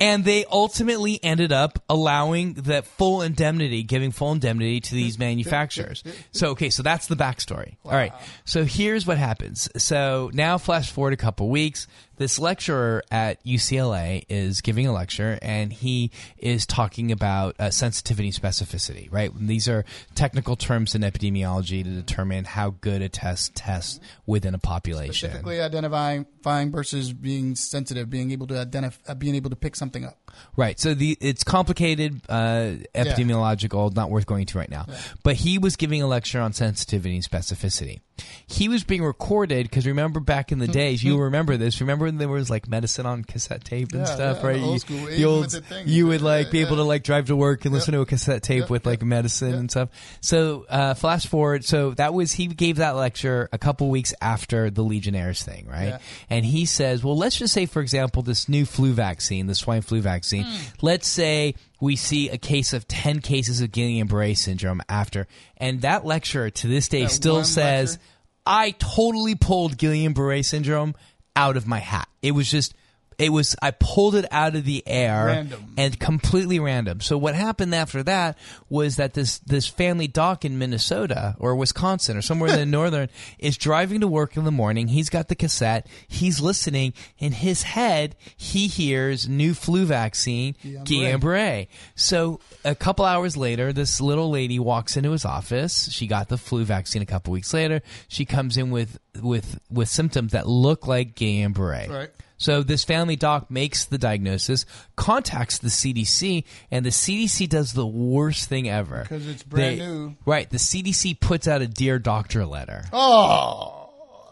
And 0.00 0.24
they 0.24 0.44
ultimately 0.44 1.18
ended 1.22 1.52
up 1.52 1.82
allowing 1.88 2.54
that 2.54 2.86
full 2.86 3.22
indemnity, 3.22 3.82
giving 3.82 4.10
full 4.10 4.32
indemnity 4.32 4.80
to 4.80 4.94
these 4.94 5.18
manufacturers. 5.18 6.02
So, 6.32 6.50
okay, 6.50 6.70
so 6.70 6.82
that's 6.82 7.06
the 7.06 7.16
backstory. 7.16 7.76
All 7.84 7.92
right. 7.92 8.12
So 8.44 8.64
here's 8.64 9.06
what 9.06 9.18
happens. 9.18 9.68
So 9.76 10.30
now 10.32 10.58
flash 10.58 10.90
forward 10.90 11.12
a 11.12 11.16
couple 11.16 11.48
weeks. 11.48 11.86
This 12.16 12.38
lecturer 12.38 13.02
at 13.10 13.44
UCLA 13.44 14.24
is 14.28 14.60
giving 14.60 14.86
a 14.86 14.92
lecture 14.92 15.38
and 15.42 15.72
he 15.72 16.10
is 16.38 16.64
talking 16.64 17.12
about 17.12 17.56
uh, 17.58 17.70
sensitivity 17.70 18.28
and 18.28 18.34
specificity, 18.34 19.12
right? 19.12 19.30
These 19.38 19.68
are 19.68 19.84
technical 20.14 20.56
terms 20.56 20.94
in 20.94 21.02
epidemiology 21.02 21.84
to 21.84 21.90
determine 21.90 22.44
how 22.44 22.70
good 22.80 23.02
a 23.02 23.08
test 23.08 23.54
tests 23.54 24.00
within 24.24 24.54
a 24.54 24.58
population. 24.58 25.28
specifically 25.28 25.60
identifying 25.60 26.26
versus 26.44 27.12
being 27.12 27.54
sensitive, 27.54 28.08
being 28.08 28.30
able 28.30 28.46
to 28.46 28.58
identify, 28.58 29.14
being 29.14 29.34
able 29.34 29.50
to 29.50 29.56
pick 29.56 29.76
something 29.76 30.04
up. 30.04 30.25
Right. 30.56 30.78
So 30.80 30.94
the 30.94 31.16
it's 31.20 31.44
complicated, 31.44 32.20
uh, 32.28 32.72
epidemiological, 32.94 33.94
not 33.94 34.10
worth 34.10 34.26
going 34.26 34.46
to 34.46 34.58
right 34.58 34.70
now. 34.70 34.86
But 35.22 35.36
he 35.36 35.58
was 35.58 35.76
giving 35.76 36.02
a 36.02 36.06
lecture 36.06 36.40
on 36.40 36.52
sensitivity 36.52 37.14
and 37.16 37.24
specificity. 37.24 38.00
He 38.46 38.68
was 38.70 38.82
being 38.82 39.02
recorded 39.04 39.64
because 39.68 39.86
remember 39.86 40.20
back 40.20 40.50
in 40.50 40.58
the 40.58 40.66
days, 40.66 41.04
you'll 41.04 41.20
remember 41.20 41.58
this. 41.58 41.82
Remember 41.82 42.06
when 42.06 42.16
there 42.16 42.28
was 42.30 42.48
like 42.48 42.66
medicine 42.66 43.04
on 43.04 43.24
cassette 43.24 43.62
tape 43.62 43.92
and 43.92 44.00
Yeah, 44.06 44.14
stuff, 44.14 44.38
yeah, 44.40 44.46
right? 44.46 44.56
the 44.56 44.62
old 44.64 44.72
You- 44.74 44.78
school, 44.78 45.06
the 45.06 45.24
old, 45.26 45.50
the 45.50 45.60
thing. 45.60 45.86
you 45.86 46.06
would 46.06 46.22
like 46.22 46.46
Yeah, 46.46 46.52
be 46.52 46.60
able 46.62 46.76
to 46.76 46.82
like 46.82 47.02
drive 47.04 47.26
to 47.26 47.36
work 47.36 47.66
and 47.66 47.74
listen 47.74 47.92
to 47.92 48.00
a 48.00 48.06
cassette 48.06 48.42
tape 48.42 48.60
Yep, 48.62 48.70
with 48.70 48.86
like 48.86 49.02
medicine 49.02 49.50
yep. 49.50 49.58
and 49.58 49.70
stuff. 49.70 49.88
So 50.22 50.64
uh, 50.70 50.94
flash 50.94 51.26
forward. 51.26 51.66
So 51.66 51.90
that 51.94 52.14
was 52.14 52.32
he 52.32 52.46
gave 52.46 52.76
that 52.76 52.96
lecture 52.96 53.50
a 53.52 53.58
couple 53.58 53.90
weeks 53.90 54.14
after 54.22 54.70
the 54.70 54.82
Legionnaires 54.82 55.42
thing, 55.42 55.66
right? 55.66 55.88
Yeah. 55.88 55.98
And 56.30 56.46
he 56.46 56.64
says, 56.64 57.04
well, 57.04 57.18
let's 57.18 57.36
just 57.36 57.52
say, 57.52 57.66
for 57.66 57.82
example, 57.82 58.22
this 58.22 58.48
new 58.48 58.64
flu 58.64 58.94
vaccine, 58.94 59.46
the 59.46 59.54
swine 59.54 59.82
flu 59.82 60.00
vaccine, 60.00 60.15
Hmm. 60.42 60.56
let's 60.82 61.08
say 61.08 61.54
we 61.80 61.96
see 61.96 62.28
a 62.30 62.38
case 62.38 62.72
of 62.72 62.88
10 62.88 63.20
cases 63.20 63.60
of 63.60 63.70
Guillain-Barré 63.70 64.36
syndrome 64.36 64.82
after. 64.88 65.26
And 65.56 65.82
that 65.82 66.04
lecturer 66.04 66.50
to 66.50 66.66
this 66.68 66.88
day 66.88 67.02
That 67.02 67.10
still 67.10 67.44
says, 67.44 67.92
lecture? 67.92 68.02
I 68.46 68.70
totally 68.78 69.34
pulled 69.34 69.76
Guillain-Barré 69.76 70.44
syndrome 70.44 70.94
out 71.34 71.56
of 71.56 71.66
my 71.66 71.78
hat. 71.78 72.08
It 72.22 72.32
was 72.32 72.50
just, 72.50 72.74
it 73.18 73.30
was, 73.30 73.56
I 73.62 73.70
pulled 73.70 74.14
it 74.14 74.26
out 74.30 74.54
of 74.56 74.64
the 74.64 74.82
air 74.86 75.26
Random. 75.26 75.74
and 75.78 75.98
completely 75.98 76.58
random. 76.58 77.00
So 77.00 77.16
what 77.16 77.34
happened 77.34 77.74
after 77.74 78.02
that 78.02 78.36
was 78.68 78.96
that 78.96 79.14
this 79.14 79.38
this 79.38 79.66
family 79.66 80.06
doc 80.06 80.44
in 80.44 80.58
Minnesota 80.58 81.34
or 81.38 81.56
Wisconsin 81.56 82.16
or 82.16 82.22
somewhere 82.22 82.50
in 82.50 82.58
the 82.58 82.66
northern 82.76 83.08
is 83.38 83.56
driving 83.56 84.00
to 84.00 84.08
work 84.08 84.36
in 84.36 84.44
the 84.44 84.50
morning. 84.50 84.88
He's 84.88 85.08
got 85.08 85.28
the 85.28 85.34
cassette. 85.34 85.86
He's 86.06 86.40
listening. 86.40 86.92
In 87.18 87.32
his 87.32 87.62
head, 87.62 88.16
he 88.36 88.66
hears 88.66 89.28
new 89.28 89.54
flu 89.54 89.86
vaccine, 89.86 90.54
Guillain-Barré. 90.62 91.68
So 91.94 92.40
a 92.64 92.74
couple 92.74 93.04
hours 93.04 93.36
later, 93.36 93.72
this 93.72 94.00
little 94.00 94.30
lady 94.30 94.58
walks 94.58 94.96
into 94.96 95.12
his 95.12 95.24
office. 95.24 95.90
She 95.90 96.06
got 96.06 96.28
the 96.28 96.38
flu 96.38 96.64
vaccine 96.64 97.02
a 97.02 97.06
couple 97.06 97.32
weeks 97.32 97.54
later. 97.54 97.80
She 98.08 98.24
comes 98.24 98.56
in 98.56 98.70
with 98.70 98.98
with 99.22 99.58
with 99.70 99.88
symptoms 99.88 100.32
that 100.32 100.46
look 100.46 100.86
like 100.86 101.14
Guillain-Barré. 101.14 101.88
Right. 101.88 102.10
So 102.38 102.62
this 102.62 102.84
family 102.84 103.16
doc 103.16 103.50
makes 103.50 103.84
the 103.86 103.98
diagnosis, 103.98 104.66
contacts 104.94 105.58
the 105.58 105.68
CDC, 105.68 106.44
and 106.70 106.84
the 106.84 106.90
CDC 106.90 107.48
does 107.48 107.72
the 107.72 107.86
worst 107.86 108.48
thing 108.48 108.68
ever. 108.68 109.02
Because 109.02 109.26
it's 109.26 109.42
brand 109.42 109.80
They- 109.80 109.84
new. 109.86 110.16
Right. 110.26 110.48
The 110.50 110.58
CDC 110.58 111.14
puts 111.20 111.48
out 111.48 111.62
a 111.62 111.66
Dear 111.66 111.98
Doctor 111.98 112.44
letter 112.44 112.84
Oh, 112.92 113.88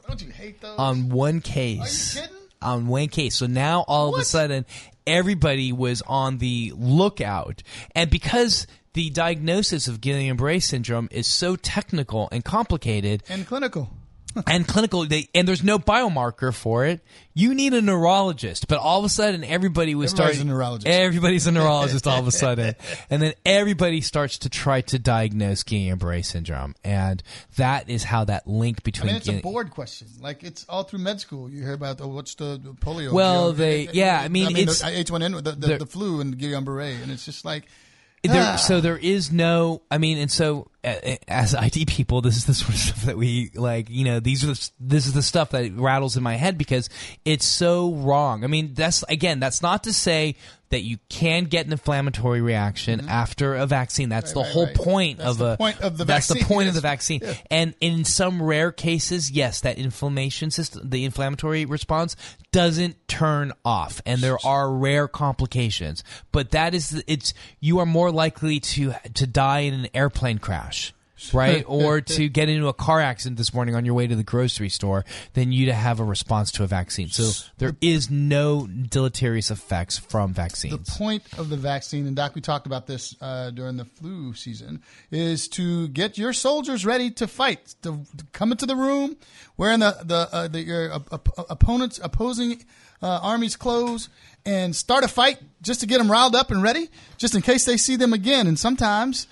don't 0.07 0.23
you 0.23 0.31
hate 0.31 0.61
those? 0.61 0.79
on 0.79 1.09
one 1.09 1.41
case. 1.41 2.17
Are 2.17 2.21
you 2.21 2.27
kidding? 2.27 2.41
On 2.63 2.87
one 2.89 3.09
case. 3.09 3.37
So 3.37 3.47
now 3.47 3.85
all 3.89 4.15
of 4.15 4.21
a 4.21 4.25
sudden, 4.25 4.65
everybody 5.07 5.73
was 5.73 6.03
on 6.07 6.39
the 6.39 6.73
lookout. 6.77 7.63
And 7.95 8.11
because 8.11 8.67
the 8.95 9.11
diagnosis 9.11 9.89
of 9.89 10.01
Guillain-Barré 10.01 10.63
syndrome 10.63 11.09
is 11.11 11.27
so 11.27 11.57
technical 11.57 12.29
and 12.33 12.45
complicated, 12.45 13.23
and 13.29 13.47
clinical. 13.47 13.91
And 14.47 14.66
clinical 14.66 15.05
they, 15.07 15.28
and 15.35 15.47
there's 15.47 15.62
no 15.62 15.78
biomarker 15.78 16.53
for 16.53 16.85
it 16.85 17.01
you 17.35 17.55
need 17.55 17.72
a 17.74 17.80
neurologist 17.82 18.66
but 18.68 18.78
all 18.78 18.99
of 18.99 19.05
a 19.05 19.09
sudden 19.09 19.45
everybody 19.45 19.95
was 19.95 20.12
Everybody's 20.12 20.35
starting 20.37 20.51
a 20.51 20.53
neurologist. 20.53 20.87
everybody's 20.89 21.47
a 21.47 21.53
neurologist 21.53 22.07
all 22.07 22.18
of 22.18 22.26
a 22.26 22.30
sudden 22.45 22.74
and 23.11 23.22
then 23.22 23.35
everybody 23.47 24.01
starts 24.01 24.39
to 24.39 24.49
try 24.49 24.80
to 24.82 24.99
diagnose 24.99 25.62
Guillain-Barré 25.62 26.24
syndrome 26.24 26.74
and 26.85 27.22
that 27.57 27.89
is 27.89 28.05
how 28.05 28.24
that 28.24 28.47
link 28.47 28.78
I 28.80 28.82
between 28.85 29.07
mean, 29.09 29.16
it's 29.16 29.28
a 29.28 29.41
board 29.41 29.70
question. 29.70 30.09
Like 30.20 30.43
it's 30.43 30.64
all 30.68 30.82
through 30.85 30.99
med 31.01 31.20
school. 31.20 31.49
You 31.51 31.62
hear 31.62 31.72
about 31.74 32.01
oh, 32.01 32.09
what's 32.09 32.35
the, 32.35 32.59
polio? 32.80 33.12
Well, 33.12 33.35
You 33.35 33.49
know, 33.49 33.53
they- 33.53 33.82
it- 33.82 33.89
it- 33.91 33.95
yeah, 33.95 34.20
I 34.20 34.28
mean, 34.28 34.57
it's- 34.57 34.80
the 34.80 34.87
H1N1, 34.89 35.45
the, 35.45 35.53
the, 35.53 35.78
the 35.78 35.87
flu, 35.87 36.20
and 36.20 36.37
Guillain-Barré, 36.37 37.03
and 37.03 37.11
it's 37.12 37.24
just 37.24 37.45
like 37.45 37.66
there, 38.33 38.53
ah. 38.55 38.57
so 38.57 38.81
there 38.81 38.97
is 38.97 39.31
no 39.31 39.83
i 39.91 39.99
mean 39.99 40.18
and 40.18 40.31
so 40.31 40.68
as 41.29 41.55
id 41.55 41.87
people 41.87 42.20
this 42.20 42.37
is 42.37 42.47
the 42.47 42.55
sort 42.55 42.70
of 42.70 42.77
stuff 42.77 43.03
that 43.03 43.16
we 43.16 43.51
like 43.55 43.89
you 43.91 44.05
know 44.05 44.20
these 44.20 44.45
are 44.45 44.49
the, 44.49 44.70
this 44.81 45.07
is 45.07 45.12
the 45.12 45.22
stuff 45.22 45.51
that 45.51 45.72
rattles 45.75 46.16
in 46.16 46.22
my 46.22 46.37
head 46.37 46.57
because 46.59 46.89
it's 47.25 47.47
so 47.47 47.93
wrong 47.93 48.45
i 48.45 48.47
mean 48.47 48.75
that's 48.75 49.03
again 49.09 49.41
that's 49.41 49.62
not 49.62 49.85
to 49.85 49.93
say 49.93 50.37
that 50.75 50.83
you 50.83 50.99
can 51.09 51.45
get 51.45 51.66
an 51.66 51.72
inflammatory 51.72 52.41
reaction 52.41 53.09
after 53.09 53.55
a 53.55 53.66
vaccine 53.66 54.09
that's 54.09 54.33
the 54.33 54.41
Mm-hmm. 54.41 54.47
right, 54.47 54.53
whole 54.53 54.66
right. 54.66 54.75
point 54.75 55.18
That's 55.18 55.31
of 55.31 55.39
the 55.39 55.53
a 55.53 55.57
point 55.57 55.81
of 55.81 55.97
the 55.99 56.05
that's 56.05 56.27
the 56.29 56.35
vaccine, 56.35 56.49
point 56.49 56.68
of 56.68 56.75
the 56.75 56.81
vaccine 56.81 57.20
Yeah. 57.22 57.35
and 57.51 57.75
in 57.81 58.05
some 58.05 58.43
rare 58.43 58.72
cases 58.72 59.31
yes 59.31 59.61
that 59.61 59.79
inflammation 59.79 60.51
system 60.51 60.89
the 60.91 61.05
inflammatory 61.05 61.64
response 61.66 62.16
doesn't 62.53 62.97
turn 63.09 63.53
off 63.64 64.01
and 64.07 64.20
there 64.20 64.39
are 64.45 64.72
rare 64.72 65.07
complications 65.09 66.03
but 66.33 66.51
that 66.53 66.75
is 66.75 67.03
it's 67.07 67.35
you 67.61 67.79
are 67.81 67.87
more 67.87 68.11
likely 68.11 68.61
to 68.61 68.93
to 69.14 69.27
die 69.27 69.61
in 69.61 69.75
an 69.75 69.89
airplane 69.95 70.39
crash 70.39 70.93
right 71.33 71.65
or 71.69 72.01
to 72.01 72.29
get 72.29 72.49
into 72.49 72.69
a 72.69 72.73
car 72.73 73.01
accident 73.01 73.37
this 73.39 73.55
morning 73.55 73.75
on 73.75 73.85
your 73.85 73.95
way 73.95 74.07
to 74.07 74.17
the 74.17 74.25
grocery 74.25 74.69
store 74.69 75.05
than 75.35 75.53
you 75.53 75.67
to 75.67 75.75
have 75.75 76.01
a 76.01 76.05
response 76.05 76.51
to 76.51 76.62
a 76.65 76.67
vaccine 76.67 77.09
so 77.09 77.31
there 77.59 77.77
is 77.81 78.11
no 78.11 78.67
deleterious 78.67 79.51
effects 79.51 79.99
from 79.99 80.33
vaccines. 80.33 80.73
the 80.73 80.99
point 80.99 81.23
of 81.39 81.49
the 81.49 81.57
vaccine, 81.57 82.07
and 82.07 82.17
Doc, 82.17 82.35
we 82.35 82.41
talked 82.41 82.67
about 82.67 82.87
this 82.87 83.15
uh, 83.21 83.51
during 83.51 83.77
the 83.77 83.85
flu 83.85 84.35
season, 84.35 84.83
is 85.11 85.49
to 85.49 85.89
get 85.89 86.19
your 86.19 86.33
soldiers 86.33 86.85
ready 86.85 87.11
to 87.12 87.27
fight, 87.27 87.75
to, 87.83 88.05
to 88.17 88.25
come 88.33 88.53
into 88.53 88.67
the 88.67 88.77
room 88.77 89.17
wearing 89.57 89.81
the 89.81 89.97
the, 90.05 90.29
uh, 90.33 90.49
the 90.49 90.62
your 90.62 90.93
op- 90.93 91.12
op- 91.12 91.51
opponents 91.51 92.01
opposing 92.03 92.65
uh, 93.03 93.21
army's 93.23 93.57
clothes 93.57 94.09
and 94.47 94.75
start 94.75 95.05
a 95.05 95.09
fight 95.09 95.39
just 95.62 95.81
to 95.81 95.87
get 95.87 95.99
them 95.99 96.11
riled 96.11 96.35
up 96.35 96.51
and 96.51 96.62
ready, 96.62 96.89
just 97.17 97.35
in 97.35 97.43
case 97.43 97.65
they 97.65 97.77
see 97.77 97.97
them 97.97 98.12
again. 98.12 98.47
And 98.47 98.59
sometimes 98.59 99.27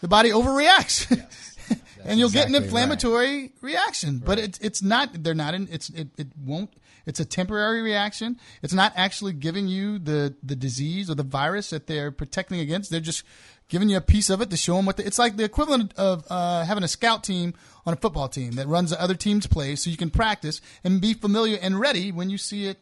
the 0.00 0.08
body 0.08 0.30
overreacts. 0.30 1.10
and 2.04 2.18
you'll 2.18 2.30
get 2.30 2.48
an 2.48 2.54
exactly 2.54 2.66
inflammatory 2.66 3.52
reaction, 3.60 4.18
but 4.18 4.38
it's 4.38 4.58
it's 4.58 4.82
not. 4.82 5.22
They're 5.22 5.34
not 5.34 5.54
in. 5.54 5.68
It's 5.70 5.90
it, 5.90 6.08
it 6.16 6.28
won't. 6.42 6.70
It's 7.06 7.20
a 7.20 7.24
temporary 7.24 7.80
reaction. 7.80 8.38
It's 8.62 8.74
not 8.74 8.92
actually 8.96 9.32
giving 9.32 9.68
you 9.68 9.98
the 9.98 10.34
the 10.42 10.56
disease 10.56 11.10
or 11.10 11.14
the 11.14 11.22
virus 11.22 11.70
that 11.70 11.86
they're 11.86 12.10
protecting 12.10 12.60
against. 12.60 12.90
They're 12.90 13.00
just 13.00 13.24
giving 13.68 13.88
you 13.88 13.96
a 13.96 14.02
piece 14.02 14.30
of 14.30 14.40
it 14.40 14.50
to 14.50 14.56
show 14.56 14.76
them 14.76 14.86
what. 14.86 14.96
The, 14.96 15.06
it's 15.06 15.18
like 15.18 15.36
the 15.36 15.44
equivalent 15.44 15.94
of 15.94 16.24
uh, 16.30 16.64
having 16.64 16.84
a 16.84 16.88
scout 16.88 17.24
team 17.24 17.54
on 17.86 17.92
a 17.92 17.96
football 17.96 18.28
team 18.28 18.52
that 18.52 18.68
runs 18.68 18.90
the 18.90 19.00
other 19.00 19.14
team's 19.14 19.46
plays, 19.46 19.82
so 19.82 19.90
you 19.90 19.96
can 19.96 20.10
practice 20.10 20.60
and 20.84 21.00
be 21.00 21.14
familiar 21.14 21.58
and 21.60 21.80
ready 21.80 22.12
when 22.12 22.30
you 22.30 22.38
see 22.38 22.66
it 22.66 22.78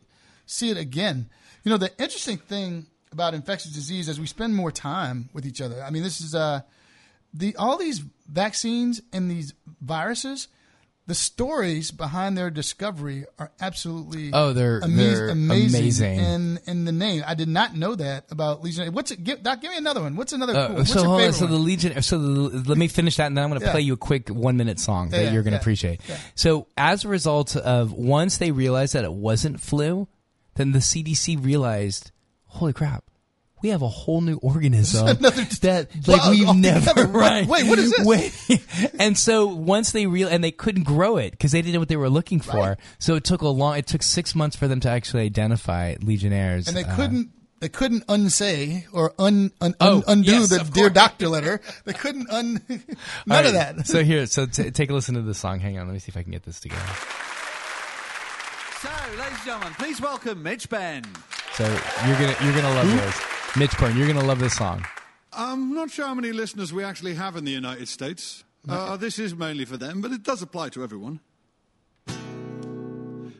see 0.46 0.70
it 0.70 0.76
again. 0.76 1.28
You 1.64 1.70
know, 1.70 1.78
the 1.78 1.90
interesting 1.98 2.38
thing 2.38 2.86
about 3.12 3.34
infectious 3.34 3.72
disease 3.72 4.08
as 4.08 4.20
we 4.20 4.26
spend 4.26 4.54
more 4.54 4.70
time 4.70 5.30
with 5.32 5.46
each 5.46 5.60
other. 5.60 5.82
I 5.82 5.90
mean, 5.90 6.02
this 6.02 6.20
is 6.20 6.34
uh 6.34 6.60
the 7.38 7.56
all 7.56 7.76
these 7.78 8.02
vaccines 8.30 9.00
and 9.12 9.30
these 9.30 9.54
viruses, 9.80 10.48
the 11.06 11.14
stories 11.14 11.92
behind 11.92 12.36
their 12.36 12.50
discovery 12.50 13.24
are 13.38 13.52
absolutely 13.60 14.30
Oh, 14.32 14.52
they're- 14.52 14.80
they're 14.80 15.28
amazing. 15.28 16.18
And 16.18 16.60
and 16.66 16.86
the 16.88 16.90
name, 16.92 17.22
I 17.24 17.34
did 17.34 17.48
not 17.48 17.76
know 17.76 17.94
that 17.94 18.24
about 18.32 18.62
Legion. 18.64 18.92
What's 18.92 19.12
it? 19.12 19.22
Give, 19.22 19.40
Doc, 19.40 19.60
give 19.60 19.70
me 19.70 19.76
another 19.78 20.00
one. 20.02 20.16
What's 20.16 20.32
another? 20.32 20.56
Uh, 20.56 20.66
cool, 20.66 20.76
what's 20.78 20.92
so 20.92 21.08
on, 21.10 21.32
so 21.32 21.46
the? 21.46 21.54
Legion. 21.56 22.02
So 22.02 22.18
the, 22.18 22.68
let 22.68 22.76
me 22.76 22.88
finish 22.88 23.16
that, 23.18 23.26
and 23.26 23.36
then 23.36 23.44
I'm 23.44 23.50
going 23.50 23.60
to 23.60 23.66
Yeah. 23.66 23.72
play 23.72 23.82
you 23.82 23.92
a 23.92 23.96
quick 23.96 24.28
one 24.30 24.56
minute 24.56 24.80
song 24.80 25.10
that 25.10 25.22
Yeah, 25.26 25.32
you're 25.32 25.42
going 25.44 25.52
to 25.52 25.56
yeah, 25.58 25.60
appreciate. 25.60 26.00
So 26.34 26.66
as 26.76 27.04
a 27.04 27.08
result 27.08 27.54
of 27.54 27.92
once 27.92 28.38
they 28.38 28.50
realized 28.50 28.94
that 28.94 29.04
it 29.04 29.12
wasn't 29.12 29.60
flu, 29.60 30.08
then 30.56 30.72
the 30.72 30.80
CDC 30.80 31.36
realized, 31.36 32.10
holy 32.46 32.72
crap. 32.72 33.04
We 33.62 33.70
have 33.70 33.80
a 33.82 33.88
whole 33.88 34.20
new 34.20 34.36
organism 34.36 35.06
that 35.20 35.88
like 36.06 36.20
Well, 36.20 36.30
we've 36.30 36.54
never 36.56 37.04
right. 37.06 37.08
right. 37.08 37.46
Wait, 37.48 37.66
what 37.68 37.78
is 37.78 37.90
this? 37.90 38.06
Wait. 38.06 38.62
and 39.00 39.16
so 39.18 39.46
once 39.46 39.92
they 39.92 40.06
real 40.06 40.28
and 40.28 40.44
they 40.44 40.50
couldn't 40.50 40.84
grow 40.84 41.16
it 41.16 41.30
because 41.32 41.52
they 41.52 41.62
didn't 41.62 41.72
know 41.74 41.78
what 41.80 41.88
they 41.88 41.96
were 41.96 42.10
looking 42.10 42.40
for. 42.40 42.56
Right. 42.56 42.78
So 42.98 43.14
it 43.14 43.24
took 43.24 43.40
a 43.40 43.48
long. 43.48 43.78
It 43.78 43.86
took 43.86 44.02
six 44.02 44.34
months 44.34 44.56
for 44.56 44.68
them 44.68 44.80
to 44.80 44.90
actually 44.90 45.22
identify 45.24 45.96
Legionnaires. 46.02 46.68
and 46.68 46.76
they 46.76 46.84
uh, 46.84 46.94
couldn't. 46.96 47.30
They 47.58 47.70
couldn't 47.70 48.04
unsay 48.06 48.86
or 48.92 49.14
un, 49.18 49.50
un, 49.62 49.74
Oh, 49.80 49.96
un 49.96 50.02
undo 50.18 50.30
yes, 50.30 50.50
the 50.50 50.58
dear 50.74 50.90
doctor 50.90 51.26
letter. 51.26 51.62
They 51.86 51.94
couldn't 51.94 52.28
un 52.28 52.60
none 52.68 52.84
All 53.30 53.46
of 53.46 53.54
that. 53.54 53.86
So 53.86 54.04
here, 54.04 54.26
so 54.26 54.44
t- 54.44 54.70
take 54.70 54.90
a 54.90 54.92
listen 54.92 55.14
to 55.14 55.22
the 55.22 55.32
song. 55.32 55.60
Hang 55.60 55.78
on, 55.78 55.86
let 55.86 55.94
me 55.94 55.98
see 55.98 56.10
if 56.10 56.18
I 56.18 56.22
can 56.22 56.32
get 56.32 56.42
this 56.42 56.60
together. 56.60 56.82
So, 58.82 58.90
ladies 59.18 59.24
and 59.38 59.44
gentlemen, 59.46 59.72
please 59.78 60.00
welcome 60.02 60.42
Mitch 60.42 60.68
Benn. 60.68 61.04
So 61.54 61.64
you're 61.64 62.18
gonna 62.18 62.36
you're 62.44 62.54
gonna 62.54 62.74
love 62.74 62.88
this, 62.88 63.22
Mitch 63.58 63.78
Benn. 63.78 63.96
You're 63.96 64.06
gonna 64.06 64.22
love 64.24 64.38
this 64.38 64.54
song. 64.54 64.84
I'm 65.32 65.74
not 65.74 65.90
sure 65.90 66.06
how 66.06 66.14
many 66.14 66.32
listeners 66.32 66.72
we 66.74 66.84
actually 66.84 67.14
have 67.14 67.36
in 67.36 67.44
the 67.44 67.52
United 67.52 67.88
States. 67.88 68.44
Uh, 68.68 68.96
this 68.96 69.18
is 69.18 69.34
mainly 69.34 69.64
for 69.64 69.76
them, 69.76 70.00
but 70.00 70.10
it 70.12 70.22
does 70.22 70.42
apply 70.42 70.68
to 70.70 70.82
everyone. 70.82 71.20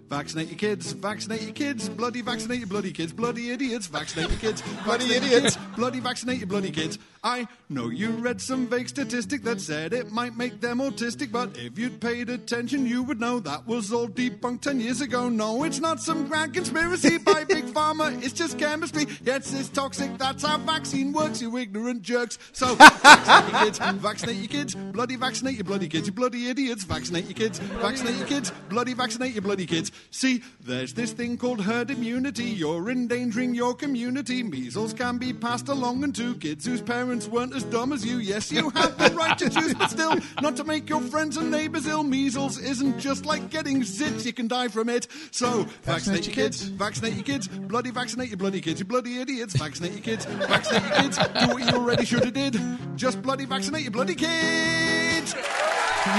Vaccinate 0.08 0.48
your 0.48 0.56
kids, 0.58 0.92
vaccinate 0.92 1.42
your 1.42 1.52
kids, 1.52 1.88
bloody 1.88 2.20
vaccinate 2.20 2.60
your 2.60 2.68
bloody 2.68 2.92
kids, 2.92 3.12
bloody 3.12 3.50
idiots, 3.50 3.88
vaccinate 3.88 4.30
your 4.30 4.38
kids, 4.38 4.62
Bloody 4.84 5.12
idiots. 5.12 5.56
bloody 5.76 5.98
vaccinate 5.98 6.38
your 6.38 6.46
bloody 6.46 6.70
kids. 6.70 6.96
I 7.24 7.48
know 7.68 7.88
you 7.88 8.10
read 8.10 8.40
some 8.40 8.68
vague 8.68 8.88
statistic 8.88 9.42
that 9.42 9.60
said 9.60 9.92
it 9.92 10.12
might 10.12 10.36
make 10.36 10.60
them 10.60 10.78
autistic, 10.78 11.32
but 11.32 11.58
if 11.58 11.76
you'd 11.76 12.00
paid 12.00 12.30
attention, 12.30 12.86
you 12.86 13.02
would 13.02 13.18
know 13.18 13.40
that 13.40 13.66
was 13.66 13.92
all 13.92 14.06
debunked 14.06 14.60
10 14.60 14.78
years 14.78 15.00
ago. 15.00 15.28
No, 15.28 15.64
it's 15.64 15.80
not 15.80 16.00
some 16.00 16.28
grand 16.28 16.54
conspiracy 16.54 17.18
by 17.18 17.42
Big 17.42 17.64
Pharma, 17.64 18.22
it's 18.22 18.32
just 18.32 18.60
chemistry. 18.60 19.06
Yes, 19.24 19.52
it's 19.58 19.68
toxic, 19.68 20.16
that's 20.18 20.44
how 20.44 20.58
vaccine 20.58 21.12
works, 21.12 21.42
you 21.42 21.56
ignorant 21.58 22.02
jerks. 22.02 22.38
So, 22.52 22.76
vaccinate 22.76 23.50
your 23.50 23.60
kids, 23.64 23.78
vaccinate 23.78 24.36
your 24.36 24.46
kids, 24.48 24.74
bloody 24.76 25.16
vaccinate 25.16 25.54
your 25.56 25.64
bloody 25.64 25.88
kids, 25.88 26.06
you 26.06 26.12
bloody 26.12 26.48
idiots, 26.48 26.84
vaccinate 26.84 27.24
your 27.24 27.34
kids, 27.34 27.58
vaccinate 27.58 28.18
your 28.18 28.28
kids, 28.28 28.52
bloody 28.68 28.94
vaccinate 28.94 29.32
your 29.32 29.42
bloody 29.42 29.66
kids. 29.66 29.90
See, 30.10 30.42
there's 30.60 30.94
this 30.94 31.12
thing 31.12 31.36
called 31.36 31.60
herd 31.60 31.90
immunity, 31.90 32.44
you're 32.44 32.90
endangering 32.90 33.54
your 33.54 33.74
community. 33.74 34.42
Measles 34.42 34.94
can 34.94 35.18
be 35.18 35.32
passed 35.32 35.68
along 35.68 36.04
and 36.04 36.14
to 36.14 36.34
kids 36.36 36.64
whose 36.66 36.82
parents 36.82 37.28
weren't 37.28 37.54
as 37.54 37.64
dumb 37.64 37.92
as 37.92 38.04
you. 38.04 38.18
Yes, 38.18 38.50
you 38.50 38.70
have 38.70 38.96
the 38.98 39.14
right 39.14 39.36
to 39.38 39.50
choose, 39.50 39.74
but 39.74 39.90
still, 39.90 40.16
not 40.40 40.56
to 40.56 40.64
make 40.64 40.88
your 40.88 41.00
friends 41.00 41.36
and 41.36 41.50
neighbors 41.50 41.86
ill. 41.86 42.02
Measles 42.02 42.58
isn't 42.58 42.98
just 42.98 43.26
like 43.26 43.50
getting 43.50 43.80
zits, 43.82 44.24
you 44.24 44.32
can 44.32 44.48
die 44.48 44.68
from 44.68 44.88
it. 44.88 45.06
So, 45.30 45.66
vaccinate, 45.82 46.26
your 46.26 46.34
kids, 46.34 46.62
vaccinate 46.62 47.14
your 47.14 47.24
kids, 47.24 47.48
bloody 47.48 47.90
vaccinate 47.90 48.28
your 48.28 48.38
bloody 48.38 48.60
kids, 48.60 48.80
you 48.80 48.86
bloody 48.86 49.20
idiots, 49.20 49.54
vaccinate 49.56 49.92
your 49.92 50.02
kids, 50.02 50.24
vaccinate 50.24 50.82
your 50.82 51.02
kids, 51.02 51.18
do 51.18 51.48
what 51.48 51.62
you 51.62 51.78
already 51.78 52.04
should 52.04 52.24
have 52.24 52.34
did. 52.34 52.58
Just 52.96 53.20
bloody 53.22 53.44
vaccinate 53.44 53.82
your 53.82 53.92
bloody 53.92 54.14
kids. 54.14 55.05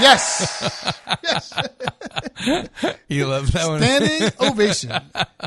Yes, 0.00 0.92
yes. 1.22 1.62
You 3.08 3.26
love 3.26 3.50
that 3.52 3.66
one. 3.66 3.80
Standing 3.80 4.30
ovation. 4.40 4.92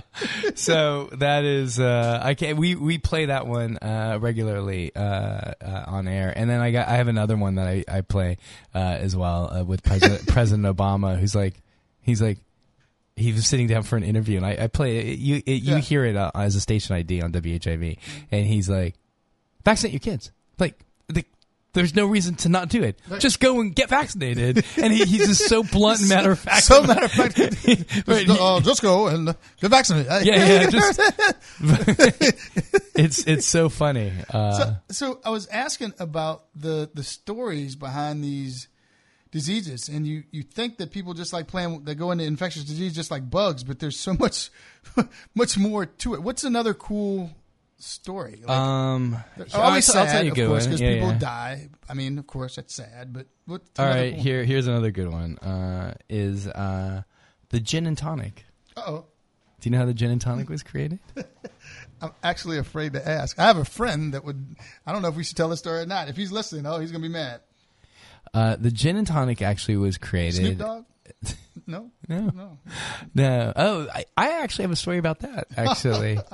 so 0.56 1.10
that 1.14 1.44
is 1.46 1.80
uh, 1.80 2.20
I 2.22 2.34
can't. 2.34 2.58
we 2.58 2.76
we 2.76 2.98
play 2.98 3.26
that 3.28 3.48
one 3.48 3.78
uh, 3.78 4.18
regularly 4.20 4.92
uh, 4.96 5.00
uh, 5.00 5.84
on 5.88 6.08
air, 6.08 6.34
and 6.36 6.50
then 6.50 6.60
I 6.60 6.72
got 6.72 6.88
I 6.88 6.96
have 6.98 7.08
another 7.08 7.38
one 7.38 7.56
that 7.56 7.68
I 7.68 7.84
I 7.88 8.02
play 8.02 8.38
uh, 8.76 8.80
as 8.80 9.16
well 9.16 9.52
uh, 9.54 9.64
with 9.64 9.84
President 9.84 10.28
President 10.28 10.66
Obama, 10.78 11.18
who's 11.20 11.36
like 11.36 11.56
he's 12.02 12.22
like. 12.22 12.40
He 13.18 13.34
was 13.34 13.46
sitting 13.46 13.68
down 13.68 13.84
for 13.84 13.98
an 13.98 14.04
interview, 14.04 14.38
and 14.38 14.46
I, 14.46 14.58
I 14.62 14.68
play 14.68 14.98
it. 14.98 15.20
You 15.20 15.36
it, 15.46 15.62
you 15.62 15.74
Yeah. 15.76 15.80
hear 15.80 16.06
it 16.06 16.16
uh, 16.16 16.32
as 16.34 16.56
a 16.56 16.62
station 16.62 16.96
ID 16.96 17.22
on 17.22 17.32
WHIV, 17.34 17.98
and 18.32 18.46
he's 18.48 18.70
like, 18.70 18.96
"Vaccinate 19.66 19.92
your 19.94 20.00
kids." 20.00 20.32
Like, 20.58 20.80
there's 21.74 21.96
no 21.96 22.06
reason 22.06 22.36
to 22.36 22.50
not 22.50 22.68
do 22.70 22.84
it. 22.84 23.00
Just 23.20 23.40
go 23.40 23.60
and 23.62 23.74
get 23.76 23.90
vaccinated. 23.90 24.66
And 24.78 24.92
he, 24.94 25.06
he's 25.06 25.28
just 25.28 25.48
so 25.48 25.64
blunt 25.64 26.00
and 26.02 26.10
matter 26.10 26.32
of 26.32 26.40
fact. 26.40 26.64
So 26.66 26.84
matter 26.84 27.06
of 27.06 27.12
fact, 27.12 27.36
just, 27.38 27.66
Right, 28.08 28.26
he- 28.28 28.38
uh, 28.40 28.60
just 28.62 28.82
go 28.82 29.08
and 29.08 29.30
uh, 29.30 29.34
get 29.62 29.70
vaccinated. 29.72 30.26
yeah, 30.26 30.36
yeah. 30.64 30.70
Just, 30.70 31.00
it's 32.96 33.26
it's 33.28 33.46
so 33.46 33.70
funny. 33.70 34.12
Uh, 34.30 34.52
So, 34.52 34.76
so 34.90 35.20
I 35.26 35.30
was 35.30 35.48
asking 35.48 35.94
about 36.00 36.46
the 36.56 36.90
the 36.94 37.04
stories 37.04 37.76
behind 37.76 38.24
these 38.24 38.68
diseases, 39.32 39.88
and 39.90 40.06
you 40.08 40.24
you 40.32 40.44
think 40.44 40.78
that 40.78 40.92
people 40.92 41.14
just 41.14 41.32
like 41.34 41.48
playing 41.48 41.84
they 41.84 41.96
go 41.96 42.12
into 42.12 42.24
infectious 42.26 42.64
disease 42.64 42.94
just 42.94 43.12
like 43.12 43.30
bugs, 43.30 43.64
but 43.64 43.80
there's 43.80 44.00
so 44.00 44.14
much 44.14 44.50
much 45.36 45.58
more 45.58 45.86
to 45.86 46.14
it. 46.16 46.22
What's 46.24 46.44
another 46.44 46.74
cool 46.74 47.32
story? 47.84 48.42
Like, 48.46 48.50
um, 48.58 49.18
always 49.54 49.90
I'll, 49.96 50.02
I'll 50.04 50.08
tell 50.08 50.24
you 50.24 50.30
a 50.30 50.32
of 50.32 50.36
good 50.36 50.48
course, 50.48 50.64
one. 50.64 50.70
because 50.72 50.82
Yeah, 50.82 50.94
people 50.94 51.10
yeah. 51.10 51.18
die. 51.18 51.70
I 51.90 51.94
mean, 51.94 52.18
of 52.18 52.28
course, 52.28 52.56
that's 52.56 52.74
sad, 52.74 53.14
but 53.14 53.28
what? 53.46 53.62
All 53.80 53.86
right, 53.86 54.14
here 54.14 54.44
here's 54.44 54.68
another 54.68 54.92
good 54.92 55.10
one. 55.12 55.38
Uh, 55.40 55.94
is 56.10 56.48
uh, 56.48 57.04
the 57.50 57.60
gin 57.60 57.86
and 57.88 57.98
tonic. 57.98 58.46
Oh, 58.78 59.06
Do 59.60 59.70
you 59.70 59.72
know 59.72 59.80
how 59.80 59.86
the 59.86 59.94
gin 59.94 60.12
and 60.12 60.22
tonic 60.22 60.50
was 60.50 60.64
created? 60.64 61.00
I'm 62.02 62.12
actually 62.24 62.58
afraid 62.58 62.94
to 62.94 63.08
ask. 63.08 63.38
I 63.38 63.44
have 63.44 63.58
a 63.58 63.66
friend 63.66 64.14
that 64.14 64.24
would. 64.26 64.56
I 64.88 64.92
don't 64.92 65.02
know 65.04 65.10
if 65.10 65.16
we 65.16 65.24
should 65.24 65.38
tell 65.38 65.50
this 65.50 65.60
story 65.60 65.82
or 65.82 65.86
not. 65.86 66.08
If 66.10 66.16
he's 66.18 66.32
listening, 66.32 66.66
oh, 66.66 66.80
he's 66.80 66.92
gonna 66.92 67.02
be 67.04 67.10
mad. 67.10 67.42
Uh, 68.34 68.56
the 68.56 68.72
gin 68.72 68.96
and 68.98 69.06
tonic 69.06 69.42
actually 69.42 69.76
was 69.78 69.98
created. 69.98 70.36
Snoop 70.36 70.58
Dogg? 70.58 70.86
No, 71.68 71.92
No, 72.08 72.22
no. 72.34 72.58
no. 73.14 73.54
Oh, 73.56 73.88
I, 73.94 74.06
I 74.18 74.42
actually 74.42 74.64
have 74.64 74.72
a 74.72 74.76
story 74.76 74.98
about 74.98 75.20
that. 75.20 75.48
Actually, 75.56 76.18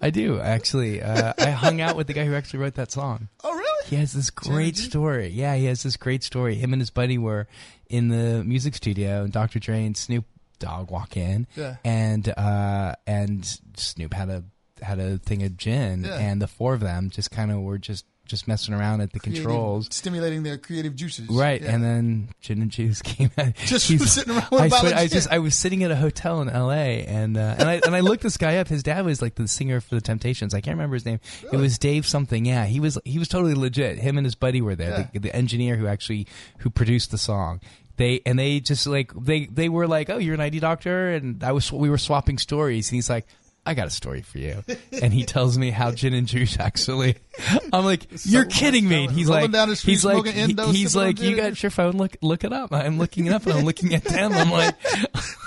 I 0.00 0.10
do. 0.10 0.38
Actually, 0.40 1.02
uh, 1.02 1.32
I 1.38 1.50
hung 1.50 1.80
out 1.80 1.96
with 1.96 2.06
the 2.06 2.12
guy 2.12 2.24
who 2.24 2.34
actually 2.34 2.60
wrote 2.60 2.74
that 2.74 2.92
song. 2.92 3.28
Oh, 3.44 3.52
really? 3.54 3.64
He 3.86 3.96
has 3.96 4.12
this 4.12 4.30
great 4.30 4.74
G? 4.74 4.82
story. 4.82 5.28
Yeah, 5.28 5.54
he 5.56 5.64
has 5.64 5.82
this 5.82 5.96
great 5.96 6.22
story. 6.22 6.56
Him 6.56 6.72
and 6.74 6.80
his 6.82 6.90
buddy 6.90 7.16
were 7.18 7.46
in 7.88 8.08
the 8.08 8.44
music 8.44 8.74
studio, 8.74 9.22
and 9.24 9.32
Dr. 9.32 9.58
Dre 9.58 9.84
and 9.86 9.96
Snoop 9.96 10.26
Dogg 10.58 10.90
walk 10.90 11.16
in, 11.16 11.46
Yeah. 11.56 11.76
and 11.84 12.28
uh, 12.36 12.94
and 13.06 13.46
Snoop 13.76 14.12
had 14.12 14.28
a 14.28 14.44
had 14.82 14.98
a 15.00 15.18
thing 15.18 15.42
of 15.42 15.56
gin, 15.56 16.04
Yeah. 16.04 16.18
and 16.18 16.42
the 16.42 16.46
four 16.48 16.74
of 16.74 16.80
them 16.80 17.08
just 17.10 17.30
kind 17.30 17.50
of 17.50 17.60
were 17.60 17.78
just 17.78 18.04
just 18.28 18.46
messing 18.46 18.72
around 18.74 19.00
at 19.00 19.12
the 19.12 19.18
Creative- 19.18 19.44
controls. 19.44 19.88
stimulating 19.90 20.42
their 20.44 20.56
creative 20.58 20.94
juices. 20.94 21.28
Right, 21.28 21.60
Yeah. 21.60 21.74
and 21.74 21.82
then 21.82 22.28
gin 22.40 22.62
and 22.62 22.70
juice 22.70 23.02
came 23.02 23.30
out. 23.36 23.54
Just 23.56 23.88
He's- 23.88 24.12
sitting 24.12 24.34
around 24.34 24.48
I, 24.52 24.68
swear- 24.68 24.94
I 24.94 25.06
just 25.08 25.28
I 25.32 25.38
was 25.40 25.54
sitting 25.56 25.82
at 25.82 25.90
a 25.90 25.96
hotel 25.96 26.40
in 26.42 26.48
L.A. 26.48 27.04
and 27.06 27.36
uh, 27.36 27.56
and 27.58 27.68
I 27.68 27.80
and 27.84 27.96
I 27.96 28.00
looked 28.00 28.22
this 28.22 28.36
guy 28.36 28.58
up. 28.58 28.68
His 28.68 28.82
dad 28.82 29.04
was 29.04 29.20
like 29.20 29.34
the 29.34 29.48
singer 29.48 29.80
for 29.80 29.94
the 29.96 30.00
Temptations. 30.00 30.54
I 30.54 30.60
can't 30.60 30.76
remember 30.76 30.94
his 30.94 31.04
name. 31.06 31.18
It 31.52 31.56
was 31.56 31.78
Dave 31.78 32.06
something. 32.06 32.44
Yeah, 32.44 32.66
he 32.66 32.78
was 32.78 32.98
he 33.04 33.18
was 33.18 33.28
totally 33.28 33.54
legit. 33.54 33.98
Him 33.98 34.16
and 34.18 34.24
his 34.26 34.34
buddy 34.34 34.60
were 34.60 34.76
there. 34.76 34.90
Yeah. 34.90 35.06
The, 35.14 35.18
the 35.20 35.34
engineer 35.36 35.76
who 35.76 35.86
actually 35.86 36.26
who 36.58 36.70
produced 36.70 37.10
the 37.10 37.18
song. 37.18 37.60
They 37.96 38.20
and 38.24 38.38
they 38.38 38.60
just 38.60 38.86
like 38.86 39.12
they 39.14 39.46
they 39.46 39.68
were 39.68 39.88
like, 39.88 40.08
oh, 40.10 40.18
you're 40.18 40.34
an 40.34 40.40
ID 40.40 40.60
doctor, 40.60 41.10
and 41.10 41.42
I 41.42 41.50
was 41.52 41.72
we 41.72 41.90
were 41.90 41.98
swapping 41.98 42.38
stories, 42.38 42.90
and 42.90 42.96
he's 42.96 43.10
like. 43.10 43.26
I 43.66 43.74
got 43.74 43.86
a 43.86 43.90
story 43.90 44.22
for 44.22 44.38
you, 44.38 44.64
and 45.02 45.12
he 45.12 45.24
tells 45.26 45.58
me 45.58 45.70
how 45.70 45.90
gin 45.90 46.14
and 46.14 46.26
juice 46.26 46.58
actually. 46.58 47.16
I'm 47.72 47.84
like, 47.84 48.06
you're 48.24 48.44
So 48.44 48.48
kidding 48.50 48.88
me. 48.88 49.08
He's 49.08 49.28
like, 49.28 49.50
street 49.76 49.92
he's 49.92 50.04
like, 50.04 50.26
he- 50.26 50.54
he's 50.72 50.96
like, 50.96 51.20
you 51.20 51.36
got 51.36 51.62
your 51.62 51.70
phone. 51.70 51.92
Look, 51.96 52.16
look 52.22 52.44
it 52.44 52.52
up. 52.52 52.72
I'm 52.72 52.98
looking 52.98 53.26
it 53.26 53.32
up, 53.32 53.44
and 53.46 53.54
I'm 53.54 53.64
looking 53.64 53.94
at 53.94 54.04
them. 54.04 54.32
I'm 54.32 54.50
like, 54.50 54.74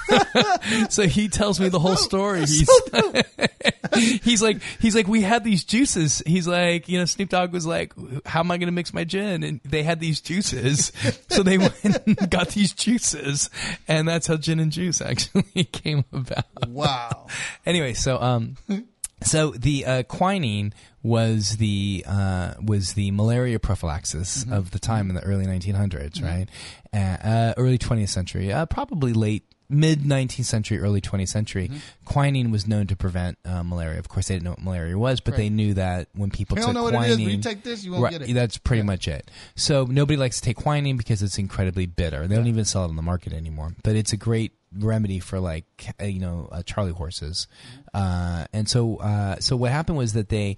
so 0.90 1.04
he 1.08 1.28
tells 1.30 1.60
me 1.60 1.70
the 1.70 1.80
whole 1.80 1.96
story. 1.96 2.42
He's, 2.42 2.70
he's 4.24 4.42
like, 4.42 4.62
he's 4.80 4.96
like, 4.96 5.08
we 5.08 5.22
had 5.22 5.44
these 5.44 5.64
juices. 5.64 6.22
He's 6.26 6.48
like, 6.48 6.88
you 6.90 6.98
know, 7.00 7.06
Snoop 7.06 7.30
Dogg 7.30 7.52
was 7.54 7.66
like, 7.66 7.94
how 8.26 8.40
am 8.42 8.52
I 8.52 8.58
going 8.58 8.68
to 8.68 8.74
mix 8.74 8.94
my 8.94 9.04
gin? 9.04 9.44
And 9.44 9.60
they 9.66 9.84
had 9.84 10.00
these 10.00 10.22
juices, 10.22 10.92
so 11.30 11.44
they 11.44 11.58
went 11.58 11.76
and 12.06 12.30
got 12.30 12.50
these 12.50 12.74
juices, 12.74 13.50
and 13.88 14.08
that's 14.08 14.28
how 14.28 14.38
gin 14.38 14.60
and 14.60 14.72
juice 14.72 15.02
actually 15.02 15.64
came 15.72 16.06
about 16.12 16.46
Wow. 16.68 17.28
anyway, 17.66 17.94
so 17.94 18.20
um, 18.22 18.56
so 19.24 19.52
the 19.52 19.86
uh, 19.86 20.04
quinine 20.04 20.74
was 21.04 21.58
the 21.58 22.04
uh, 22.08 22.54
was 22.64 22.94
the 22.94 23.12
malaria 23.12 23.60
prophylaxis 23.60 24.46
of 24.52 24.72
the 24.72 24.80
time 24.80 25.10
in 25.10 25.16
the 25.16 25.24
early 25.24 25.46
1900s, 25.46 26.22
right? 26.24 26.48
Uh, 26.94 26.98
uh, 27.28 27.54
early 27.58 27.78
20th 27.78 28.10
century, 28.10 28.52
uh, 28.52 28.66
probably 28.66 29.14
late 29.14 29.44
mid 29.70 30.02
19th 30.02 30.46
century, 30.46 30.80
early 30.80 31.02
20th 31.02 31.30
century. 31.30 31.72
Quinine 32.06 32.52
was 32.52 32.68
known 32.68 32.88
to 32.88 32.96
prevent 32.96 33.38
uh, 33.46 33.64
malaria. 33.64 33.98
Of 34.00 34.10
course, 34.10 34.28
they 34.28 34.36
didn't 34.36 34.44
know 34.44 34.52
what 34.52 34.62
malaria 34.64 34.98
was, 34.98 35.22
but 35.22 35.38
they 35.38 35.50
knew 35.50 35.74
that 35.76 36.10
when 36.14 36.30
people 36.30 36.58
You 36.58 36.62
took 36.64 36.68
don't 36.68 36.76
know 36.76 36.84
what 36.84 36.94
quinine, 36.94 37.30
it 37.30 37.40
is, 37.40 37.44
take 37.46 37.64
this, 37.64 37.84
you 37.84 37.92
won't 37.94 38.04
right, 38.04 38.12
get 38.20 38.30
it. 38.30 38.34
that's 38.34 38.58
pretty 38.58 38.84
much 38.84 39.08
it. 39.08 39.32
So 39.56 39.86
nobody 39.86 40.18
likes 40.18 40.40
to 40.40 40.42
take 40.44 40.58
quinine 40.58 40.98
because 40.98 41.24
it's 41.24 41.38
incredibly 41.38 41.86
bitter. 41.86 42.28
They 42.28 42.36
don't 42.36 42.48
even 42.48 42.66
sell 42.66 42.84
it 42.84 42.90
on 42.90 42.96
the 42.96 43.02
market 43.02 43.34
anymore. 43.34 43.76
But 43.84 43.96
it's 43.96 44.12
a 44.14 44.18
great 44.18 44.52
remedy 44.78 45.20
for 45.20 45.40
like 45.40 45.66
uh, 46.02 46.06
you 46.06 46.20
know 46.20 46.50
uh, 46.52 46.64
Charlie 46.64 46.92
horses. 46.92 47.48
Uh, 47.94 48.46
and 48.54 48.68
so 48.70 48.98
uh, 48.98 49.38
so 49.40 49.56
what 49.56 49.72
happened 49.72 49.98
was 49.98 50.14
that 50.14 50.30
they, 50.30 50.58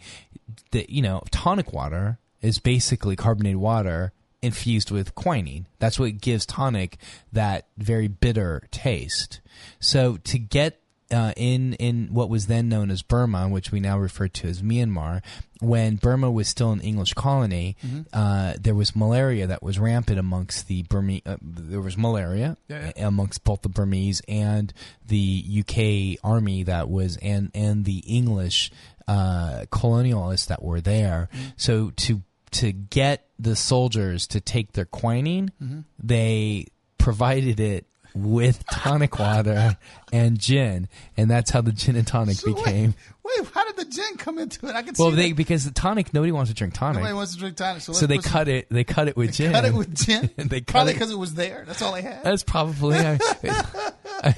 that 0.72 0.90
you 0.90 1.02
know, 1.02 1.24
tonic 1.32 1.74
water 1.74 2.20
is 2.42 2.60
basically 2.60 3.16
carbonated 3.16 3.58
water 3.58 4.12
infused 4.42 4.92
with 4.92 5.16
quinine. 5.16 5.68
That's 5.80 5.98
what 5.98 6.20
gives 6.20 6.46
tonic 6.46 6.98
that 7.32 7.68
very 7.78 8.10
bitter 8.10 8.68
taste. 8.72 9.40
So 9.80 10.18
to 10.26 10.38
get 10.38 10.83
uh, 11.14 11.34
in 11.38 11.74
in 11.74 12.10
what 12.12 12.30
was 12.30 12.48
then 12.48 12.68
known 12.70 12.90
as 12.92 13.02
Burma, 13.02 13.48
which 13.48 13.72
we 13.72 13.80
now 13.80 13.98
refer 14.00 14.28
to 14.28 14.48
as 14.48 14.62
Myanmar, 14.62 15.22
when 15.62 15.96
Burma 15.96 16.30
was 16.32 16.48
still 16.48 16.72
an 16.72 16.82
English 16.82 17.14
colony, 17.14 17.78
uh, 18.12 18.54
there 18.60 18.76
was 18.76 18.96
malaria 18.96 19.48
that 19.48 19.62
was 19.64 19.80
rampant 19.80 20.20
amongst 20.20 20.68
the 20.68 20.84
Burmese. 20.84 21.22
Uh, 21.26 21.38
there 21.42 21.82
was 21.82 21.98
malaria 21.98 22.58
Yeah, 22.68 22.92
amongst 22.98 23.44
both 23.44 23.62
the 23.62 23.70
Burmese 23.70 24.22
and 24.28 24.74
the 25.06 25.46
UK 25.60 26.20
army 26.24 26.64
that 26.64 26.90
was 26.90 27.18
and 27.22 27.52
and 27.54 27.86
the 27.86 28.00
English 28.00 28.72
uh, 29.08 29.66
colonialists 29.72 30.48
that 30.48 30.64
were 30.64 30.82
there. 30.82 31.30
So 31.56 31.92
to 31.92 32.22
to 32.52 32.72
get 32.72 33.28
the 33.40 33.56
soldiers 33.56 34.28
to 34.28 34.40
take 34.40 34.74
their 34.74 34.86
quinine, 34.86 35.52
they 35.98 36.68
provided 36.98 37.60
it 37.60 37.86
with 38.16 38.66
tonic 38.68 39.18
water 39.18 39.78
and 40.12 40.40
gin, 40.40 40.88
and 41.18 41.30
that's 41.30 41.50
how 41.52 41.62
the 41.62 41.72
gin 41.72 41.96
and 41.96 42.06
tonic 42.06 42.38
So 42.38 42.54
became. 42.54 42.94
Wait, 43.24 43.48
how 43.54 43.66
did 43.66 43.78
the 43.78 43.86
gin 43.86 44.18
come 44.18 44.38
into 44.38 44.68
it? 44.68 44.76
I 44.76 44.82
can 44.82 44.94
Well, 45.00 45.12
see 45.12 45.16
they 45.16 45.30
that. 45.30 45.38
because 45.38 45.64
the 45.64 45.72
tonic 45.72 46.14
nobody 46.14 46.32
wants 46.32 46.52
to 46.52 46.56
drink 46.56 46.74
tonic, 46.74 46.98
Nobody 46.98 47.14
wants 47.14 47.34
to 47.34 47.40
drink 47.40 47.56
tonic, 47.56 47.82
so, 47.82 47.94
so 47.94 48.06
they 48.06 48.18
put 48.18 48.26
some- 48.26 48.32
cut 48.34 48.48
it. 48.50 48.68
They 48.70 48.84
cut 48.84 49.08
it 49.08 49.16
with 49.16 49.34
gin. 49.34 49.54
Cut 49.54 49.66
it 49.66 49.74
with 49.74 49.96
gin. 49.96 50.30
they 50.38 50.62
Probably 50.62 50.94
because 50.94 51.10
it 51.10 51.18
was 51.18 51.34
there. 51.34 51.64
That's 51.66 51.82
all 51.82 51.94
they 51.94 52.02
had. 52.02 52.24
That's 52.24 52.44
probably 52.44 52.98
I, 52.98 53.18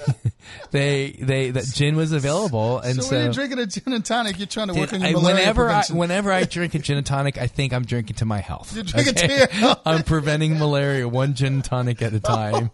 they 0.71 1.11
they 1.19 1.49
that 1.51 1.65
gin 1.65 1.95
was 1.95 2.11
available, 2.11 2.79
and 2.79 2.95
so, 2.97 3.01
so, 3.01 3.15
when 3.15 3.23
you're 3.25 3.33
drinking 3.33 3.59
a 3.59 3.65
gin 3.65 3.93
and 3.93 4.05
tonic, 4.05 4.37
you're 4.37 4.47
trying 4.47 4.67
to 4.67 4.75
work 4.75 4.93
on 4.93 5.01
your 5.01 5.09
I- 5.09 5.13
malaria 5.13 5.35
whenever 5.35 5.63
I 5.63 5.73
prevention. 5.73 5.97
whenever 5.97 6.31
I 6.31 6.43
drink 6.45 6.75
a 6.75 6.79
gin 6.79 6.97
and 6.97 7.05
tonic, 7.05 7.37
I 7.37 7.47
think 7.47 7.73
I'm 7.73 7.85
drinking 7.85 8.17
to 8.17 8.25
my 8.25 8.39
health. 8.39 8.73
You're 8.75 8.83
drinking 8.83 9.15
to 9.15 9.27
your 9.27 9.47
health. 9.47 9.81
I'm 9.85 10.03
preventing 10.03 10.59
malaria 10.59 11.07
one 11.07 11.33
gin 11.33 11.55
and 11.55 11.65
tonic 11.65 12.01
at 12.01 12.13
a 12.13 12.17
oh. 12.17 12.19
time. 12.19 12.71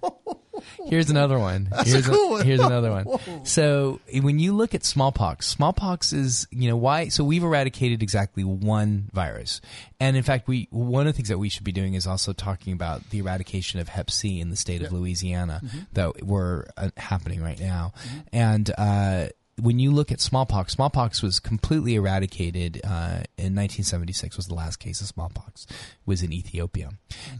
Here's 0.88 1.09
another 1.09 1.38
one. 1.39 1.68
That's 1.72 1.89
a 1.89 1.93
here's 1.93 2.07
cool 2.07 2.32
one. 2.32 2.45
Here's 2.45 2.59
another 2.59 2.91
one. 2.91 3.45
So 3.45 3.99
when 4.22 4.39
you 4.39 4.53
look 4.53 4.74
at 4.76 4.84
smallpox, 4.84 5.47
smallpox 5.47 6.14
is 6.14 6.47
you 6.51 6.70
know 6.70 6.78
why? 6.78 7.07
So 7.09 7.24
we've 7.24 7.43
eradicated 7.43 8.01
exactly 8.03 8.43
one 8.43 9.09
virus, 9.14 9.62
and 9.99 10.16
in 10.18 10.24
fact, 10.24 10.47
we 10.47 10.68
one 10.72 11.07
of 11.07 11.14
the 11.14 11.18
things 11.18 11.30
that 11.30 11.38
we 11.39 11.49
should 11.49 11.64
be 11.64 11.72
doing 11.72 11.93
is 11.93 12.05
also 12.07 12.34
talking 12.34 12.74
about 12.74 13.09
the 13.09 13.20
eradication 13.20 13.80
of 13.80 13.88
Hep 13.89 14.09
C 14.12 14.39
in 14.39 14.49
the 14.49 14.55
state 14.55 14.82
of 14.82 14.91
Louisiana 14.91 15.62
Mm-hmm. 15.64 15.80
that 15.93 16.24
were 16.26 16.68
uh, 16.78 16.89
happening 16.97 17.41
right 17.41 17.59
now, 17.59 17.93
and. 18.32 18.72
uh 18.78 19.28
when 19.62 19.78
you 19.78 19.91
look 19.91 20.12
at 20.12 20.20
smallpox, 20.20 20.74
smallpox 20.74 21.22
was 21.22 21.39
completely 21.39 21.93
eradicated 21.93 22.82
uh, 22.84 23.22
in 23.38 23.53
1976. 23.53 24.38
Was 24.38 24.47
the 24.47 24.55
last 24.55 24.78
case 24.78 25.01
of 25.01 25.07
smallpox 25.07 25.68
was 26.03 26.24
in 26.24 26.34
Ethiopia, 26.34 26.91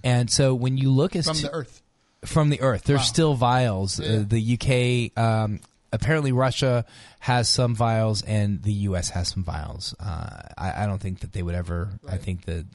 and 0.04 0.30
so 0.30 0.54
when 0.54 0.78
you 0.78 0.92
look 0.92 1.16
at 1.16 1.24
from 1.26 1.38
the 1.38 1.52
earth. 1.52 1.82
From 2.26 2.50
the 2.50 2.62
earth. 2.62 2.84
There's 2.84 3.00
Wow. 3.00 3.04
still 3.06 3.34
vials. 3.36 4.00
Yeah. 4.00 4.18
Uh, 4.18 4.24
the 4.28 4.40
UK, 5.16 5.18
um, 5.22 5.60
apparently 5.92 6.32
Russia 6.32 6.86
has 7.20 7.50
some 7.50 7.76
vials, 7.76 8.22
and 8.24 8.62
the 8.64 8.74
US 8.90 9.10
has 9.10 9.28
some 9.30 9.44
vials. 9.44 9.94
Uh, 10.00 10.42
I, 10.58 10.84
I 10.84 10.86
don't 10.86 11.00
think 11.02 11.20
that 11.20 11.34
they 11.34 11.44
would 11.44 11.56
ever. 11.56 11.90
I 12.08 12.18
think 12.18 12.46
that 12.46 12.66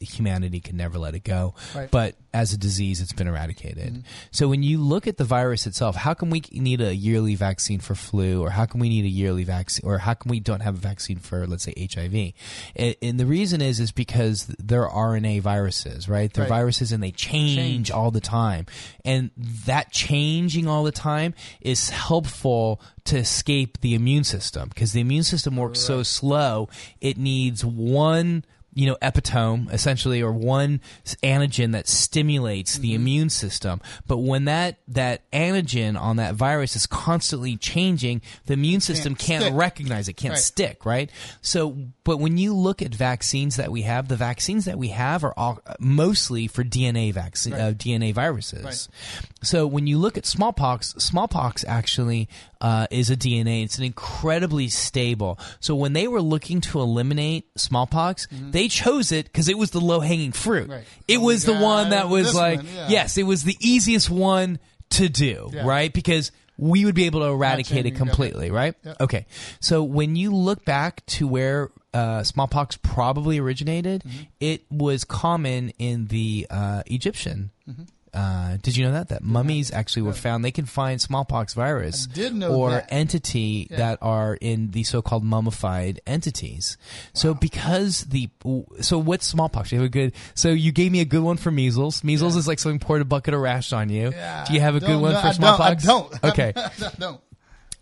humanity 0.00 0.60
can 0.60 0.76
never 0.76 0.98
let 0.98 1.14
it 1.14 1.24
go. 1.24 1.54
Right. 1.74 1.90
But 1.90 2.14
as 2.32 2.52
a 2.52 2.58
disease, 2.58 3.00
it's 3.00 3.12
been 3.12 3.28
eradicated. 3.28 3.92
Mm-hmm. 3.92 4.00
So 4.32 4.48
when 4.48 4.62
you 4.62 4.78
look 4.78 5.06
at 5.06 5.16
the 5.18 5.24
virus 5.24 5.66
itself, 5.66 5.94
how 5.96 6.14
can 6.14 6.30
we 6.30 6.42
need 6.52 6.80
a 6.80 6.94
yearly 6.94 7.34
vaccine 7.36 7.80
for 7.80 7.94
flu, 7.94 8.42
or 8.42 8.50
how 8.50 8.66
can 8.66 8.80
we 8.80 8.88
need 8.88 9.04
a 9.04 9.08
yearly 9.08 9.44
vaccine, 9.44 9.88
or 9.88 9.98
how 9.98 10.14
can 10.14 10.30
we 10.30 10.40
don't 10.40 10.60
have 10.60 10.74
a 10.74 10.78
vaccine 10.80 11.18
for, 11.18 11.46
let's 11.46 11.62
say, 11.64 11.74
HIV? 11.94 12.32
And, 12.76 12.96
and 13.00 13.20
the 13.20 13.26
reason 13.26 13.60
is 13.62 13.78
is 13.80 13.92
because 13.92 14.46
they're 14.58 14.88
RNA 14.88 15.40
viruses, 15.42 16.08
right? 16.08 16.32
They're 16.32 16.44
Right. 16.44 16.48
viruses 16.48 16.90
and 16.92 17.02
they 17.02 17.12
change, 17.12 17.56
Change. 17.56 17.90
all 17.90 18.10
the 18.10 18.20
time, 18.20 18.66
and 19.04 19.30
that 19.36 19.92
changing 19.92 20.66
all 20.66 20.82
the 20.84 20.92
time 20.92 21.34
is 21.60 21.90
helpful 21.90 22.80
to 23.04 23.18
escape 23.18 23.80
the 23.80 23.94
immune 23.94 24.24
system 24.24 24.68
because 24.68 24.92
the 24.92 25.00
immune 25.00 25.22
system 25.22 25.56
works 25.56 25.78
so 25.80 26.02
slow. 26.02 26.68
It 27.00 27.16
needs 27.18 27.64
one 27.64 28.44
you 28.74 28.86
know, 28.86 28.96
epitope 29.02 29.72
essentially, 29.72 30.22
or 30.22 30.32
one 30.32 30.80
antigen 31.22 31.72
that 31.72 31.88
stimulates 31.88 32.78
the 32.78 32.88
Mm-hmm. 32.88 32.94
immune 32.96 33.30
system. 33.30 33.80
But 34.06 34.18
when 34.18 34.44
that 34.46 34.78
that 34.88 35.30
antigen 35.32 35.98
on 36.00 36.16
that 36.16 36.34
virus 36.34 36.76
is 36.76 36.86
constantly 36.86 37.56
changing, 37.56 38.20
the 38.46 38.54
immune 38.54 38.80
system 38.80 39.14
Can't 39.14 39.42
can't, 39.44 39.54
recognize 39.54 40.08
it, 40.08 40.14
can't 40.14 40.32
Right. 40.34 40.38
stick, 40.42 40.84
right? 40.84 41.10
So, 41.40 41.76
but 42.04 42.18
when 42.18 42.36
you 42.38 42.54
look 42.54 42.82
at 42.82 42.94
vaccines 42.94 43.56
that 43.56 43.70
we 43.70 43.82
have, 43.82 44.08
the 44.08 44.16
vaccines 44.16 44.64
that 44.66 44.78
we 44.78 44.88
have 44.88 45.24
are 45.24 45.34
all 45.36 45.60
mostly 45.78 46.46
for 46.46 46.62
DNA 46.64 47.12
vaccine, 47.12 47.54
uh, 47.54 47.72
DNA 47.76 48.12
viruses. 48.12 48.64
Right. 48.64 48.88
So 49.42 49.66
when 49.66 49.86
you 49.86 49.98
look 49.98 50.16
at 50.18 50.26
smallpox, 50.26 50.94
smallpox 50.98 51.64
actually 51.66 52.28
uh, 52.60 52.86
is 52.90 53.10
a 53.10 53.16
DNA. 53.16 53.62
It's 53.64 53.76
an 53.78 53.84
incredibly 53.84 54.68
stable. 54.68 55.38
So 55.60 55.74
when 55.74 55.92
they 55.92 56.08
were 56.08 56.22
looking 56.22 56.60
to 56.62 56.80
eliminate 56.80 57.46
smallpox, 57.56 58.26
they 58.30 58.63
chose 58.68 59.12
it 59.12 59.26
because 59.26 59.48
it 59.48 59.56
was 59.58 59.70
the 59.70 59.80
low 59.80 60.00
hanging 60.00 60.32
fruit. 60.32 60.68
Right. 60.68 60.84
It 61.08 61.18
Oh, 61.18 61.22
was 61.22 61.44
the 61.44 61.54
one 61.54 61.90
that 61.90 62.08
was 62.08 62.34
like, 62.34 62.58
one, 62.58 62.66
yeah. 62.74 62.88
yes, 62.88 63.16
it 63.18 63.24
was 63.24 63.44
the 63.44 63.56
easiest 63.60 64.10
one 64.10 64.58
to 64.90 65.08
do, 65.08 65.50
Yeah. 65.52 65.66
right? 65.66 65.92
Because 65.92 66.30
we 66.56 66.84
would 66.84 66.94
be 66.94 67.06
able 67.06 67.20
to 67.20 67.26
eradicate 67.26 67.84
it 67.86 67.96
completely, 67.96 68.50
right? 68.50 68.74
Yep. 68.84 68.96
Okay. 69.00 69.26
So 69.60 69.82
when 69.82 70.14
you 70.14 70.32
look 70.34 70.64
back 70.64 71.04
to 71.06 71.26
where 71.26 71.70
uh, 71.92 72.22
smallpox 72.22 72.76
probably 72.82 73.38
originated, 73.38 74.02
Mm-hmm. 74.04 74.22
it 74.40 74.62
was 74.70 75.04
common 75.04 75.70
in 75.78 76.06
the 76.06 76.46
uh, 76.50 76.82
Egyptian. 76.86 77.50
Mm-hmm. 77.68 77.82
Uh, 78.14 78.56
did 78.62 78.76
you 78.76 78.84
know 78.84 78.92
that 78.92 79.08
that 79.08 79.22
mummies 79.24 79.72
actually 79.72 80.02
were 80.02 80.12
found? 80.12 80.44
They 80.44 80.52
can 80.52 80.66
find 80.66 81.00
smallpox 81.00 81.52
virus 81.54 82.06
I 82.10 82.14
did 82.14 82.34
know 82.34 82.54
or 82.54 82.70
that. 82.70 82.86
entity 82.92 83.66
that 83.70 83.98
are 84.00 84.38
in 84.40 84.70
the 84.70 84.84
so-called 84.84 85.24
mummified 85.24 86.00
entities. 86.06 86.76
So 87.12 87.34
because 87.34 88.02
the 88.04 88.30
so 88.80 88.98
what's 88.98 89.26
smallpox? 89.26 89.72
You 89.72 89.78
have 89.78 89.86
a 89.86 89.90
good. 89.90 90.12
So 90.34 90.50
you 90.50 90.70
gave 90.72 90.92
me 90.92 91.00
a 91.00 91.04
good 91.04 91.22
one 91.22 91.36
for 91.36 91.50
measles. 91.50 92.04
Measles 92.04 92.36
is 92.36 92.46
like 92.46 92.58
something 92.60 92.78
poured 92.78 93.02
a 93.02 93.04
bucket 93.04 93.34
of 93.34 93.40
rash 93.40 93.72
on 93.72 93.88
you. 93.88 94.10
Yeah, 94.12 94.44
Do 94.46 94.54
you 94.54 94.60
have 94.60 94.76
a 94.76 94.80
good 94.80 95.00
one 95.00 95.12
for 95.12 95.18
I 95.18 95.22
don't- 95.22 95.34
smallpox? 95.34 95.84
I 95.84 95.86
don't. 95.86 96.14
Okay. 96.24 96.52
I 96.56 96.70
don't. 96.98 97.20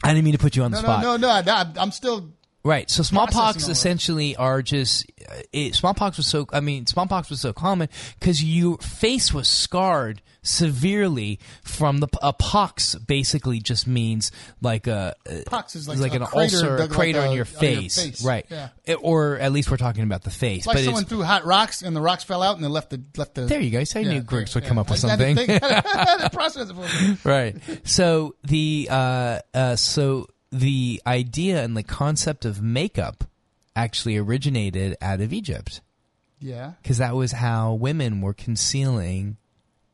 I 0.04 0.08
didn't 0.14 0.24
mean 0.24 0.32
to 0.32 0.38
put 0.38 0.56
you 0.56 0.62
on 0.64 0.70
the 0.72 0.78
No, 0.78 0.82
spot. 0.82 1.02
no, 1.02 1.16
no, 1.16 1.40
no. 1.42 1.52
I, 1.52 1.66
I'm 1.76 1.92
still. 1.92 2.30
Right. 2.64 2.88
So 2.88 3.02
smallpox 3.02 3.68
essentially 3.68 4.36
are 4.36 4.62
just 4.62 5.10
uh, 5.28 5.34
it, 5.52 5.74
smallpox 5.74 6.16
was 6.16 6.26
so 6.28 6.46
I 6.52 6.60
mean 6.60 6.86
smallpox 6.86 7.28
was 7.28 7.40
so 7.40 7.52
common 7.52 7.88
because 8.20 8.42
your 8.42 8.78
face 8.78 9.34
was 9.34 9.48
scarred 9.48 10.22
severely 10.44 11.38
from 11.64 11.98
the 11.98 12.08
a 12.22 12.32
pox. 12.32 12.94
Basically, 12.94 13.58
just 13.60 13.86
means 13.86 14.30
like 14.60 14.86
a 14.86 15.14
Pox 15.46 15.74
is 15.76 15.88
it's 15.88 16.00
like, 16.00 16.14
an 16.14 16.24
crater 16.24 16.56
ulcer, 16.56 16.74
a 16.74 16.78
dug 16.78 16.90
like 16.90 16.96
crater 16.98 17.20
a- 17.20 17.28
on 17.28 17.34
your 17.34 17.44
on 17.46 17.60
face, 17.60 18.00
face. 18.00 18.24
right? 18.24 18.46
Yeah. 18.48 18.68
It- 18.84 18.98
or 19.02 19.38
at 19.38 19.52
least 19.52 19.70
we're 19.70 19.76
talking 19.76 20.04
about 20.04 20.22
the 20.22 20.30
face. 20.30 20.58
It's 20.58 20.66
like 20.68 20.76
but 20.76 20.84
someone 20.84 21.04
threw 21.04 21.22
hot 21.22 21.44
rocks 21.44 21.82
and 21.82 21.94
the 21.96 22.00
rocks 22.00 22.22
fell 22.24 22.42
out 22.42 22.54
and 22.56 22.64
they 22.64 22.68
left 22.68 22.90
the 22.90 23.02
left 23.16 23.34
the. 23.34 23.42
there 23.42 23.60
you 23.60 23.70
go. 23.70 23.80
I 23.80 23.98
Yeah, 24.00 24.12
knew 24.12 24.20
Griggs 24.22 24.54
would 24.54 24.62
yeah. 24.64 24.68
come 24.68 24.78
up 24.78 24.88
with 24.90 25.00
something. 25.00 25.34
didn't 25.34 25.48
think- 25.60 25.62
had 25.84 26.16
to 26.18 26.30
process 26.30 26.70
it 26.70 26.74
for 26.74 26.80
me. 27.04 27.16
right. 27.24 27.56
So 27.84 28.36
the 28.44 28.88
uh, 28.90 29.38
uh, 29.54 29.76
so 29.76 30.28
the 30.52 31.02
idea 31.06 31.64
and 31.64 31.76
the 31.76 31.82
concept 31.82 32.44
of 32.44 32.60
makeup 32.62 33.24
actually 33.74 34.16
originated 34.18 34.96
out 35.00 35.20
of 35.20 35.32
Egypt. 35.32 35.80
Yeah. 36.38 36.72
because 36.82 36.98
that 36.98 37.14
was 37.14 37.30
how 37.30 37.74
women 37.74 38.20
were 38.20 38.34
concealing 38.34 39.36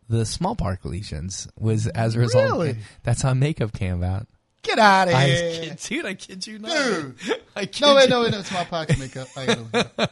the 0.09 0.25
smallpox 0.25 0.83
lesions. 0.87 1.47
Was 1.59 1.87
as 1.89 2.17
a 2.17 2.21
result. 2.21 2.53
Really? 2.53 2.77
That's 3.03 3.21
how 3.21 3.35
makeup 3.35 3.73
came 3.75 3.93
about. 3.95 4.27
Get 4.63 4.79
out 4.79 5.09
of 5.09 5.15
I 5.15 5.27
here. 5.27 5.53
kid, 5.63 5.79
dude, 5.87 6.05
I 6.07 6.15
kid 6.15 6.47
you 6.47 6.59
not. 6.59 6.71
Dude. 6.73 7.15
I 7.57 7.67
kid 7.67 7.83
No, 7.83 7.95
wait, 7.95 8.05
you. 8.05 8.09
no, 8.11 8.23
wait, 8.23 8.33
no. 8.33 8.41
Smallpox 8.43 8.99
makeup. 8.99 9.29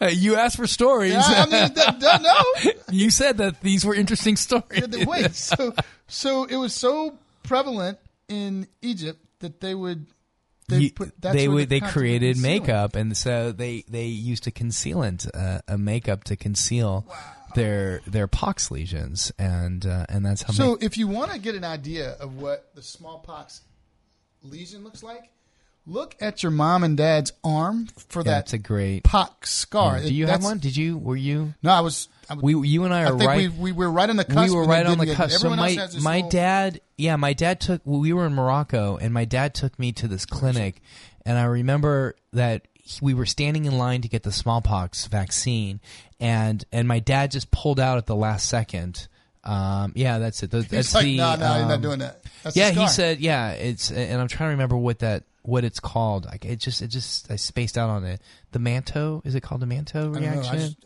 Uh, 0.00 0.06
you 0.06 0.36
asked 0.36 0.56
for 0.56 0.66
stories. 0.68 1.12
Yeah, 1.12 1.44
I 1.48 1.50
mean, 1.50 1.74
th- 1.74 1.98
th- 1.98 2.20
no. 2.22 2.72
you 2.92 3.10
said 3.10 3.38
that 3.38 3.60
these 3.62 3.84
were 3.84 3.94
interesting 3.96 4.36
stories. 4.36 5.06
Wait, 5.06 5.34
so 5.34 5.74
so 6.06 6.44
it 6.44 6.54
was 6.56 6.72
so 6.72 7.18
prevalent 7.42 7.98
in 8.28 8.68
Egypt 8.80 9.20
that 9.40 9.60
they 9.60 9.74
would 9.74 10.06
they 10.68 10.78
You- 10.80 10.92
put 10.92 11.20
that's 11.20 11.34
they 11.34 11.48
would 11.48 11.68
the 11.68 11.80
they 11.80 11.86
created 11.86 12.36
makeup, 12.38 12.94
and 12.94 13.16
so 13.16 13.52
they 13.52 13.84
they 13.88 14.06
used 14.06 14.46
a 14.46 14.50
concealant, 14.50 15.28
uh, 15.34 15.60
a 15.66 15.78
makeup 15.78 16.24
to 16.24 16.36
conceal 16.36 17.06
their 17.54 18.00
their 18.06 18.26
pox 18.26 18.70
lesions, 18.70 19.32
and 19.38 19.86
uh, 19.86 20.04
and 20.08 20.24
that's 20.26 20.42
how. 20.42 20.52
So 20.52 20.76
if 20.80 20.98
you 20.98 21.08
want 21.08 21.32
to 21.32 21.38
get 21.38 21.54
an 21.54 21.64
idea 21.64 22.12
of 22.20 22.36
what 22.36 22.74
the 22.74 22.82
smallpox 22.82 23.62
lesion 24.42 24.84
looks 24.84 25.02
like, 25.02 25.30
look 25.88 26.14
at 26.20 26.42
your 26.42 26.52
mom 26.52 26.84
and 26.84 26.96
dad's 26.96 27.32
arm 27.42 27.88
for 28.08 28.22
that 28.22 28.30
that's 28.30 28.52
a 28.52 28.58
great. 28.58 29.02
pox 29.04 29.50
scar. 29.52 29.98
Mm. 29.98 30.02
Do 30.06 30.14
you 30.14 30.24
It- 30.26 30.30
have 30.30 30.44
one? 30.44 30.58
Did 30.58 30.76
you? 30.76 30.98
Were 30.98 31.16
you? 31.16 31.54
No, 31.62 31.70
I 31.72 31.80
was. 31.80 32.08
I, 32.30 32.34
was- 32.34 32.42
We, 32.42 32.68
you 32.68 32.84
and 32.84 32.92
I 32.94 33.00
I 33.00 33.04
are 33.06 33.18
think 33.18 33.28
right. 33.28 33.52
we, 33.52 33.72
we 33.72 33.72
were 33.72 33.90
right 33.90 34.08
on 34.08 34.16
the 34.16 34.24
cusp. 34.24 34.50
we 34.50 34.54
were 34.54 34.62
and 34.62 34.70
right 34.70 34.82
then 34.82 34.92
on 34.92 34.98
the 34.98 35.06
didn't 35.06 35.16
get- 35.18 35.22
cusp. 35.30 35.40
So 35.40 35.48
everyone 35.48 35.58
my 35.58 35.68
else 35.70 35.76
has 35.78 35.94
this 35.94 36.04
my 36.04 36.16
little- 36.16 36.30
dad, 36.30 36.80
yeah, 36.98 37.16
my 37.16 37.32
dad 37.32 37.60
took. 37.60 37.80
Well, 37.84 38.00
we 38.00 38.12
were 38.12 38.26
in 38.26 38.34
Morocco, 38.34 38.96
and 38.98 39.12
my 39.14 39.24
dad 39.24 39.54
took 39.54 39.78
me 39.78 39.92
to 39.92 40.06
this 40.08 40.26
clinic, 40.26 40.82
and 41.24 41.38
I 41.38 41.44
remember 41.44 42.16
that 42.34 42.68
he- 42.74 42.98
we 43.02 43.14
were 43.14 43.26
standing 43.26 43.64
in 43.64 43.76
line 43.78 44.02
to 44.02 44.08
get 44.08 44.22
the 44.24 44.32
smallpox 44.32 45.06
vaccine, 45.06 45.80
and 46.20 46.64
and 46.70 46.86
my 46.86 46.98
dad 47.00 47.30
just 47.30 47.50
pulled 47.50 47.80
out 47.80 47.98
at 47.98 48.06
the 48.06 48.16
last 48.16 48.46
second. 48.48 49.08
Um, 49.48 49.92
yeah, 49.96 50.18
that's 50.18 50.42
it. 50.42 50.50
That's 50.50 50.94
like, 50.94 51.04
the. 51.04 51.16
no, 51.16 51.36
no, 51.36 51.56
you're 51.56 51.66
not 51.66 51.72
um, 51.72 51.80
doing 51.80 51.98
that. 52.00 52.22
That's 52.42 52.54
yeah, 52.54 52.70
he 52.70 52.86
said, 52.86 53.20
yeah, 53.20 53.52
it's, 53.52 53.90
and 53.90 54.20
I'm 54.20 54.28
trying 54.28 54.48
to 54.48 54.52
remember 54.52 54.76
what 54.76 54.98
that 54.98 55.24
what 55.42 55.64
it's 55.64 55.80
called. 55.80 56.26
Like 56.26 56.44
it 56.44 56.56
just 56.56 56.82
it 56.82 56.88
just 56.88 57.30
I 57.30 57.36
spaced 57.36 57.78
out 57.78 57.88
on 57.88 58.04
it. 58.04 58.20
The 58.52 58.58
Mantoux 58.58 59.24
is 59.24 59.34
it 59.34 59.42
called 59.42 59.62
the 59.62 59.66
Mantoux 59.66 59.96
I 59.96 60.02
don't 60.02 60.12
know, 60.20 60.28
I 60.28 60.32
reaction? 60.32 60.58
just- 60.58 60.76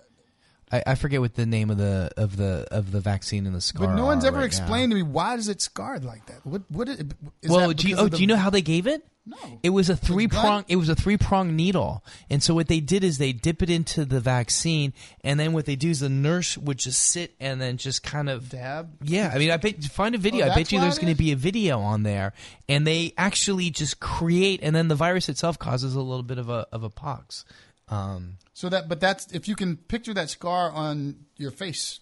I, 0.70 0.82
I 0.86 0.94
forget 0.94 1.20
what 1.20 1.34
the 1.34 1.44
name 1.44 1.68
of 1.70 1.76
the 1.76 2.10
of 2.16 2.36
the 2.36 2.66
of 2.70 2.92
the 2.92 3.00
vaccine 3.00 3.44
and 3.46 3.54
the 3.54 3.60
scar. 3.60 3.88
But 3.88 3.96
no 3.96 4.06
one's 4.06 4.24
ever 4.24 4.38
right 4.38 4.46
explained 4.46 4.90
now. 4.90 4.96
to 4.96 5.02
me 5.04 5.10
why 5.10 5.34
is 5.34 5.48
it 5.48 5.60
scarred 5.60 6.04
like 6.04 6.24
that? 6.26 6.46
What 6.46 6.62
what 6.70 6.88
is, 6.88 7.00
is 7.42 7.50
well, 7.50 7.72
do 7.72 7.88
you 7.88 7.96
oh 7.98 8.04
the- 8.04 8.16
do 8.16 8.22
you 8.22 8.26
know 8.26 8.36
how 8.36 8.48
they 8.48 8.62
gave 8.62 8.86
it? 8.86 9.04
No. 9.24 9.36
It 9.62 9.70
was 9.70 9.88
a 9.88 9.94
three 9.96 10.26
prong. 10.26 10.64
It 10.66 10.74
was 10.74 10.88
a 10.88 10.96
three 10.96 11.16
prong 11.16 11.54
needle, 11.54 12.02
and 12.28 12.42
so 12.42 12.54
what 12.54 12.66
they 12.66 12.80
did 12.80 13.04
is 13.04 13.18
they 13.18 13.32
dip 13.32 13.62
it 13.62 13.70
into 13.70 14.04
the 14.04 14.18
vaccine, 14.18 14.92
and 15.22 15.38
then 15.38 15.52
what 15.52 15.64
they 15.64 15.76
do 15.76 15.90
is 15.90 16.00
the 16.00 16.08
nurse 16.08 16.58
would 16.58 16.78
just 16.78 17.00
sit 17.00 17.34
and 17.38 17.60
then 17.60 17.76
just 17.76 18.02
kind 18.02 18.28
of 18.28 18.48
dab? 18.48 18.90
Yeah, 19.00 19.30
I 19.32 19.38
mean, 19.38 19.52
I 19.52 19.58
bet 19.58 19.82
find 19.84 20.16
a 20.16 20.18
video. 20.18 20.46
Oh, 20.46 20.50
I 20.50 20.54
bet 20.56 20.72
you 20.72 20.80
there's 20.80 20.98
going 20.98 21.12
to 21.12 21.18
be 21.18 21.30
a 21.30 21.36
video 21.36 21.78
on 21.78 22.02
there, 22.02 22.32
and 22.68 22.84
they 22.84 23.14
actually 23.16 23.70
just 23.70 24.00
create, 24.00 24.58
and 24.60 24.74
then 24.74 24.88
the 24.88 24.96
virus 24.96 25.28
itself 25.28 25.56
causes 25.56 25.94
a 25.94 26.00
little 26.02 26.24
bit 26.24 26.38
of 26.38 26.48
a 26.48 26.66
of 26.72 26.82
a 26.82 26.90
pox. 26.90 27.44
Um, 27.88 28.38
So 28.54 28.68
that, 28.70 28.88
but 28.88 28.98
that's 29.00 29.30
if 29.32 29.46
you 29.46 29.54
can 29.54 29.76
picture 29.76 30.14
that 30.14 30.30
scar 30.30 30.72
on 30.72 31.26
your 31.36 31.52
face, 31.52 32.00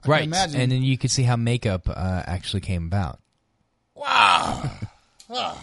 I 0.00 0.02
can 0.02 0.10
right, 0.10 0.24
imagine. 0.24 0.60
and 0.60 0.72
then 0.72 0.82
you 0.82 0.98
can 0.98 1.08
see 1.08 1.22
how 1.22 1.36
makeup 1.36 1.88
uh, 1.88 2.22
actually 2.26 2.62
came 2.62 2.86
about. 2.86 3.20
wow. 3.94 4.68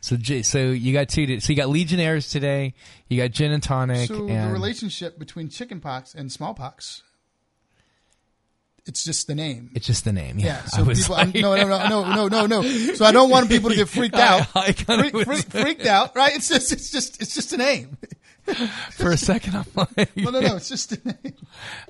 So, 0.00 0.16
so 0.42 0.58
you 0.70 0.92
got 0.92 1.08
two. 1.08 1.40
So 1.40 1.52
you 1.52 1.56
got 1.56 1.68
Legionnaires 1.68 2.28
today. 2.30 2.74
You 3.08 3.20
got 3.20 3.32
gin 3.32 3.50
and 3.52 3.62
tonic. 3.62 4.08
So 4.08 4.28
and 4.28 4.48
the 4.50 4.52
relationship 4.52 5.18
between 5.18 5.48
chickenpox 5.48 6.14
and 6.14 6.30
smallpox, 6.30 7.02
it's 8.86 9.02
just 9.04 9.26
the 9.26 9.34
name. 9.34 9.70
It's 9.74 9.86
just 9.86 10.04
the 10.04 10.12
name. 10.12 10.38
Yeah. 10.38 10.46
yeah. 10.46 10.64
So 10.66 10.84
people, 10.86 11.16
like- 11.16 11.34
no, 11.34 11.56
no, 11.56 11.66
no, 11.66 11.88
no, 11.88 12.28
no, 12.28 12.46
no, 12.46 12.46
no. 12.46 12.62
So 12.94 13.04
I 13.04 13.12
don't 13.12 13.28
want 13.28 13.48
people 13.48 13.70
to 13.70 13.76
get 13.76 13.88
freaked 13.96 14.14
out. 14.14 14.46
I- 14.54 14.68
I 14.68 14.72
Freak- 14.72 15.24
freak- 15.26 15.50
freaked 15.50 15.86
out, 15.86 16.14
right? 16.16 16.34
It's 16.34 16.48
just, 16.48 16.72
it's 16.72 16.90
just, 16.90 17.20
it's 17.20 17.34
just 17.34 17.52
a 17.52 17.56
name. 17.56 17.98
for 18.92 19.10
a 19.10 19.16
second, 19.16 19.56
I'm 19.56 19.64
like, 19.96 20.16
No, 20.16 20.30
no, 20.30 20.40
no. 20.40 20.56
It's 20.56 20.68
just 20.68 20.92
a 20.92 21.00
name. 21.06 21.34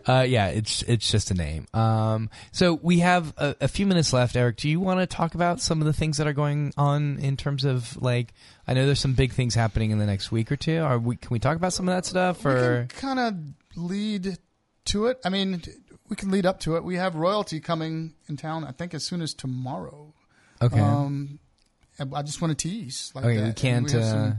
Uh, 0.06 0.24
yeah, 0.26 0.46
it's 0.48 0.82
it's 0.82 1.10
just 1.10 1.30
a 1.30 1.34
name. 1.34 1.66
Um, 1.74 2.30
so 2.52 2.78
we 2.82 3.00
have 3.00 3.34
a, 3.36 3.54
a 3.60 3.68
few 3.68 3.84
minutes 3.86 4.12
left. 4.14 4.34
Eric, 4.36 4.56
do 4.56 4.68
you 4.68 4.80
want 4.80 5.00
to 5.00 5.06
talk 5.06 5.34
about 5.34 5.60
some 5.60 5.80
of 5.82 5.86
the 5.86 5.92
things 5.92 6.16
that 6.16 6.26
are 6.26 6.32
going 6.32 6.72
on 6.78 7.18
in 7.18 7.36
terms 7.36 7.64
of 7.66 8.00
like? 8.00 8.32
I 8.66 8.72
know 8.72 8.86
there's 8.86 9.00
some 9.00 9.12
big 9.12 9.32
things 9.32 9.54
happening 9.54 9.90
in 9.90 9.98
the 9.98 10.06
next 10.06 10.32
week 10.32 10.50
or 10.50 10.56
two. 10.56 10.78
Are 10.78 10.98
we? 10.98 11.16
Can 11.16 11.28
we 11.30 11.38
talk 11.38 11.56
about 11.56 11.74
some 11.74 11.86
of 11.88 11.94
that 11.94 12.06
stuff? 12.06 12.46
Or 12.46 12.86
kind 12.90 13.18
of 13.18 13.34
lead 13.76 14.38
to 14.86 15.06
it. 15.06 15.18
I 15.24 15.28
mean, 15.28 15.60
we 16.08 16.16
can 16.16 16.30
lead 16.30 16.46
up 16.46 16.60
to 16.60 16.76
it. 16.76 16.84
We 16.84 16.96
have 16.96 17.14
royalty 17.14 17.60
coming 17.60 18.14
in 18.28 18.38
town. 18.38 18.64
I 18.64 18.72
think 18.72 18.94
as 18.94 19.04
soon 19.04 19.20
as 19.20 19.34
tomorrow. 19.34 20.14
okay, 20.62 20.80
Um, 20.80 21.38
I 22.14 22.22
just 22.22 22.40
want 22.40 22.56
to 22.56 22.68
tease 22.68 23.12
like 23.14 23.24
okay, 23.24 23.36
that. 23.36 23.46
we 23.48 23.52
can't. 23.52 23.92
We 23.92 23.98
uh, 23.98 24.02
some, 24.04 24.36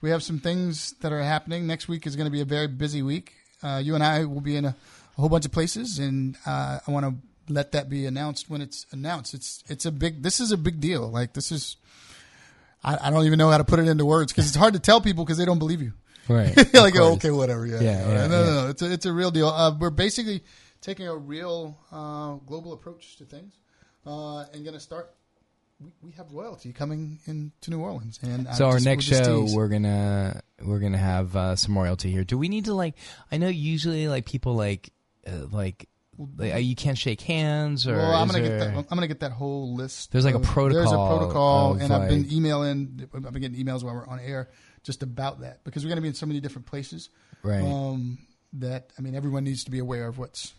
we 0.00 0.10
have 0.10 0.22
some 0.22 0.38
things 0.38 0.92
that 1.00 1.12
are 1.12 1.22
happening. 1.22 1.66
Next 1.66 1.88
week 1.88 2.06
is 2.06 2.16
going 2.16 2.26
to 2.26 2.30
be 2.30 2.40
a 2.40 2.44
very 2.44 2.68
busy 2.68 3.02
week. 3.02 3.32
Uh, 3.62 3.80
you 3.82 3.94
and 3.94 4.04
I 4.04 4.24
will 4.24 4.40
be 4.40 4.56
in 4.56 4.64
a, 4.64 4.76
a 5.16 5.20
whole 5.20 5.28
bunch 5.28 5.46
of 5.46 5.52
places, 5.52 5.98
and 5.98 6.36
uh, 6.46 6.78
I 6.86 6.90
want 6.90 7.06
to 7.06 7.52
let 7.52 7.72
that 7.72 7.88
be 7.88 8.06
announced 8.06 8.50
when 8.50 8.60
it's 8.60 8.86
announced. 8.92 9.34
It's 9.34 9.64
it's 9.68 9.86
a 9.86 9.92
big. 9.92 10.22
This 10.22 10.40
is 10.40 10.52
a 10.52 10.56
big 10.56 10.80
deal. 10.80 11.08
Like 11.08 11.32
this 11.32 11.50
is. 11.52 11.76
I, 12.84 13.08
I 13.08 13.10
don't 13.10 13.24
even 13.24 13.38
know 13.38 13.50
how 13.50 13.58
to 13.58 13.64
put 13.64 13.78
it 13.78 13.88
into 13.88 14.04
words 14.04 14.32
because 14.32 14.46
it's 14.46 14.56
hard 14.56 14.74
to 14.74 14.80
tell 14.80 15.00
people 15.00 15.24
because 15.24 15.38
they 15.38 15.46
don't 15.46 15.58
believe 15.58 15.80
you. 15.82 15.92
right. 16.28 16.54
Like, 16.74 16.96
oh, 16.96 17.14
okay, 17.14 17.30
whatever. 17.30 17.66
Yeah, 17.66 17.80
Yeah, 17.80 17.98
yeah, 18.00 18.06
no, 18.06 18.20
yeah. 18.20 18.26
no, 18.26 18.62
no. 18.64 18.68
It's 18.68 18.82
a, 18.82 18.92
it's 18.92 19.06
a 19.06 19.12
real 19.12 19.30
deal. 19.30 19.48
Uh, 19.48 19.74
we're 19.78 19.90
basically 19.90 20.42
taking 20.82 21.08
a 21.08 21.16
real 21.16 21.78
uh, 21.90 22.34
global 22.46 22.72
approach 22.74 23.16
to 23.16 23.24
things, 23.24 23.54
uh, 24.06 24.44
and 24.52 24.62
going 24.62 24.74
to 24.74 24.80
start 24.80 25.14
we, 25.80 25.90
we 26.02 26.10
have 26.12 26.32
royalty 26.32 26.72
coming 26.72 27.18
into 27.26 27.70
New 27.70 27.80
Orleans, 27.80 28.18
and 28.22 28.48
So 28.54 28.66
our 28.66 28.74
just- 28.74 28.84
next 28.86 29.04
show, 29.04 29.46
we're 29.54 29.68
gonna 29.68 30.40
we're 30.62 30.78
gonna 30.80 30.96
have 30.98 31.36
uh, 31.36 31.56
some 31.56 31.76
royalty 31.76 32.10
here. 32.10 32.24
Do 32.24 32.38
we 32.38 32.48
need 32.48 32.64
to 32.66 32.74
like? 32.74 32.94
I 33.30 33.36
know 33.36 33.48
usually 33.48 34.08
like 34.08 34.24
people 34.26 34.54
like 34.54 34.90
uh, 35.26 35.46
like, 35.50 35.88
like 36.38 36.54
uh, 36.54 36.58
you 36.58 36.74
can't 36.74 36.96
shake 36.96 37.20
hands 37.20 37.86
or. 37.86 37.96
Well, 37.96 38.12
I'm 38.14 38.26
gonna 38.28 38.40
there- 38.42 38.58
get 38.58 38.74
that. 38.74 38.76
I'm 38.90 38.96
gonna 38.96 39.06
get 39.06 39.20
that 39.20 39.32
whole 39.32 39.74
list. 39.74 40.12
There's 40.12 40.24
like 40.24 40.34
a 40.34 40.40
protocol. 40.40 40.82
There's 40.82 40.92
a 40.92 40.96
protocol 41.18 41.74
and 41.74 41.92
I've 41.92 42.08
been 42.08 42.32
emailing. 42.32 43.08
I've 43.14 43.32
been 43.32 43.42
getting 43.42 43.62
emails 43.64 43.82
while 43.82 43.94
we're 43.94 44.06
on 44.08 44.18
air 44.20 44.48
just 44.82 45.02
about 45.02 45.40
that 45.40 45.62
because 45.64 45.84
we're 45.84 45.90
gonna 45.90 46.00
be 46.00 46.08
in 46.08 46.14
so 46.14 46.26
many 46.26 46.40
different 46.40 46.66
places. 46.66 47.10
Right. 47.42 47.60
Um, 47.62 48.18
that 48.54 48.92
I 48.98 49.02
mean, 49.02 49.14
everyone 49.14 49.44
needs 49.44 49.64
to 49.64 49.70
be 49.70 49.78
aware 49.78 50.06
of 50.06 50.16
what's. 50.18 50.54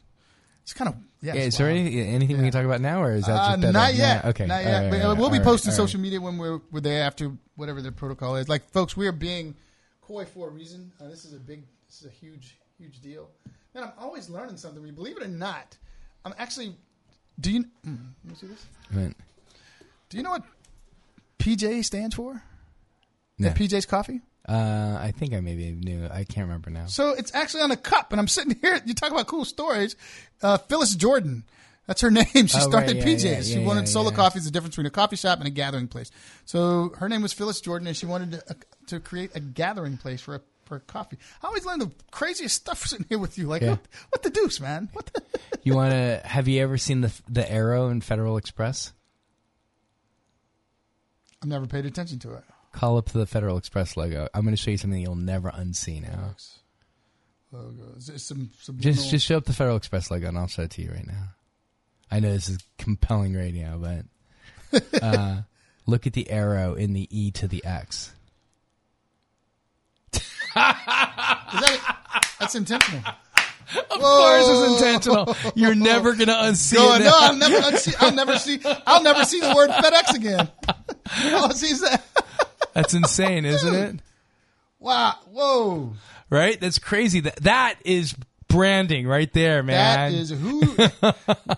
It's 0.67 0.73
kind 0.73 0.89
of 0.89 0.95
yeah. 1.21 1.33
Yeah, 1.35 1.41
is 1.43 1.57
there 1.57 1.69
any, 1.69 1.97
anything 2.01 2.35
we 2.35 2.43
can 2.43 2.51
talk 2.51 2.65
about 2.65 2.81
now, 2.81 3.01
or 3.01 3.13
is 3.13 3.25
that 3.25 3.31
Uh, 3.31 3.47
just 3.51 3.61
better? 3.61 3.71
not 3.71 3.93
yet. 3.93 4.21
Yeah, 4.25 4.29
okay. 4.31 4.45
Not 4.47 4.63
yet. 4.65 4.81
right, 4.81 4.91
but 4.91 4.99
right, 5.07 5.17
we'll 5.17 5.29
be 5.29 5.37
all 5.37 5.43
posting 5.45 5.69
right, 5.71 5.77
social 5.77 6.01
media 6.01 6.19
when 6.19 6.37
we're 6.37 6.59
we're 6.71 6.81
there 6.81 7.03
after 7.03 7.31
whatever 7.55 7.81
the 7.81 7.93
protocol 7.93 8.35
is. 8.35 8.49
Like, 8.49 8.69
folks, 8.71 8.97
we 8.97 9.07
are 9.07 9.13
being 9.13 9.55
coy 10.01 10.25
for 10.25 10.49
a 10.49 10.51
reason. 10.51 10.91
Uh, 10.99 11.07
this 11.07 11.23
is 11.23 11.31
a 11.33 11.39
big, 11.39 11.63
this 11.87 12.01
is 12.01 12.07
a 12.07 12.09
huge, 12.09 12.57
huge 12.77 12.99
deal. 12.99 13.29
Man, 13.73 13.85
I'm 13.85 13.93
always 13.97 14.29
learning 14.29 14.57
something. 14.57 14.83
We 14.83 14.91
believe 14.91 15.15
it 15.15 15.23
or 15.23 15.29
not, 15.29 15.77
I'm 16.25 16.33
actually. 16.37 16.75
Do 17.39 17.49
you? 17.49 17.63
Mm, 17.87 18.09
let 18.25 18.33
me 18.33 18.35
see 18.37 18.47
this. 18.47 18.65
Right. 18.91 19.15
Do 20.09 20.17
you 20.17 20.23
know 20.23 20.31
what 20.31 20.43
PJ 21.39 21.85
stands 21.85 22.13
for? 22.15 22.43
No. 23.39 23.47
Yeah, 23.47 23.53
PJ's 23.53 23.85
Coffee. 23.85 24.19
Uh, 24.47 24.97
I 25.01 25.11
think 25.11 25.33
I 25.33 25.41
maybe 25.41 25.71
knew. 25.73 26.05
I 26.09 26.23
can't 26.23 26.47
remember 26.47 26.69
now. 26.69 26.85
So 26.85 27.09
it's 27.11 27.35
actually 27.35 27.63
on 27.63 27.71
a 27.71 27.75
cup, 27.77 28.11
and 28.11 28.19
I'm 28.21 28.29
sitting 28.29 28.55
here. 28.61 28.79
You 28.85 28.93
talk 28.93 29.11
about 29.11 29.27
cool 29.27 29.43
stories. 29.43 29.95
Uh, 30.41 30.57
Phyllis 30.57 30.95
Jordan, 30.95 31.43
that's 31.85 31.99
her 31.99 32.09
name. 32.11 32.25
She 32.33 32.57
Oh, 32.57 32.61
started 32.61 32.95
right, 32.95 32.95
yeah, 32.95 33.03
PJ's. 33.03 33.23
yeah, 33.25 33.41
she 33.41 33.59
yeah, 33.59 33.67
wanted 33.67 33.81
yeah, 33.81 33.85
solo 33.87 34.11
coffee 34.11 34.39
is 34.39 34.45
the 34.45 34.51
difference 34.51 34.75
between 34.75 34.85
a 34.87 34.91
coffee 34.91 35.17
shop 35.17 35.39
and 35.39 35.47
a 35.47 35.51
gathering 35.51 35.89
place. 35.89 36.11
So 36.45 36.93
her 36.97 37.09
name 37.09 37.21
was 37.23 37.33
Phyllis 37.33 37.59
Jordan, 37.59 37.87
and 37.87 37.97
she 37.97 38.05
wanted 38.05 38.31
to, 38.31 38.51
uh, 38.51 38.53
to 38.87 38.99
create 39.01 39.31
a 39.35 39.41
gathering 39.41 39.97
place 39.97 40.21
for 40.21 40.35
a, 40.35 40.41
for 40.63 40.79
coffee. 40.79 41.17
I 41.43 41.47
always 41.47 41.65
learn 41.65 41.79
the 41.79 41.91
craziest 42.11 42.55
stuff 42.61 42.85
sitting 42.85 43.05
here 43.09 43.19
with 43.19 43.37
you. 43.37 43.47
Like 43.47 43.63
what, 43.63 43.79
what 44.11 44.23
the 44.23 44.29
deuce, 44.29 44.61
man? 44.61 44.87
What 44.93 45.07
the? 45.07 45.21
You 45.63 45.75
want 45.75 45.91
to? 45.91 46.21
Have 46.23 46.47
you 46.47 46.61
ever 46.63 46.77
seen 46.77 47.01
the 47.01 47.11
the 47.27 47.51
arrow 47.51 47.89
in 47.89 47.99
Federal 47.99 48.37
Express? 48.37 48.93
I've 51.41 51.49
never 51.49 51.67
paid 51.67 51.85
attention 51.85 52.19
to 52.19 52.35
it. 52.35 52.43
Call 52.77 52.97
up 52.99 53.07
the 53.09 53.25
Federal 53.25 53.57
Express 53.57 53.97
logo. 53.97 54.27
I'm 54.35 54.43
going 54.43 54.55
to 54.55 54.61
show 54.61 54.69
you 54.69 54.77
something 54.77 55.01
you'll 55.01 55.15
never 55.15 55.49
unsee 55.49 55.99
now. 55.99 56.35
Logo. 57.51 57.95
Is 57.97 58.07
it 58.09 58.19
some 58.19 58.51
some 58.61 58.77
Just 58.77 59.09
just 59.09 59.25
show 59.25 59.35
up 59.37 59.45
the 59.45 59.53
Federal 59.53 59.77
Express 59.77 60.11
logo, 60.11 60.27
and 60.27 60.37
I'll 60.37 60.45
show 60.45 60.61
it 60.61 60.69
to 60.71 60.83
you 60.83 60.91
right 60.91 61.07
now. 61.07 61.29
I 62.11 62.19
know 62.19 62.31
this 62.31 62.49
is 62.49 62.59
compelling 62.77 63.33
radio, 63.33 63.79
but 64.71 64.83
uh, 65.01 65.41
look 65.87 66.05
at 66.05 66.13
the 66.13 66.29
arrow 66.29 66.75
in 66.75 66.93
the 66.93 67.07
E 67.09 67.31
to 67.31 67.47
the 67.47 67.65
X. 67.65 68.13
Is 70.13 70.21
that 70.55 72.25
that's 72.39 72.53
intentional. 72.55 73.01
Of 73.69 73.99
course, 73.99 74.45
it's 74.47 74.81
intentional. 74.81 75.35
You're 75.55 75.75
never 75.75 76.13
going 76.13 76.27
to 76.27 76.33
unsee 76.33 76.75
No, 76.75 76.93
it. 76.95 76.99
no, 76.99 77.11
I'll 77.13 77.35
never 77.35 77.57
unsee, 77.57 77.95
I'll 77.99 78.13
never 78.13 78.37
see 78.37 78.61
I'll 78.85 79.03
never 79.03 79.25
see 79.25 79.41
the 79.41 79.53
word 79.53 79.69
FedEx 79.71 80.13
again. 80.15 80.47
All 81.35 81.49
I 81.49 81.53
see 81.53 81.73
is 81.73 81.81
that. 81.81 82.01
That's 82.77 82.93
insane, 82.93 83.43
isn't 83.45 83.73
it? 83.75 83.95
Wow! 84.79 85.15
Whoa! 85.31 85.93
Right? 86.29 86.59
That's 86.61 86.77
crazy. 86.77 87.21
That 87.21 87.37
that 87.37 87.75
is 87.83 88.13
branding 88.47 89.07
right 89.07 89.33
there, 89.33 89.63
man. 89.63 90.11
That 90.11 90.19
is 90.19 90.29
who? 90.29 90.61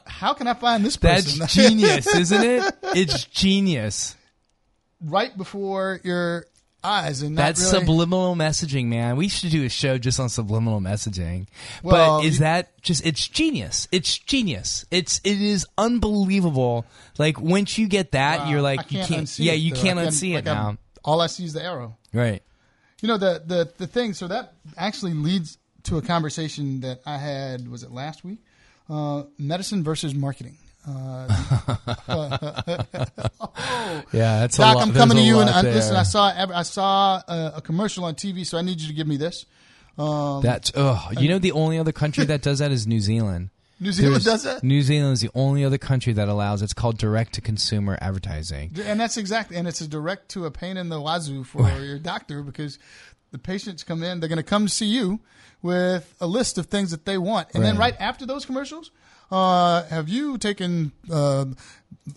how 0.08 0.34
can 0.34 0.48
I 0.48 0.54
find 0.54 0.86
this 0.86 0.96
person? 0.96 1.40
That's 1.40 1.54
genius, 1.54 2.08
isn't 2.16 2.42
it? 2.44 2.74
It's 2.96 3.26
genius. 3.26 4.16
right 5.04 5.36
before 5.38 6.00
your 6.06 6.46
eyes, 6.82 7.22
and 7.22 7.36
not 7.36 7.42
That's 7.42 7.62
really, 7.74 7.80
subliminal 7.86 8.36
messaging, 8.36 8.86
man. 8.86 9.18
We 9.18 9.28
should 9.28 9.52
do 9.52 9.66
a 9.66 9.70
show 9.70 9.98
just 9.98 10.22
on 10.22 10.30
subliminal 10.30 10.80
messaging. 10.80 11.48
Well, 11.84 12.20
but 12.20 12.26
is 12.28 12.36
you- 12.36 12.46
that 12.46 12.82
just 12.82 13.06
it's 13.06 13.28
genius. 13.28 13.90
It's 13.92 14.18
genius. 14.18 14.86
It's 14.90 15.20
it 15.26 15.42
is 15.42 15.68
unbelievable. 15.78 16.86
Like 17.18 17.42
once 17.42 17.78
you 17.78 17.90
get 17.90 18.12
that, 18.14 18.40
Wow, 18.40 18.50
you're 18.52 18.62
like 18.62 18.90
you 18.94 19.04
can't 19.04 19.40
Yeah, 19.40 19.52
it, 19.52 19.58
you 19.58 19.74
can't 19.74 20.00
unsee 20.00 20.32
it 20.32 20.46
like, 20.46 20.48
I'm- 20.48 20.56
now. 20.56 20.78
All 21.04 21.22
I 21.22 21.28
see 21.28 21.46
is 21.46 21.54
the 21.54 21.64
arrow. 21.64 21.98
Right. 22.14 22.42
You 23.02 23.08
know 23.08 23.18
the 23.18 23.42
the 23.46 23.72
the 23.78 23.88
thing. 23.88 24.14
So 24.14 24.28
that 24.28 24.54
actually 24.78 25.14
leads 25.14 25.58
to 25.84 25.98
a 25.98 26.02
conversation 26.02 26.82
that 26.82 27.02
I 27.06 27.18
had. 27.18 27.68
Was 27.70 27.84
it 27.84 27.92
last 27.92 28.24
week? 28.24 28.40
Uh, 28.90 29.24
medicine 29.38 29.84
versus 29.84 30.14
marketing. 30.14 30.58
Uh, 30.88 31.28
Yeah, 34.12 34.40
that's 34.40 34.58
a 34.58 34.62
Doc, 34.62 34.76
lot. 34.76 34.88
I'm 34.88 34.94
coming 34.94 35.18
to 35.18 35.24
you, 35.24 35.40
and 35.40 35.50
I, 35.50 35.62
listen. 35.62 35.96
I 35.96 36.04
saw 36.04 36.32
I 36.54 36.64
saw 36.64 37.22
a, 37.28 37.54
a 37.58 37.62
commercial 37.62 38.06
on 38.06 38.16
TV, 38.16 38.46
so 38.46 38.58
I 38.58 38.62
need 38.62 38.80
you 38.80 38.88
to 38.88 38.94
give 38.94 39.08
me 39.08 39.18
this. 39.18 39.46
Um, 39.98 40.42
That's 40.42 40.72
oh, 40.76 41.10
you 41.18 41.28
know 41.30 41.40
the 41.40 41.52
only 41.52 41.78
other 41.78 41.92
country 41.92 42.26
that 42.26 42.42
does 42.42 42.60
that 42.60 42.72
is 42.72 42.88
New 42.88 43.00
Zealand. 43.02 43.50
New 43.80 43.92
Zealand 43.94 44.16
There's- 44.24 44.44
does 44.44 44.44
that, 44.44 44.64
New 44.64 44.82
Zealand 44.82 45.14
is 45.14 45.22
the 45.22 45.30
only 45.36 45.64
other 45.64 45.78
country 45.78 46.12
that 46.14 46.28
allows. 46.28 46.62
It's 46.62 46.74
called 46.74 46.98
direct 46.98 47.34
to 47.36 47.42
consumer 47.42 47.98
advertising. 48.02 48.72
and 48.84 49.00
that's 49.00 49.16
exactly, 49.18 49.56
and 49.58 49.68
it's 49.68 49.82
a 49.82 49.88
direct 49.88 50.30
to 50.30 50.46
a 50.46 50.52
pain 50.52 50.76
in 50.78 50.90
the 50.90 51.00
wazoo 51.00 51.44
for 51.46 51.70
your 51.80 51.98
doctor 52.00 52.44
because 52.44 52.78
the 53.32 53.38
patients 53.38 53.84
come 53.84 54.04
in, 54.04 54.20
they're 54.20 54.30
going 54.30 54.38
to 54.38 54.44
come 54.44 54.66
to 54.66 54.74
see 54.74 54.88
you 54.88 55.20
with 55.62 56.14
a 56.20 56.28
list 56.28 56.58
of 56.58 56.66
things 56.68 56.92
that 56.92 57.06
they 57.06 57.18
want, 57.18 57.48
and 57.54 57.64
then 57.64 57.78
Right. 57.78 57.94
right 57.94 58.02
after 58.02 58.26
those 58.26 58.46
commercials, 58.46 58.92
uh, 59.32 59.84
have 59.84 60.10
you 60.10 60.38
taken 60.38 60.92
uh, 61.12 61.46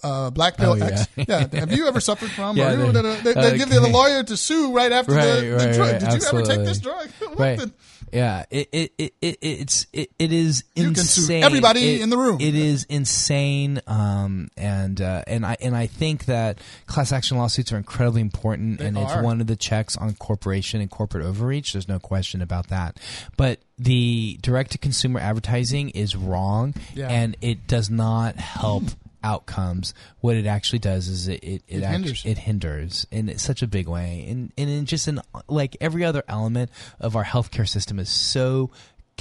uh, 0.02 0.30
black 0.30 0.56
pill 0.56 0.70
Oh, 0.72 0.74
yeah. 0.76 0.84
X? 0.86 1.08
Yeah. 1.28 1.46
Have 1.60 1.70
you 1.72 1.86
ever 1.86 2.00
suffered 2.00 2.30
from? 2.30 2.56
Yeah, 2.56 2.72
or 2.72 2.92
they- 2.92 3.02
they, 3.02 3.32
they 3.34 3.40
uh, 3.40 3.56
give 3.56 3.68
the 3.68 3.80
lawyer 3.88 4.22
to 4.22 4.36
sue 4.38 4.72
right 4.74 4.90
after 4.90 5.12
Right, 5.12 5.26
the, 5.26 5.40
the 5.42 5.56
right, 5.56 5.74
drug. 5.74 5.90
right, 5.92 6.00
Did 6.00 6.22
you 6.22 6.28
ever 6.28 6.42
take 6.42 6.64
this 6.64 6.78
drug? 6.78 7.08
What 7.20 7.38
right 7.38 7.58
the- 7.58 7.72
yeah 8.12 8.44
it, 8.50 8.68
it, 8.72 8.92
it, 8.98 9.14
it 9.20 9.38
it's 9.40 9.86
it, 9.92 10.10
it 10.18 10.32
is 10.32 10.64
You 10.74 10.88
insane 10.88 11.42
everybody 11.42 11.94
It- 11.96 12.00
in 12.02 12.10
the 12.10 12.18
room. 12.18 12.38
it 12.40 12.54
is 12.54 12.84
insane 12.84 13.80
um 13.86 14.48
and 14.56 15.00
uh 15.00 15.24
and 15.26 15.44
i 15.46 15.56
and 15.60 15.74
i 15.76 15.86
think 15.86 16.26
that 16.26 16.58
class 16.86 17.12
action 17.12 17.38
lawsuits 17.38 17.72
are 17.72 17.76
incredibly 17.76 18.20
important 18.20 18.78
They 18.78 18.86
and 18.86 18.98
it's 18.98 19.16
one 19.16 19.40
of 19.40 19.46
the 19.46 19.56
checks 19.56 19.96
on 19.96 20.14
corporation 20.14 20.80
and 20.80 20.90
corporate 20.90 21.24
overreach 21.24 21.72
there's 21.72 21.88
no 21.88 21.98
question 21.98 22.42
about 22.42 22.68
that 22.68 22.98
but 23.36 23.60
the 23.78 24.38
direct 24.42 24.72
to 24.72 24.78
consumer 24.78 25.18
advertising 25.18 25.90
is 25.90 26.14
wrong 26.14 26.74
Yeah. 26.94 27.08
and 27.08 27.36
it 27.40 27.66
does 27.66 27.90
not 27.90 28.36
help 28.36 28.84
outcomes 29.24 29.94
what 30.20 30.36
it 30.36 30.46
actually 30.46 30.78
does 30.78 31.08
is 31.08 31.28
it 31.28 31.42
it, 31.42 31.62
it, 31.68 31.78
It 31.78 31.82
act- 31.82 31.92
hinders. 31.92 32.22
it 32.24 32.38
hinders 32.38 33.06
in 33.10 33.38
such 33.38 33.62
a 33.62 33.66
big 33.66 33.88
way 33.88 34.26
and 34.28 34.52
and 34.58 34.68
in 34.70 34.86
just 34.86 35.08
in 35.08 35.20
like 35.48 35.76
every 35.80 36.04
other 36.04 36.22
element 36.28 36.70
of 37.00 37.16
our 37.16 37.24
healthcare 37.24 37.68
system 37.68 37.98
is 37.98 38.08
so 38.08 38.70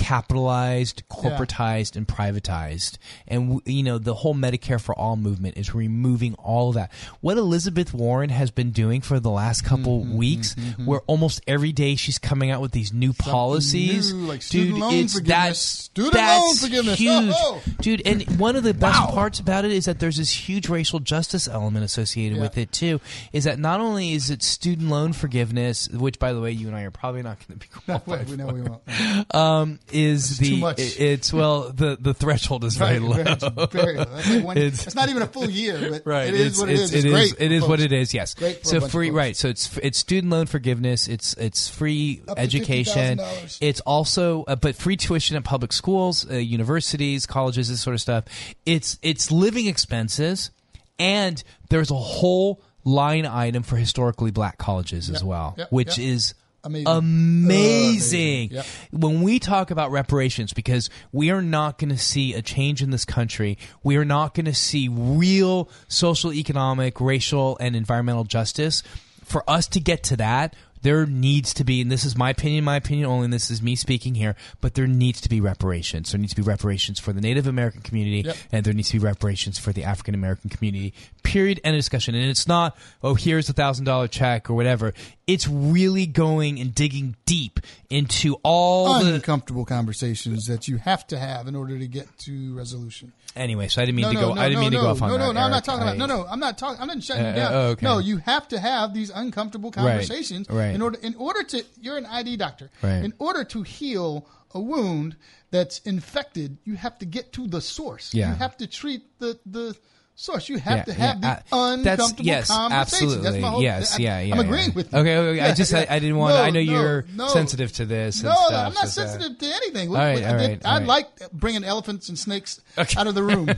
capitalized 0.02 1.04
corporatized 1.10 1.96
and 1.96 2.08
privatized 2.08 2.98
and 3.28 3.62
you 3.66 3.84
know 3.84 3.98
the 3.98 4.14
whole 4.14 4.34
medicare 4.36 4.80
for 4.82 4.94
all 4.98 5.16
movement 5.16 5.58
is 5.58 5.74
removing 5.76 6.34
all 6.36 6.70
of 6.70 6.76
that 6.76 6.92
what 7.22 7.38
elizabeth 7.38 7.94
warren 7.94 8.30
has 8.30 8.52
been 8.52 8.72
doing 8.72 9.00
for 9.02 9.20
the 9.20 9.30
last 9.30 9.64
couple 9.64 10.02
Mm-hmm, 10.02 10.18
weeks 10.18 10.56
where 10.86 11.02
almost 11.02 11.42
every 11.48 11.72
day 11.72 11.96
she's 11.96 12.18
coming 12.18 12.50
out 12.52 12.62
with 12.62 12.72
these 12.72 12.94
new 12.94 13.14
policies 13.14 14.14
new, 14.14 14.26
like 14.26 14.42
student 14.42 14.72
dude 14.72 14.80
loan 14.80 14.94
it's 14.94 15.14
forgiveness. 15.14 15.44
that's 15.44 15.60
Student 15.92 16.14
that's 16.14 16.42
loan 16.44 16.56
forgiveness. 16.70 17.00
huge 17.00 17.34
Oh, 17.38 17.62
dude 17.82 18.02
and 18.06 18.24
one 18.40 18.56
of 18.56 18.64
the 18.64 18.74
best 18.74 19.00
Wow. 19.02 19.12
parts 19.14 19.40
about 19.40 19.66
it 19.66 19.72
is 19.72 19.86
that 19.86 20.00
there's 20.00 20.18
this 20.18 20.32
huge 20.32 20.70
racial 20.70 21.00
justice 21.00 21.48
element 21.48 21.84
associated 21.86 22.38
Yeah. 22.38 22.44
with 22.44 22.58
it 22.58 22.72
too 22.72 23.00
is 23.34 23.44
that 23.46 23.60
not 23.60 23.80
only 23.82 24.14
is 24.14 24.30
it 24.30 24.42
student 24.44 24.90
loan 24.90 25.14
forgiveness 25.14 25.90
which 25.90 26.20
by 26.20 26.32
the 26.34 26.40
way 26.42 26.52
you 26.52 26.68
and 26.68 26.76
i 26.76 26.84
are 26.84 26.92
probably 26.92 27.22
not 27.22 27.38
going 27.48 27.60
to 27.60 27.68
be 27.68 27.74
Wait, 27.88 28.04
qualified 28.06 28.30
we 28.30 28.36
know 28.38 28.48
we 28.48 28.62
won't. 28.62 29.36
um 29.36 29.80
is 29.94 30.32
It's 30.32 30.40
the 30.40 30.50
too 30.50 30.58
much. 30.58 30.80
it's 30.80 31.32
well 31.34 31.72
the 31.72 31.98
the 32.00 32.14
threshold 32.14 32.64
is 32.64 32.76
very 32.78 33.00
low 33.00 33.14
Very, 33.14 33.24
very 33.68 33.98
low. 33.98 34.04
That's 34.06 34.30
like 34.30 34.44
one, 34.44 34.58
It's- 34.58 34.88
it's, 34.88 34.96
not 34.96 35.10
even 35.10 35.22
a 35.22 35.28
full 35.28 35.50
year, 35.50 35.90
but 35.90 36.02
Right, 36.06 36.28
it 36.28 36.34
is 36.36 36.48
it's, 36.54 36.60
what 36.60 36.70
it 36.70 36.80
is. 36.80 36.94
It 36.94 36.98
is, 37.00 37.06
it 37.06 37.08
is 37.08 37.14
great. 37.34 37.46
It 37.46 37.52
is 37.52 37.64
what 37.64 37.80
it 37.80 37.92
is. 37.92 38.14
Yes. 38.14 38.34
Great 38.34 38.56
for 38.64 38.78
a 38.78 38.82
so 38.82 38.88
free, 38.88 39.10
right? 39.10 39.36
So 39.36 39.48
it's 39.50 39.78
it's 39.78 39.98
student 40.00 40.32
loan 40.32 40.46
forgiveness. 40.48 41.08
It's 41.08 41.34
it's 41.36 41.68
free 41.68 42.22
Up 42.28 42.40
education. 42.40 43.18
$50,000. 43.18 43.58
It's 43.62 43.80
also 43.82 44.44
uh, 44.48 44.56
but 44.56 44.76
free 44.76 44.98
tuition 44.98 45.36
at 45.38 45.44
public 45.44 45.74
schools, 45.74 46.30
uh, 46.30 46.36
universities, 46.36 47.26
colleges, 47.26 47.70
this 47.70 47.82
sort 47.82 47.94
of 47.94 48.02
stuff. 48.02 48.26
It's 48.66 48.98
it's 49.02 49.32
living 49.32 49.68
expenses, 49.68 50.52
and 51.00 51.44
there's 51.70 51.92
a 51.92 51.96
whole 51.96 52.62
line 52.84 53.26
item 53.26 53.64
for 53.64 53.76
historically 53.78 54.32
black 54.32 54.58
colleges 54.58 55.10
as 55.10 55.22
Yep, 55.22 55.24
well, 55.24 55.56
yep, 55.58 55.72
which 55.72 55.98
yep. 55.98 56.08
is 56.08 56.34
Amazing. 56.64 56.88
amazing. 56.88 58.52
Yep. 58.52 58.66
When 58.92 59.22
we 59.22 59.40
talk 59.40 59.72
about 59.72 59.92
reparations, 59.92 60.54
because 60.54 60.90
we 61.12 61.32
are 61.32 61.42
not 61.42 61.78
going 61.78 61.90
to 61.90 61.98
see 61.98 62.34
a 62.34 62.42
change 62.42 62.82
in 62.82 62.92
this 62.92 63.06
country, 63.06 63.58
we 63.84 63.98
are 63.98 64.06
not 64.06 64.34
going 64.34 64.46
to 64.46 64.54
see 64.54 64.88
real 64.88 65.70
social, 65.88 66.32
economic, 66.34 67.02
racial, 67.02 67.58
and 67.60 67.76
environmental 67.76 68.24
justice. 68.24 68.84
For 69.24 69.50
us 69.50 69.68
to 69.70 69.80
get 69.80 70.04
to 70.04 70.18
that, 70.18 70.56
there 70.82 71.06
needs 71.06 71.54
to 71.56 71.64
be, 71.64 71.82
and 71.82 71.92
this 71.92 72.04
is 72.04 72.18
my 72.18 72.30
opinion, 72.32 72.64
my 72.64 72.76
opinion 72.76 73.06
only, 73.08 73.26
and 73.26 73.34
this 73.34 73.50
is 73.52 73.62
me 73.62 73.76
speaking 73.76 74.16
here, 74.16 74.36
but 74.62 74.74
there 74.74 74.88
needs 74.88 75.22
to 75.22 75.30
be 75.30 75.40
reparations. 75.42 76.12
There 76.12 76.20
needs 76.20 76.34
to 76.34 76.42
be 76.42 76.48
reparations 76.48 77.00
for 77.00 77.14
the 77.14 77.22
Native 77.22 77.48
American 77.48 77.82
community, 77.82 78.22
Yep. 78.28 78.38
and 78.52 78.66
there 78.66 78.74
needs 78.74 78.90
to 78.90 79.00
be 79.00 79.06
reparations 79.06 79.58
for 79.60 79.72
the 79.74 79.84
African 79.84 80.16
American 80.16 80.50
community. 80.50 80.94
Period. 81.24 81.62
End 81.64 81.76
of 81.76 81.80
discussion. 81.80 82.16
And 82.16 82.26
it's 82.30 82.48
not, 82.48 82.76
oh, 83.04 83.14
here's 83.14 83.48
a 83.50 83.54
thousand 83.54 83.86
dollar 83.86 84.08
check 84.08 84.50
or 84.50 84.54
whatever. 84.56 84.94
It's 85.28 85.48
really 85.48 86.06
going 86.08 86.60
and 86.60 86.74
digging 86.76 87.16
deep 87.26 87.60
into 87.90 88.36
all 88.44 89.00
the. 89.04 89.14
Uncomfortable 89.14 89.66
conversations 89.66 90.46
that 90.48 90.68
you 90.68 90.78
have 90.78 91.06
to 91.08 91.18
have 91.20 91.48
in 91.48 91.56
order 91.56 91.78
to 91.78 91.88
get 91.88 92.08
to 92.20 92.54
resolution. 92.56 93.14
Anyway, 93.36 93.68
so 93.70 93.82
I 93.82 93.86
didn't 93.86 93.96
mean 93.96 94.04
No, 94.08 94.10
to 94.10 94.16
no, 94.16 94.28
go. 94.30 94.34
no, 94.34 94.42
I 94.42 94.50
didn't 94.50 94.62
mean 94.62 94.72
to 94.72 94.78
go 94.78 94.88
off 94.88 95.02
on 95.02 95.08
no, 95.10 95.18
that. 95.18 95.26
no, 95.28 95.32
no. 95.32 95.40
I'm 95.40 95.52
not 95.52 95.64
talking 95.64 95.84
I- 95.88 95.94
about. 95.94 95.98
No, 95.98 96.06
no. 96.06 96.26
I'm 96.28 96.40
not 96.40 96.58
talking. 96.58 96.82
I'm 96.82 96.88
not 96.88 97.02
shutting 97.02 97.26
Uh, 97.26 97.30
you 97.30 97.36
down. 97.36 97.54
uh, 97.54 97.58
okay. 97.70 97.86
No, 97.86 98.00
you 98.00 98.18
have 98.18 98.48
to 98.50 98.60
have 98.60 98.94
these 98.94 99.10
uncomfortable 99.10 99.72
conversations 99.72 100.50
right. 100.50 100.71
In 100.74 100.82
order. 100.82 101.00
In 101.02 101.16
order 101.16 101.44
to, 101.44 101.64
you're 101.80 101.98
an 101.98 102.06
ID 102.06 102.38
doctor. 102.38 102.70
Right. 102.82 103.04
In 103.04 103.14
order 103.20 103.44
to 103.46 103.64
heal 103.64 104.28
a 104.54 104.60
wound 104.60 105.16
that's 105.50 105.80
infected, 105.80 106.58
you 106.64 106.76
have 106.76 106.98
to 107.00 107.06
get 107.06 107.34
to 107.34 107.48
the 107.48 107.62
source. 107.62 108.14
Yeah. 108.14 108.30
You 108.30 108.36
have 108.36 108.58
to 108.58 108.68
treat 108.68 109.20
the 109.20 109.40
the 109.46 109.76
source. 110.16 110.50
You 110.50 110.58
have 110.60 110.78
Yeah, 110.80 110.84
to 110.84 110.94
have 110.94 111.02
yeah, 111.02 111.14
the 111.16 111.22
that's- 111.22 111.44
uncomfortable 111.52 112.26
yes, 112.26 112.48
conversation. 112.48 112.78
That's 112.78 112.94
absolutely. 113.26 113.40
my 113.42 113.48
whole. 113.50 113.62
Yes, 113.64 113.96
I, 113.96 113.98
yeah, 114.02 114.20
yeah, 114.20 114.34
I'm 114.34 114.40
yeah. 114.40 114.46
agreeing 114.46 114.74
with 114.74 114.94
you. 114.94 115.00
Okay, 115.00 115.18
okay, 115.18 115.40
I 115.42 115.54
just- 115.54 115.74
I- 115.74 115.88
I 115.90 116.00
didn't 116.00 116.18
wanna- 116.18 116.36
I 116.36 116.50
know 116.52 116.60
you're 116.60 117.06
no. 117.16 117.28
sensitive 117.28 117.72
to 117.74 117.86
this 117.86 118.18
and 118.22 118.26
No, 118.30 118.36
stuff, 118.36 118.68
I'm 118.68 118.74
not 118.74 118.88
so- 118.90 119.02
sensitive 119.06 119.38
to 119.40 119.46
anything. 119.46 119.90
All 119.90 119.96
right, 119.96 120.24
I, 120.24 120.28
all 120.30 120.36
right, 120.36 120.62
I 120.66 120.70
all 120.74 120.78
right. 120.80 120.88
like 120.88 121.32
bringing 121.32 121.64
elephants 121.64 122.10
and 122.10 122.18
snakes 122.20 122.62
Okay. 122.78 123.00
out 123.00 123.08
of 123.08 123.16
the 123.16 123.24
room. 123.24 123.48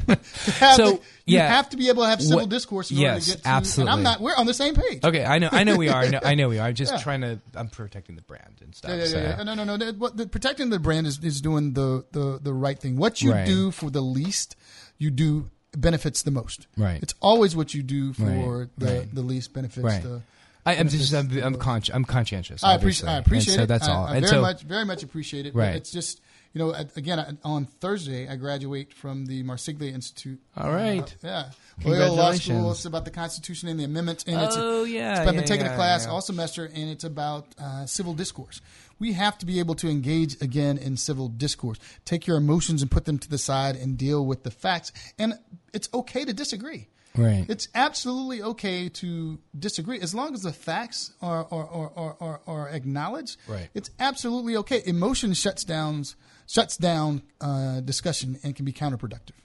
So, 0.76 0.92
the- 0.94 1.00
you 1.26 1.40
have 1.40 1.70
to 1.70 1.78
be 1.78 1.90
able 1.90 2.04
to 2.04 2.10
have 2.10 2.22
civil 2.22 2.40
What- 2.40 2.50
discourse 2.50 2.92
in 2.92 2.98
order 2.98 3.14
yes, 3.14 3.26
to 3.26 3.32
get 3.32 3.44
to. 3.44 3.50
absolutely. 3.50 3.92
And 3.92 4.00
I'm 4.00 4.04
not. 4.04 4.20
We're 4.22 4.36
on 4.36 4.46
the 4.46 4.54
same 4.54 4.76
page. 4.76 5.04
Okay, 5.04 5.24
I 5.26 5.40
know, 5.40 5.50
I 5.52 5.64
know 5.64 5.76
we 5.78 5.90
are. 5.90 6.02
I 6.04 6.10
know, 6.10 6.20
I 6.24 6.36
know 6.36 6.50
we 6.50 6.60
are. 6.60 6.68
I'm 6.68 6.76
just 6.84 7.02
trying 7.04 7.22
to. 7.22 7.40
I'm 7.56 7.70
protecting 7.70 8.16
the 8.16 8.22
brand 8.24 8.60
and 8.62 8.76
stuff. 8.76 8.92
Yeah, 8.92 8.98
yeah, 8.98 9.06
so. 9.06 9.18
yeah, 9.18 9.36
yeah. 9.38 9.44
No, 9.44 9.54
no, 9.54 9.76
no. 9.76 9.92
What, 9.94 10.18
the, 10.18 10.28
protecting 10.28 10.70
the 10.70 10.80
brand 10.80 11.08
is, 11.08 11.20
is 11.24 11.40
doing 11.42 11.74
the, 11.74 12.06
the, 12.12 12.40
the 12.42 12.54
right 12.54 12.78
thing. 12.78 12.98
What 12.98 13.22
you 13.22 13.34
do 13.46 13.72
for 13.72 13.90
the 13.90 14.02
least, 14.02 14.56
you 14.98 15.12
do 15.12 15.50
benefits 15.78 16.24
the 16.24 16.32
most. 16.32 16.68
Right. 16.78 17.02
It's 17.02 17.14
always 17.22 17.56
what 17.56 17.74
you 17.74 17.84
do 17.84 18.14
for 18.14 18.24
Right, 18.24 18.70
the, 18.78 18.86
right. 18.86 19.16
the 19.16 19.22
least 19.22 19.54
benefits 19.54 19.84
Right. 19.84 20.04
the. 20.04 20.22
I, 20.66 20.76
I'm 20.78 20.88
just. 20.88 21.14
I'm. 21.14 21.30
I'm, 21.44 21.54
the 21.54 21.60
con- 21.60 21.82
I'm 21.94 22.06
conscientious. 22.06 22.64
I 22.64 22.76
appreciate. 22.76 23.10
I 23.10 23.18
appreciate 23.18 23.56
so 23.56 23.64
it. 23.64 23.66
That's 23.68 23.88
I, 23.88 23.94
all. 23.94 24.06
I 24.06 24.20
very 24.22 24.28
so, 24.28 24.42
much, 24.42 24.62
very 24.62 24.86
much 24.86 25.04
appreciate 25.04 25.46
it. 25.46 25.54
Right. 25.54 25.72
But 25.72 25.76
it's 25.76 25.92
just 25.92 26.22
you 26.54 26.60
know, 26.60 26.72
again, 26.96 27.40
on 27.44 27.66
Thursday 27.66 28.30
I 28.30 28.36
graduate 28.36 28.94
from 28.94 29.26
the 29.26 29.44
Marsiglia 29.44 29.92
Institute. 29.92 30.40
All 30.56 30.72
right. 30.72 31.02
Uh, 31.24 31.28
yeah. 31.28 31.46
Loyola 31.84 32.14
Law 32.14 32.32
School. 32.34 32.72
It's 32.72 32.86
about 32.86 33.06
the 33.06 33.12
Constitution 33.12 33.70
and 33.70 33.80
the 33.80 33.86
amendments, 33.86 34.24
and 34.28 34.40
it's 34.40 34.56
Oh, 34.58 34.84
yeah, 34.84 35.12
It's, 35.12 35.20
I've 35.22 35.26
been 35.26 35.36
yeah, 35.38 35.42
taking 35.42 35.66
yeah, 35.66 35.74
a 35.74 35.76
class 35.76 36.06
yeah. 36.06 36.12
all 36.12 36.22
semester, 36.22 36.66
and 36.66 36.90
it's 36.92 37.04
about 37.04 37.48
uh, 37.60 37.88
civil 37.88 38.14
discourse. 38.14 38.62
We 39.04 39.12
have 39.12 39.38
to 39.40 39.46
be 39.46 39.60
able 39.60 39.76
to 39.76 39.90
engage 39.90 40.42
again 40.42 40.78
in 40.78 40.96
civil 40.96 41.28
discourse. 41.28 41.78
Take 42.06 42.26
your 42.26 42.38
emotions 42.38 42.82
and 42.82 42.90
put 42.90 43.04
them 43.04 43.20
to 43.20 43.30
the 43.30 43.38
side 43.38 43.76
and 43.76 43.98
deal 43.98 44.26
with 44.26 44.44
the 44.44 44.50
facts. 44.50 44.94
And 45.20 45.34
it's 45.74 45.90
okay 45.94 46.24
to 46.24 46.32
disagree. 46.34 46.88
Right. 47.14 47.46
It's 47.50 47.68
absolutely 47.76 48.42
okay 48.42 48.88
to 48.88 49.40
disagree 49.60 50.00
as 50.00 50.16
long 50.16 50.34
as 50.34 50.44
the 50.44 50.54
facts 50.54 51.12
are 51.22 51.46
are, 51.52 51.68
are, 51.70 52.16
are, 52.22 52.42
are, 52.48 52.70
acknowledged. 52.70 53.36
Right. 53.46 53.68
It's 53.74 53.90
absolutely 54.00 54.56
okay. 54.56 54.82
Emotion 54.86 55.34
shuts 55.34 55.66
down 55.66 56.06
shuts 56.48 56.78
down 56.78 57.24
uh, 57.42 57.82
discussion 57.82 58.40
and 58.42 58.56
can 58.56 58.64
be 58.64 58.72
counterproductive. 58.72 59.36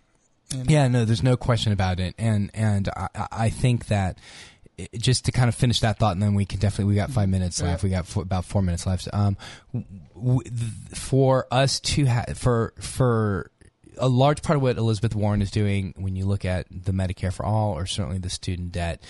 And 0.53 0.71
Yeah, 0.71 0.87
no, 0.87 1.05
there's 1.05 1.25
no 1.25 1.37
question 1.37 1.73
about 1.73 1.99
it, 1.99 2.15
and 2.17 2.51
and 2.55 2.89
I, 2.97 3.09
I- 3.33 3.51
think 3.51 3.89
that 3.89 4.19
just 4.97 5.25
to 5.25 5.33
kind 5.33 5.49
of 5.49 5.55
finish 5.55 5.81
that 5.81 5.99
thought, 5.99 6.13
and 6.13 6.23
then 6.23 6.35
we 6.35 6.45
can 6.45 6.61
definitely 6.61 6.93
we 6.93 6.95
got 6.95 7.11
five 7.11 7.29
minutes 7.29 7.61
left. 7.63 7.83
We 7.83 7.91
got 7.91 8.07
four, 8.07 8.23
about 8.23 8.45
four 8.45 8.63
minutes 8.63 8.87
left. 8.87 9.09
Um, 9.13 9.37
w- 10.15 10.43
for 10.95 11.47
us 11.51 11.81
to 11.81 12.05
have 12.05 12.39
for 12.39 12.73
for 12.81 13.51
a 13.99 14.09
large 14.09 14.43
part 14.43 14.57
of 14.57 14.63
what 14.63 14.77
Elizabeth 14.77 15.15
Warren 15.15 15.43
is 15.43 15.51
doing, 15.51 15.95
when 15.97 16.15
you 16.15 16.25
look 16.25 16.45
at 16.45 16.67
the 16.71 16.93
Medicare 16.93 17.33
for 17.33 17.45
all, 17.45 17.73
or 17.73 17.87
certainly 17.87 18.19
the 18.19 18.31
student 18.31 18.73
debt. 18.73 19.03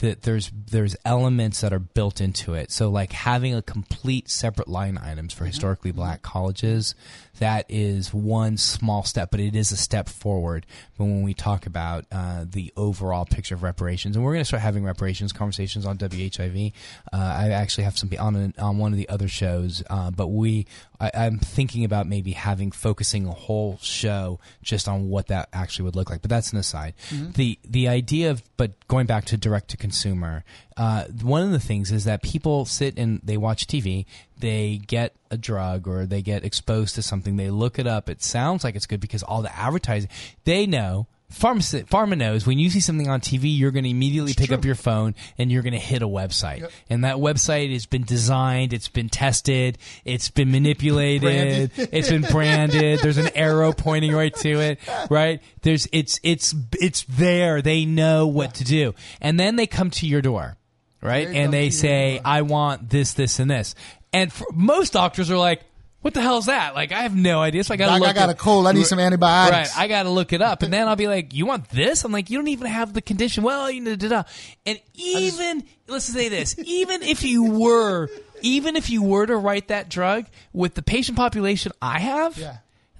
That 0.00 0.22
there's 0.22 0.52
there's 0.54 0.94
elements 1.06 1.62
that 1.62 1.72
are 1.72 1.78
built 1.78 2.20
into 2.20 2.52
it. 2.52 2.70
So 2.70 2.90
like 2.90 3.12
having 3.12 3.54
a 3.54 3.62
complete 3.62 4.28
separate 4.28 4.68
line 4.68 4.98
items 4.98 5.32
for 5.32 5.46
historically 5.46 5.90
black 5.90 6.20
colleges, 6.20 6.94
that 7.38 7.66
is 7.68 8.12
one 8.12 8.56
small 8.56 9.02
step, 9.02 9.30
but 9.30 9.40
it 9.40 9.54
is 9.54 9.72
a 9.72 9.76
step 9.76 10.08
forward. 10.08 10.66
But 10.96 11.04
when 11.04 11.22
we 11.22 11.34
talk 11.34 11.66
about 11.66 12.04
uh, 12.10 12.44
the 12.48 12.72
overall 12.76 13.24
picture 13.24 13.54
of 13.54 13.62
reparations, 13.62 14.16
and 14.16 14.24
we're 14.24 14.32
going 14.32 14.42
to 14.42 14.46
start 14.46 14.62
having 14.62 14.84
reparations 14.84 15.32
conversations 15.32 15.86
on 15.86 15.98
WHIV. 15.98 16.72
Uh, 17.12 17.16
I 17.16 17.50
actually 17.50 17.84
have 17.84 17.98
some 17.98 18.10
on 18.18 18.36
an, 18.36 18.54
on 18.58 18.78
one 18.78 18.92
of 18.92 18.98
the 18.98 19.08
other 19.08 19.28
shows, 19.28 19.82
uh, 19.90 20.10
but 20.10 20.28
we 20.28 20.66
I, 21.00 21.10
I'm 21.14 21.38
thinking 21.38 21.84
about 21.84 22.06
maybe 22.06 22.32
having 22.32 22.70
focusing 22.70 23.26
a 23.26 23.32
whole 23.32 23.78
show 23.82 24.40
just 24.62 24.88
on 24.88 25.08
what 25.08 25.28
that 25.28 25.48
actually 25.52 25.84
would 25.84 25.96
look 25.96 26.10
like. 26.10 26.22
But 26.22 26.30
that's 26.30 26.52
an 26.52 26.58
aside. 26.58 26.94
The 27.34 27.58
the 27.64 27.88
idea 27.88 28.30
of 28.30 28.42
but 28.56 28.86
going 28.88 29.06
back 29.06 29.26
to 29.26 29.36
direct 29.36 29.68
to 29.68 29.76
consumer, 29.76 30.44
uh, 30.76 31.04
one 31.22 31.42
of 31.42 31.52
the 31.52 31.60
things 31.60 31.90
is 31.90 32.04
that 32.04 32.22
people 32.22 32.66
sit 32.66 32.98
and 32.98 33.20
they 33.24 33.36
watch 33.36 33.66
TV, 33.66 34.04
they 34.38 34.78
get 34.86 35.14
a 35.30 35.38
drug 35.38 35.88
or 35.88 36.04
they 36.04 36.20
get 36.20 36.44
exposed 36.44 36.94
to 36.96 37.02
something, 37.02 37.36
they 37.36 37.50
look 37.50 37.78
it 37.78 37.86
up. 37.86 38.10
It 38.10 38.22
sounds 38.22 38.62
like 38.62 38.76
it's 38.76 38.86
good 38.86 39.00
because 39.00 39.22
all 39.22 39.42
the 39.42 39.56
advertising 39.56 40.10
they 40.44 40.66
know. 40.66 41.06
Pharmacy, 41.28 41.82
pharma 41.82 42.16
knows 42.16 42.46
when 42.46 42.60
you 42.60 42.70
see 42.70 42.78
something 42.78 43.08
on 43.08 43.20
TV, 43.20 43.58
you're 43.58 43.72
going 43.72 43.82
to 43.82 43.90
immediately 43.90 44.32
pick 44.32 44.52
up 44.52 44.64
your 44.64 44.76
phone 44.76 45.16
and 45.38 45.50
you're 45.50 45.62
going 45.62 45.72
to 45.72 45.78
hit 45.78 46.00
a 46.00 46.06
website. 46.06 46.60
And 46.88 47.02
that 47.02 47.16
website 47.16 47.72
has 47.72 47.84
been 47.84 48.04
designed, 48.04 48.72
it's 48.72 48.86
been 48.86 49.08
tested, 49.08 49.76
it's 50.04 50.30
been 50.30 50.52
manipulated, 50.52 51.72
it's 51.76 52.10
been 52.10 52.22
branded. 52.22 53.00
There's 53.00 53.18
an 53.18 53.30
arrow 53.34 53.72
pointing 53.72 54.12
right 54.12 54.32
to 54.36 54.60
it, 54.60 54.78
right? 55.10 55.42
There's 55.62 55.88
it's 55.90 56.20
it's 56.22 56.54
it's 56.74 57.02
there. 57.08 57.60
They 57.60 57.84
know 57.86 58.28
what 58.28 58.54
to 58.54 58.64
do, 58.64 58.94
and 59.20 59.38
then 59.40 59.56
they 59.56 59.66
come 59.66 59.90
to 59.90 60.06
your 60.06 60.22
door, 60.22 60.56
right? 61.00 61.28
And 61.28 61.52
they 61.52 61.70
say. 61.70 62.20
"I 62.24 62.42
want 62.42 62.88
this, 62.90 63.12
this, 63.14 63.38
and 63.38 63.50
this." 63.50 63.74
And 64.12 64.32
for, 64.32 64.46
most 64.52 64.92
doctors 64.92 65.30
are 65.30 65.36
like, 65.38 65.62
"What 66.00 66.14
the 66.14 66.20
hell 66.22 66.38
is 66.38 66.46
that?" 66.46 66.74
Like, 66.74 66.92
I 66.92 67.02
have 67.02 67.14
no 67.14 67.40
idea. 67.40 67.64
So 67.64 67.74
I 67.74 67.76
got 67.76 67.86
to 67.86 67.92
Doc, 67.92 68.00
look. 68.00 68.08
I 68.10 68.12
got 68.12 68.28
it- 68.30 68.32
a 68.32 68.38
cold. 68.38 68.66
I 68.66 68.72
need 68.72 68.86
some 68.86 68.98
antibiotics. 68.98 69.76
Right, 69.76 69.84
I 69.84 69.88
got 69.88 70.04
to 70.04 70.10
look 70.10 70.32
it 70.32 70.40
up, 70.42 70.62
and 70.62 70.72
then 70.72 70.88
I'll 70.88 70.96
be 70.96 71.08
like, 71.08 71.34
"You 71.34 71.46
want 71.46 71.68
this?" 71.70 72.04
I'm 72.04 72.12
like, 72.12 72.30
"You 72.30 72.38
don't 72.38 72.48
even 72.48 72.66
have 72.68 72.92
the 72.92 73.02
condition." 73.02 73.42
Well, 73.44 73.70
you 73.70 73.80
know, 73.80 73.96
da, 73.96 74.08
da. 74.08 74.22
and 74.64 74.78
even 74.94 75.64
let's 75.88 76.04
say 76.06 76.28
this, 76.28 76.56
even 76.64 77.02
if 77.02 77.22
you 77.24 77.44
were, 77.44 78.08
even 78.42 78.76
if 78.76 78.90
you 78.90 79.02
were 79.02 79.26
to 79.26 79.36
write 79.36 79.68
that 79.68 79.88
drug 79.88 80.26
with 80.52 80.74
the 80.74 80.82
patient 80.82 81.16
population 81.16 81.72
I 81.82 81.98
have, 82.00 82.36
Yeah. 82.38 82.56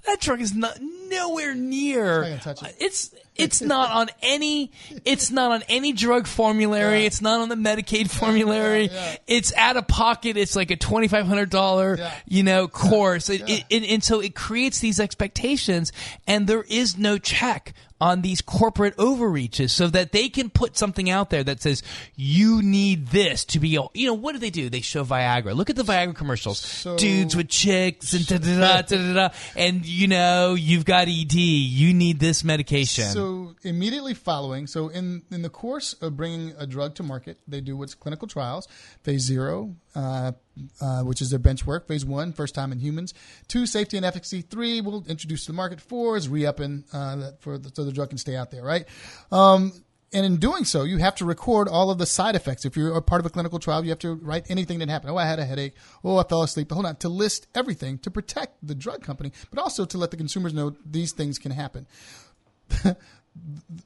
That 0.07 0.19
drug 0.19 0.41
is 0.41 0.55
not 0.55 0.77
nowhere 1.09 1.53
near. 1.55 2.29
Not 2.29 2.41
touch 2.41 2.63
it. 2.63 2.67
Uh, 2.69 2.71
it's 2.79 3.13
it's 3.35 3.61
not 3.61 3.91
on 3.91 4.07
any. 4.23 4.71
It's 5.05 5.29
not 5.29 5.51
on 5.51 5.63
any 5.69 5.93
drug 5.93 6.25
formulary. 6.25 7.01
Yeah. 7.01 7.05
It's 7.05 7.21
not 7.21 7.39
on 7.39 7.49
the 7.49 7.55
Medicaid 7.55 8.09
formulary. 8.09 8.89
yeah. 8.91 9.15
It's 9.27 9.53
out 9.55 9.77
of 9.77 9.87
pocket. 9.87 10.37
It's 10.37 10.55
like 10.55 10.71
a 10.71 10.75
twenty 10.75 11.07
five 11.07 11.27
hundred 11.27 11.49
dollar, 11.51 11.97
Yeah. 11.97 12.13
you 12.25 12.41
know, 12.43 12.67
course. 12.67 13.29
It, 13.29 13.47
Yeah. 13.47 13.59
it, 13.69 13.83
and 13.91 14.03
so 14.03 14.19
it 14.21 14.33
creates 14.33 14.79
these 14.79 14.99
expectations, 14.99 15.91
and 16.25 16.47
there 16.47 16.63
is 16.67 16.97
no 16.97 17.17
check 17.19 17.73
on 17.99 18.21
these 18.21 18.41
corporate 18.41 18.95
overreaches 18.97 19.71
so 19.71 19.87
that 19.87 20.11
they 20.11 20.29
can 20.29 20.49
put 20.49 20.77
something 20.77 21.09
out 21.09 21.29
there 21.29 21.43
that 21.43 21.61
says 21.61 21.81
you 22.15 22.61
need 22.61 23.07
this 23.07 23.45
to 23.45 23.59
be 23.59 23.69
you 23.93 24.07
know 24.07 24.13
what 24.13 24.33
do 24.33 24.39
they 24.39 24.49
do? 24.49 24.69
They 24.69 24.81
show 24.81 25.03
viagra. 25.03 25.55
Look 25.55 25.69
at 25.69 25.75
the 25.75 25.83
viagra 25.83 26.15
commercials. 26.15 26.59
So- 26.59 26.97
dudes 26.97 27.35
with 27.35 27.49
chicks 27.49 28.13
and 28.13 28.25
da 28.27 28.37
da 28.37 28.81
da 28.81 28.81
da 28.81 29.13
da 29.13 29.29
and 29.55 29.85
you 29.85 30.07
know 30.07 30.53
you've 30.53 30.85
got 30.85 31.07
ed 31.07 31.33
you 31.33 31.93
need 31.93 32.19
this 32.19 32.43
medication. 32.43 33.05
So 33.05 33.55
immediately 33.63 34.13
following, 34.13 34.67
so 34.67 34.89
in 34.89 35.23
in 35.31 35.41
the 35.41 35.49
course 35.49 35.93
of 36.01 36.17
bringing 36.17 36.53
a 36.57 36.67
drug 36.67 36.95
to 36.95 37.03
market, 37.03 37.39
they 37.47 37.61
do 37.61 37.77
what's 37.77 37.95
clinical 37.95 38.27
trials, 38.27 38.67
phase 39.03 39.21
zero, 39.21 39.75
uh, 39.97 40.31
uh, 40.79 41.01
which 41.01 41.21
is 41.21 41.31
their 41.31 41.39
bench 41.39 41.65
work, 41.65 41.87
phase 41.87 42.05
one, 42.05 42.31
first 42.31 42.53
time 42.53 42.71
in 42.71 42.79
humans, 42.79 43.13
two, 43.47 43.65
safety 43.65 43.97
and 43.97 44.05
efficacy, 44.05 44.41
three, 44.41 44.79
we'll 44.79 45.03
introduce 45.07 45.45
to 45.45 45.51
the 45.51 45.55
market, 45.55 45.81
four 45.81 46.15
is 46.15 46.29
re-upping 46.29 46.83
uh, 46.93 47.31
for 47.39 47.57
the, 47.57 47.71
so 47.73 47.83
the 47.83 47.91
drug 47.91 48.09
can 48.09 48.19
stay 48.19 48.35
out 48.35 48.51
there, 48.51 48.63
right? 48.63 48.85
Um, 49.31 49.73
and 50.13 50.25
in 50.25 50.37
doing 50.37 50.65
so, 50.65 50.83
you 50.83 50.97
have 50.97 51.15
to 51.15 51.25
record 51.25 51.67
all 51.67 51.89
of 51.89 51.97
the 51.97 52.05
side 52.05 52.35
effects. 52.35 52.63
If 52.63 52.77
you're 52.77 52.95
a 52.95 53.01
part 53.01 53.19
of 53.19 53.25
a 53.25 53.29
clinical 53.29 53.59
trial, 53.59 53.83
you 53.83 53.89
have 53.89 53.99
to 53.99 54.13
write 54.13 54.45
anything 54.49 54.79
that 54.79 54.87
happened. 54.87 55.11
Oh, 55.11 55.17
I 55.17 55.25
had 55.25 55.39
a 55.39 55.45
headache. 55.45 55.73
Oh, 56.03 56.17
I 56.17 56.23
fell 56.23 56.43
asleep. 56.43 56.71
Hold 56.71 56.85
on. 56.85 56.95
To 56.97 57.09
list 57.09 57.47
everything 57.53 57.97
to 57.99 58.11
protect 58.11 58.65
the 58.65 58.73
drug 58.73 59.03
company, 59.03 59.33
but 59.49 59.59
also 59.59 59.83
to 59.83 59.97
let 59.97 60.11
the 60.11 60.17
consumers 60.17 60.53
know 60.53 60.77
these 60.85 61.11
things 61.11 61.37
can 61.37 61.51
happen 61.51 61.87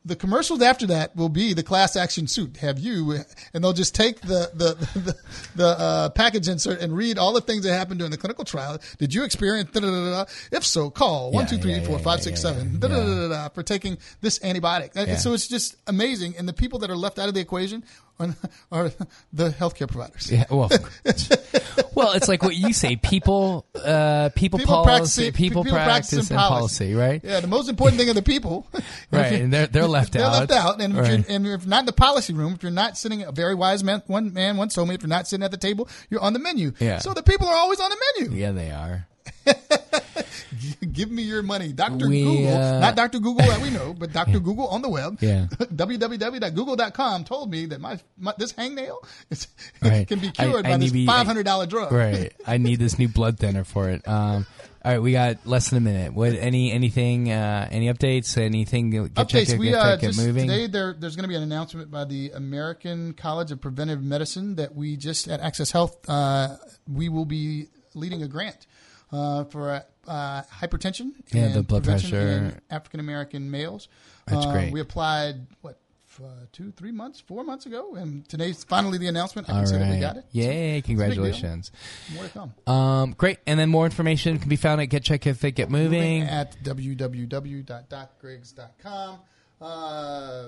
the 0.05 0.15
commercials 0.15 0.61
after 0.61 0.87
that 0.87 1.15
will 1.15 1.29
be 1.29 1.53
the 1.53 1.63
class 1.63 1.95
action 1.95 2.27
suit. 2.27 2.57
Have 2.57 2.79
you, 2.79 3.19
and 3.53 3.63
they'll 3.63 3.73
just 3.73 3.95
take 3.95 4.21
the 4.21 4.51
the 4.53 4.75
the, 4.99 5.15
the 5.55 5.67
uh, 5.67 6.09
package 6.09 6.47
insert 6.47 6.81
and 6.81 6.95
read 6.95 7.17
all 7.17 7.33
the 7.33 7.41
things 7.41 7.63
that 7.63 7.73
happened 7.73 7.99
during 7.99 8.11
the 8.11 8.17
clinical 8.17 8.45
trial. 8.45 8.79
Did 8.97 9.13
you 9.13 9.23
experience? 9.23 9.69
Da, 9.71 9.79
da, 9.79 9.87
da, 9.87 10.03
da, 10.03 10.23
da? 10.23 10.31
If 10.51 10.65
so, 10.65 10.89
call 10.89 11.31
one 11.31 11.45
two 11.45 11.57
three 11.57 11.83
four 11.85 11.99
five 11.99 12.21
six 12.21 12.41
seven 12.41 12.79
for 12.79 13.63
taking 13.63 13.97
this 14.21 14.39
antibiotic. 14.39 14.91
Yeah. 14.95 15.15
So 15.17 15.33
it's 15.33 15.47
just 15.47 15.75
amazing. 15.87 16.35
And 16.37 16.47
the 16.47 16.53
people 16.53 16.79
that 16.79 16.89
are 16.89 16.97
left 16.97 17.19
out 17.19 17.27
of 17.27 17.33
the 17.33 17.41
equation 17.41 17.83
are, 18.19 18.35
are 18.71 18.91
the 19.33 19.49
healthcare 19.49 19.87
providers. 19.87 20.31
Yeah, 20.31 20.45
well, 20.49 20.69
well, 21.95 22.11
it's 22.13 22.27
like 22.27 22.43
what 22.43 22.55
you 22.55 22.73
say. 22.73 22.95
People, 22.95 23.65
uh, 23.75 24.29
people, 24.35 24.59
People 24.59 24.83
policy, 24.83 25.23
practicing- 25.23 25.33
people, 25.33 25.63
people 25.63 25.77
practice 25.79 26.29
and 26.29 26.37
policy. 26.37 26.85
policy, 26.89 26.93
right? 26.95 27.21
Yeah, 27.23 27.39
the 27.39 27.47
most 27.47 27.69
important 27.69 27.99
thing 27.99 28.09
are 28.09 28.13
the 28.13 28.21
people. 28.21 28.67
Right, 29.11 29.33
and 29.41 29.51
they're 29.51 29.67
they're 29.67 29.87
left 29.87 30.13
They're 30.13 30.23
out. 30.23 30.49
left 30.49 30.51
out, 30.53 30.81
and, 30.81 30.93
if 30.93 30.99
Right. 30.99 31.09
you're, 31.27 31.35
and 31.35 31.45
if 31.47 31.67
not 31.67 31.81
in 31.81 31.85
the 31.85 31.91
policy 31.91 32.33
room, 32.33 32.53
if 32.53 32.63
you're 32.63 32.71
not 32.71 32.97
sitting, 32.97 33.23
a 33.23 33.31
very 33.33 33.53
wise 33.55 33.83
man, 33.83 34.01
one 34.07 34.31
man, 34.31 34.55
once 34.55 34.73
told 34.73 34.87
me, 34.87 34.95
If 34.95 35.01
you're 35.01 35.09
not 35.09 35.27
sitting 35.27 35.43
at 35.43 35.51
the 35.51 35.57
table, 35.57 35.89
you're 36.09 36.21
on 36.21 36.31
the 36.31 36.39
menu. 36.39 36.71
Yeah. 36.79 36.99
So 36.99 37.13
the 37.13 37.21
people 37.23 37.47
are 37.47 37.55
always 37.55 37.81
on 37.81 37.89
the 37.89 37.97
menu. 38.19 38.37
yeah, 38.37 38.51
they 38.53 38.71
are. 38.71 39.05
Give 40.91 41.09
me 41.09 41.23
your 41.23 41.41
money, 41.41 41.71
Doctor 41.73 42.07
We, 42.07 42.23
Google, 42.23 42.53
uh, 42.55 42.79
not 42.79 42.95
Doctor 42.95 43.19
Google 43.19 43.45
that 43.47 43.61
we 43.61 43.69
know, 43.69 43.93
but 43.93 44.11
Doctor 44.13 44.39
Google 44.39 44.67
on 44.67 44.81
the 44.81 44.89
web. 44.89 45.17
Yeah. 45.21 45.45
www.google.com 45.59 47.23
told 47.23 47.49
me 47.49 47.65
that 47.67 47.79
my, 47.79 47.99
my 48.17 48.33
this 48.37 48.53
hangnail 48.53 48.97
is, 49.29 49.47
Right. 49.81 50.07
can 50.07 50.19
be 50.19 50.29
cured 50.31 50.65
I 50.65 50.71
by 50.71 50.77
this 50.77 51.05
five 51.05 51.25
hundred 51.25 51.43
dollar 51.43 51.65
drug. 51.65 51.91
Right. 51.91 52.33
I 52.45 52.57
need 52.57 52.79
this 52.79 52.99
new 52.99 53.07
blood 53.07 53.39
thinner 53.39 53.63
for 53.63 53.89
it. 53.89 54.07
Um, 54.07 54.45
all 54.83 54.91
right, 54.91 54.99
we 55.01 55.11
got 55.11 55.45
less 55.45 55.69
than 55.69 55.77
a 55.77 55.81
minute. 55.81 56.13
What? 56.13 56.33
Any 56.33 56.71
anything? 56.71 57.31
Uh, 57.31 57.67
any 57.71 57.91
updates? 57.91 58.37
Anything? 58.37 58.89
Get 58.89 59.13
Updates. 59.13 59.53
it, 59.53 59.59
We 59.59 59.69
get, 59.69 59.75
uh, 59.75 59.95
get 59.97 60.07
just 60.07 60.19
moving. 60.19 60.47
today 60.47 60.67
there, 60.67 60.93
there's 60.93 61.15
going 61.15 61.23
to 61.23 61.29
be 61.29 61.35
an 61.35 61.43
announcement 61.43 61.91
by 61.91 62.05
the 62.05 62.31
American 62.31 63.13
College 63.13 63.51
of 63.51 63.61
Preventive 63.61 64.01
Medicine 64.01 64.55
that 64.55 64.75
we 64.75 64.97
just 64.97 65.27
at 65.27 65.39
Access 65.39 65.71
Health 65.71 65.97
uh, 66.09 66.57
we 66.91 67.09
will 67.09 67.25
be 67.25 67.67
leading 67.93 68.23
a 68.23 68.27
grant 68.27 68.65
uh, 69.11 69.43
for 69.45 69.83
uh, 70.07 70.41
hypertension 70.43 71.11
Yeah, 71.31 71.43
and 71.45 71.53
the 71.55 71.63
blood 71.63 71.83
pressure. 71.83 72.19
in 72.19 72.61
African 72.69 72.99
American 72.99 73.49
males. 73.51 73.87
That's 74.27 74.45
Uh, 74.45 74.51
great. 74.51 74.71
We 74.73 74.79
applied 74.79 75.47
what 75.61 75.77
uh, 76.21 76.27
two, 76.51 76.71
three 76.73 76.91
months, 76.91 77.19
four 77.21 77.41
months 77.43 77.65
ago, 77.65 77.95
and 77.95 78.27
today's 78.27 78.63
finally 78.65 78.97
the 78.97 79.07
announcement. 79.07 79.47
I 79.49 79.53
can 79.53 79.59
all 79.61 79.65
say 79.65 79.77
that 79.79 79.89
we 79.89 79.97
got 79.99 80.17
it. 80.17 80.25
Yay! 80.31 80.81
deal. 80.81 80.87
Congratulations. 80.87 81.71
More 82.13 82.25
to 82.25 82.29
come. 82.29 82.53
Um, 82.67 83.11
great. 83.17 83.37
And 83.47 83.57
then 83.59 83.69
more 83.69 83.85
information 83.85 84.37
can 84.37 84.49
be 84.49 84.57
found 84.57 84.81
at 84.81 84.87
Get 84.87 85.03
Check 85.03 85.25
If 85.25 85.43
It 85.45 85.51
Get 85.51 85.71
Moving. 85.71 86.23
at 86.23 86.61
www.docgriggs.com. 86.63 89.19
Uh, 89.61 90.45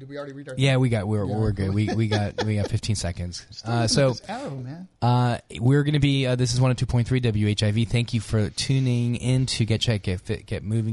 did 0.00 0.08
we 0.08 0.16
already 0.16 0.32
read 0.32 0.48
our? 0.48 0.54
Yeah, 0.58 0.78
we 0.78 0.88
got 0.88 1.06
we're 1.06 1.24
Yeah. 1.26 1.36
we're 1.36 1.52
good. 1.52 1.72
We 1.72 1.94
we 1.94 2.08
got 2.08 2.42
we 2.44 2.56
got 2.56 2.68
15 2.68 2.96
seconds. 3.06 3.46
Uh, 3.64 3.86
so 3.86 4.16
arrow, 4.26 4.50
man. 4.56 4.88
Uh, 5.02 5.38
we're 5.60 5.82
going 5.82 5.94
to 5.94 6.00
be, 6.00 6.26
uh, 6.26 6.34
this 6.36 6.52
is 6.52 6.60
102.3 6.60 7.04
WHIV. 7.22 7.88
Thank 7.88 8.12
you 8.12 8.20
for 8.20 8.50
tuning 8.50 9.16
in 9.16 9.46
to 9.46 9.64
Get 9.64 9.80
Check, 9.80 10.02
Get 10.02 10.20
Fit, 10.20 10.44
Get 10.46 10.62
Moving. 10.62 10.88